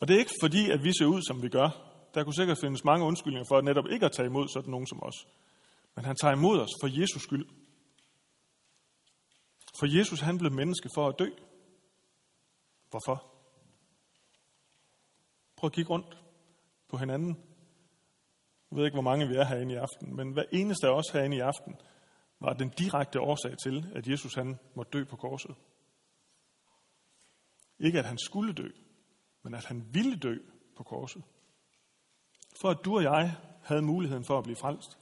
Og 0.00 0.08
det 0.08 0.14
er 0.14 0.18
ikke 0.18 0.38
fordi, 0.42 0.70
at 0.70 0.84
vi 0.84 0.92
ser 0.98 1.06
ud, 1.06 1.22
som 1.22 1.42
vi 1.42 1.48
gør. 1.48 1.68
Der 2.14 2.24
kunne 2.24 2.34
sikkert 2.34 2.58
findes 2.60 2.84
mange 2.84 3.06
undskyldninger 3.06 3.46
for 3.48 3.58
at 3.58 3.64
netop 3.64 3.84
ikke 3.90 4.06
at 4.06 4.12
tage 4.12 4.26
imod 4.26 4.48
sådan 4.48 4.70
nogen 4.70 4.86
som 4.86 5.02
os. 5.02 5.26
Men 5.94 6.04
han 6.04 6.16
tager 6.16 6.34
imod 6.34 6.60
os 6.60 6.70
for 6.82 7.00
Jesus 7.00 7.22
skyld. 7.22 7.46
For 9.78 9.98
Jesus 9.98 10.20
han 10.20 10.38
blev 10.38 10.52
menneske 10.52 10.88
for 10.94 11.08
at 11.08 11.18
dø. 11.18 11.28
Hvorfor? 12.90 13.32
Prøv 15.56 15.68
at 15.68 15.72
kigge 15.72 15.90
rundt 15.90 16.18
på 16.88 16.96
hinanden. 16.96 17.36
Jeg 18.70 18.78
ved 18.78 18.84
ikke, 18.84 18.94
hvor 18.94 19.10
mange 19.10 19.28
vi 19.28 19.34
er 19.34 19.44
herinde 19.44 19.74
i 19.74 19.76
aften, 19.76 20.16
men 20.16 20.32
hver 20.32 20.44
eneste 20.52 20.86
af 20.86 20.90
os 20.90 21.10
herinde 21.12 21.36
i 21.36 21.40
aften 21.40 21.76
var 22.40 22.52
den 22.52 22.68
direkte 22.68 23.20
årsag 23.20 23.58
til, 23.58 23.92
at 23.94 24.08
Jesus 24.08 24.34
han 24.34 24.58
måtte 24.74 24.98
dø 24.98 25.04
på 25.04 25.16
korset. 25.16 25.56
Ikke 27.78 27.98
at 27.98 28.04
han 28.04 28.18
skulle 28.18 28.52
dø, 28.52 28.68
men 29.46 29.54
at 29.54 29.64
han 29.64 29.88
ville 29.92 30.16
dø 30.16 30.36
på 30.76 30.82
korset. 30.82 31.22
For 32.60 32.70
at 32.70 32.84
du 32.84 32.96
og 32.96 33.02
jeg 33.02 33.36
havde 33.62 33.82
muligheden 33.82 34.24
for 34.24 34.38
at 34.38 34.44
blive 34.44 34.56
frelst. 34.56 34.98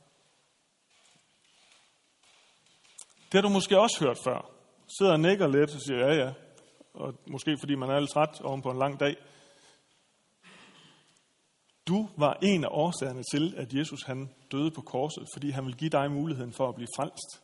Det 3.24 3.34
har 3.34 3.40
du 3.40 3.48
måske 3.48 3.80
også 3.80 4.04
hørt 4.04 4.18
før. 4.24 4.50
Sidder 4.98 5.12
og 5.12 5.20
nikker 5.20 5.46
lidt 5.46 5.74
og 5.74 5.80
siger, 5.80 5.98
ja 5.98 6.14
ja, 6.14 6.32
og 6.94 7.14
måske 7.26 7.56
fordi 7.58 7.74
man 7.74 7.90
er 7.90 8.00
lidt 8.00 8.10
træt 8.10 8.40
oven 8.40 8.62
på 8.62 8.70
en 8.70 8.78
lang 8.78 9.00
dag. 9.00 9.16
Du 11.88 12.08
var 12.16 12.38
en 12.42 12.64
af 12.64 12.68
årsagerne 12.70 13.22
til, 13.32 13.54
at 13.56 13.72
Jesus 13.72 14.02
han 14.02 14.34
døde 14.52 14.70
på 14.70 14.80
korset, 14.80 15.28
fordi 15.34 15.50
han 15.50 15.66
vil 15.66 15.76
give 15.76 15.90
dig 15.90 16.10
muligheden 16.10 16.52
for 16.52 16.68
at 16.68 16.74
blive 16.74 16.88
frelst. 16.96 17.42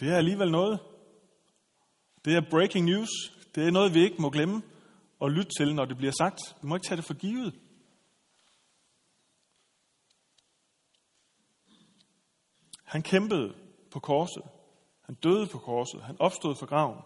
Det 0.00 0.08
er 0.08 0.16
alligevel 0.16 0.50
noget. 0.50 0.89
Det 2.24 2.36
er 2.36 2.50
breaking 2.50 2.84
news. 2.84 3.08
Det 3.54 3.66
er 3.66 3.70
noget, 3.70 3.94
vi 3.94 4.00
ikke 4.04 4.22
må 4.22 4.30
glemme 4.30 4.62
og 5.20 5.30
lytte 5.30 5.50
til, 5.58 5.74
når 5.74 5.84
det 5.84 5.96
bliver 5.96 6.12
sagt. 6.18 6.38
Vi 6.62 6.68
må 6.68 6.74
ikke 6.74 6.86
tage 6.86 6.96
det 6.96 7.04
for 7.04 7.14
givet. 7.14 7.54
Han 12.84 13.02
kæmpede 13.02 13.54
på 13.90 14.00
korset. 14.00 14.42
Han 15.00 15.14
døde 15.14 15.46
på 15.46 15.58
korset. 15.58 16.02
Han 16.02 16.16
opstod 16.18 16.56
fra 16.56 16.66
graven. 16.66 16.98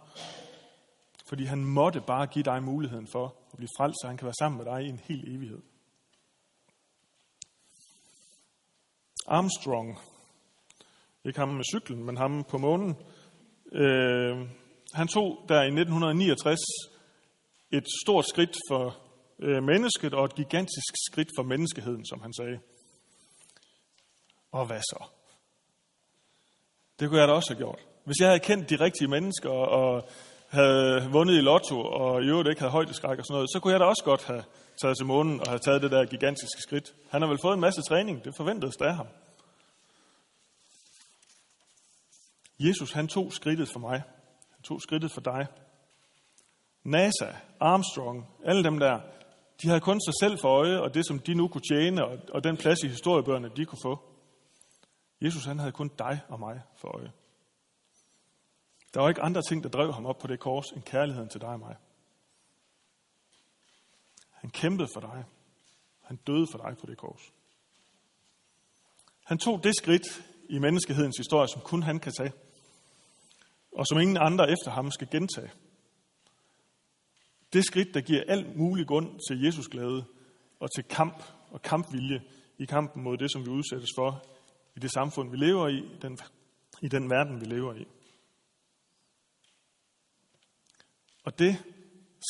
Fordi 1.26 1.44
han 1.44 1.64
måtte 1.64 2.00
bare 2.00 2.26
give 2.26 2.42
dig 2.42 2.62
muligheden 2.62 3.06
for 3.06 3.36
at 3.52 3.56
blive 3.56 3.68
frelst, 3.78 3.96
så 4.02 4.06
han 4.06 4.16
kan 4.16 4.26
være 4.26 4.34
sammen 4.38 4.58
med 4.58 4.72
dig 4.72 4.82
i 4.82 4.88
en 4.88 5.00
hel 5.04 5.36
evighed. 5.36 5.62
Armstrong, 9.26 9.98
ikke 11.24 11.38
ham 11.38 11.48
med 11.48 11.64
cyklen, 11.64 12.04
men 12.04 12.16
ham 12.16 12.44
på 12.44 12.58
månen, 12.58 12.96
øh, 13.72 14.48
han 14.94 15.08
tog 15.08 15.44
der 15.48 15.62
i 15.62 15.66
1969 15.66 16.58
et 17.70 17.84
stort 18.04 18.28
skridt 18.28 18.56
for 18.70 18.96
øh, 19.38 19.62
mennesket 19.62 20.14
og 20.14 20.24
et 20.24 20.34
gigantisk 20.34 20.94
skridt 21.10 21.28
for 21.38 21.42
menneskeheden, 21.42 22.06
som 22.06 22.20
han 22.22 22.32
sagde. 22.32 22.58
Og 24.52 24.66
hvad 24.66 24.80
så? 24.80 25.04
Det 27.00 27.08
kunne 27.08 27.20
jeg 27.20 27.28
da 27.28 27.32
også 27.32 27.50
have 27.52 27.58
gjort. 27.58 27.78
Hvis 28.04 28.16
jeg 28.20 28.28
havde 28.28 28.40
kendt 28.40 28.70
de 28.70 28.76
rigtige 28.80 29.08
mennesker 29.08 29.50
og 29.50 30.08
havde 30.48 31.08
vundet 31.10 31.34
i 31.34 31.40
lotto 31.40 31.80
og 31.80 32.22
i 32.22 32.26
øvrigt 32.26 32.48
ikke 32.48 32.60
havde 32.60 32.72
højdeskræk 32.72 33.18
og 33.18 33.24
sådan 33.24 33.34
noget, 33.34 33.50
så 33.52 33.60
kunne 33.60 33.72
jeg 33.72 33.80
da 33.80 33.84
også 33.84 34.02
godt 34.04 34.24
have 34.24 34.44
taget 34.82 34.96
til 34.96 35.06
månen 35.06 35.40
og 35.40 35.48
have 35.48 35.58
taget 35.58 35.82
det 35.82 35.90
der 35.90 36.04
gigantiske 36.04 36.62
skridt. 36.62 36.94
Han 37.10 37.22
har 37.22 37.28
vel 37.28 37.38
fået 37.42 37.54
en 37.54 37.60
masse 37.60 37.82
træning, 37.82 38.24
det 38.24 38.36
forventedes 38.36 38.76
der 38.76 38.88
af 38.88 38.96
ham. 38.96 39.06
Jesus, 42.58 42.92
han 42.92 43.08
tog 43.08 43.32
skridtet 43.32 43.68
for 43.68 43.78
mig. 43.78 44.02
Tog 44.64 44.82
skridtet 44.82 45.12
for 45.12 45.20
dig. 45.20 45.46
NASA, 46.82 47.36
Armstrong, 47.60 48.26
alle 48.44 48.64
dem 48.64 48.78
der, 48.78 49.00
de 49.62 49.68
havde 49.68 49.80
kun 49.80 50.00
sig 50.00 50.14
selv 50.20 50.38
for 50.38 50.48
øje, 50.48 50.80
og 50.80 50.94
det 50.94 51.06
som 51.06 51.18
de 51.18 51.34
nu 51.34 51.48
kunne 51.48 51.68
tjene, 51.70 52.04
og, 52.04 52.18
og 52.28 52.44
den 52.44 52.56
plads 52.56 52.82
i 52.82 52.88
historiebøgerne, 52.88 53.50
de 53.56 53.64
kunne 53.64 53.78
få. 53.82 53.98
Jesus, 55.20 55.44
han 55.44 55.58
havde 55.58 55.72
kun 55.72 55.90
dig 55.98 56.20
og 56.28 56.40
mig 56.40 56.62
for 56.76 56.88
øje. 56.88 57.12
Der 58.94 59.00
var 59.00 59.08
ikke 59.08 59.22
andre 59.22 59.42
ting, 59.48 59.62
der 59.62 59.68
drev 59.68 59.92
ham 59.92 60.06
op 60.06 60.18
på 60.18 60.26
det 60.26 60.40
kors, 60.40 60.66
end 60.66 60.82
kærligheden 60.82 61.28
til 61.28 61.40
dig 61.40 61.48
og 61.48 61.58
mig. 61.58 61.76
Han 64.30 64.50
kæmpede 64.50 64.88
for 64.94 65.00
dig. 65.00 65.24
Han 66.00 66.16
døde 66.16 66.46
for 66.52 66.58
dig 66.58 66.76
på 66.78 66.86
det 66.86 66.98
kors. 66.98 67.32
Han 69.24 69.38
tog 69.38 69.64
det 69.64 69.76
skridt 69.76 70.24
i 70.48 70.58
menneskehedens 70.58 71.16
historie, 71.16 71.48
som 71.48 71.60
kun 71.60 71.82
han 71.82 72.00
kan 72.00 72.12
tage, 72.12 72.32
og 73.74 73.86
som 73.86 74.00
ingen 74.00 74.16
andre 74.16 74.50
efter 74.50 74.70
ham 74.70 74.90
skal 74.90 75.08
gentage. 75.10 75.50
Det 77.52 77.64
skridt, 77.64 77.94
der 77.94 78.00
giver 78.00 78.24
alt 78.28 78.56
mulig 78.56 78.86
grund 78.86 79.20
til 79.28 79.42
Jesus 79.42 79.68
glæde 79.68 80.04
og 80.60 80.68
til 80.74 80.84
kamp 80.84 81.22
og 81.50 81.62
kampvilje 81.62 82.22
i 82.58 82.64
kampen 82.64 83.02
mod 83.02 83.18
det, 83.18 83.32
som 83.32 83.44
vi 83.44 83.50
udsættes 83.50 83.90
for 83.98 84.24
i 84.76 84.80
det 84.80 84.92
samfund, 84.92 85.30
vi 85.30 85.36
lever 85.36 85.68
i, 85.68 85.98
den, 86.02 86.18
i 86.82 86.88
den 86.88 87.10
verden, 87.10 87.40
vi 87.40 87.46
lever 87.46 87.74
i. 87.74 87.86
Og 91.24 91.38
det 91.38 91.64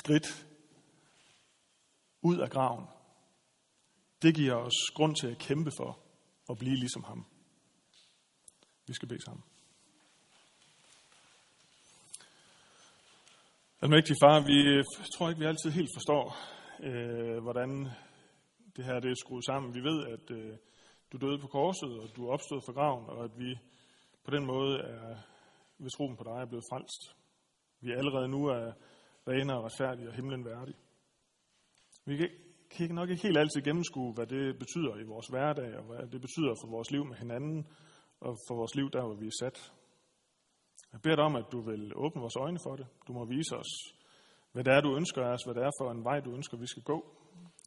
skridt 0.00 0.46
ud 2.22 2.38
af 2.38 2.50
graven, 2.50 2.84
det 4.22 4.34
giver 4.34 4.54
os 4.54 4.90
grund 4.94 5.16
til 5.16 5.26
at 5.26 5.38
kæmpe 5.38 5.70
for 5.76 5.98
at 6.50 6.58
blive 6.58 6.76
ligesom 6.76 7.04
ham. 7.04 7.26
Vi 8.86 8.94
skal 8.94 9.08
bede 9.08 9.24
sammen. 9.24 9.44
Almægtige 13.84 14.16
far, 14.22 14.46
vi 14.52 14.58
øh, 14.74 14.84
tror 15.14 15.28
ikke, 15.28 15.40
vi 15.40 15.46
altid 15.52 15.70
helt 15.70 15.92
forstår, 15.96 16.24
øh, 16.88 17.38
hvordan 17.42 17.70
det 18.76 18.84
her 18.84 19.00
det 19.00 19.10
er 19.10 19.22
skruet 19.24 19.44
sammen. 19.44 19.74
Vi 19.74 19.82
ved, 19.90 19.98
at 20.14 20.26
øh, 20.38 20.52
du 21.12 21.16
døde 21.24 21.38
på 21.38 21.46
korset, 21.46 21.92
og 22.00 22.06
du 22.16 22.20
er 22.26 22.32
opstået 22.32 22.64
fra 22.66 22.72
graven, 22.72 23.04
og 23.14 23.24
at 23.24 23.30
vi 23.42 23.50
på 24.24 24.30
den 24.36 24.46
måde 24.46 24.72
er, 24.78 25.16
ved 25.78 25.90
troen 25.90 26.16
på 26.16 26.24
dig, 26.24 26.36
er 26.42 26.50
blevet 26.50 26.68
frelst. 26.70 27.02
Vi 27.80 27.88
er 27.90 27.98
allerede 27.98 28.28
nu 28.28 28.40
er 28.46 28.72
rene 29.28 29.56
og 29.56 29.64
retfærdige 29.64 30.08
og 30.08 30.14
himlen 30.14 30.44
værdige. 30.44 30.80
Vi 32.04 32.14
kan 32.70 32.94
nok 32.94 33.10
ikke 33.10 33.22
helt 33.22 33.38
altid 33.38 33.60
gennemskue, 33.62 34.12
hvad 34.14 34.26
det 34.26 34.58
betyder 34.58 34.94
i 35.02 35.06
vores 35.12 35.28
hverdag, 35.32 35.70
og 35.78 35.84
hvad 35.84 36.06
det 36.12 36.20
betyder 36.20 36.54
for 36.60 36.68
vores 36.70 36.90
liv 36.90 37.04
med 37.04 37.16
hinanden, 37.16 37.66
og 38.20 38.32
for 38.46 38.54
vores 38.60 38.74
liv 38.74 38.90
der, 38.90 39.02
hvor 39.06 39.18
vi 39.22 39.26
er 39.26 39.38
sat. 39.40 39.72
Jeg 40.94 41.02
beder 41.02 41.16
dig 41.16 41.24
om, 41.24 41.36
at 41.36 41.52
du 41.52 41.60
vil 41.60 41.92
åbne 41.96 42.20
vores 42.20 42.36
øjne 42.36 42.58
for 42.66 42.76
det. 42.76 42.86
Du 43.06 43.12
må 43.12 43.24
vise 43.24 43.56
os, 43.56 43.72
hvad 44.52 44.64
det 44.64 44.72
er, 44.72 44.80
du 44.80 44.96
ønsker 44.96 45.22
os, 45.22 45.44
hvad 45.44 45.54
det 45.54 45.62
er 45.62 45.70
for 45.80 45.90
en 45.90 46.04
vej, 46.04 46.20
du 46.20 46.34
ønsker, 46.34 46.56
vi 46.56 46.66
skal 46.66 46.82
gå. 46.82 46.98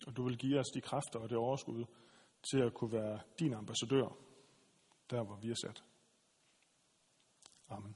Og 0.07 0.17
du 0.17 0.23
vil 0.23 0.38
give 0.38 0.59
os 0.59 0.67
de 0.75 0.82
kræfter 0.82 1.19
og 1.19 1.30
det 1.30 1.38
overskud 1.38 1.86
til 2.51 2.59
at 2.59 2.73
kunne 2.73 2.91
være 2.91 3.19
din 3.39 3.53
ambassadør, 3.53 4.07
der 5.09 5.23
hvor 5.23 5.36
vi 5.41 5.49
er 5.49 5.55
sat. 5.65 5.84
Amen. 7.69 7.95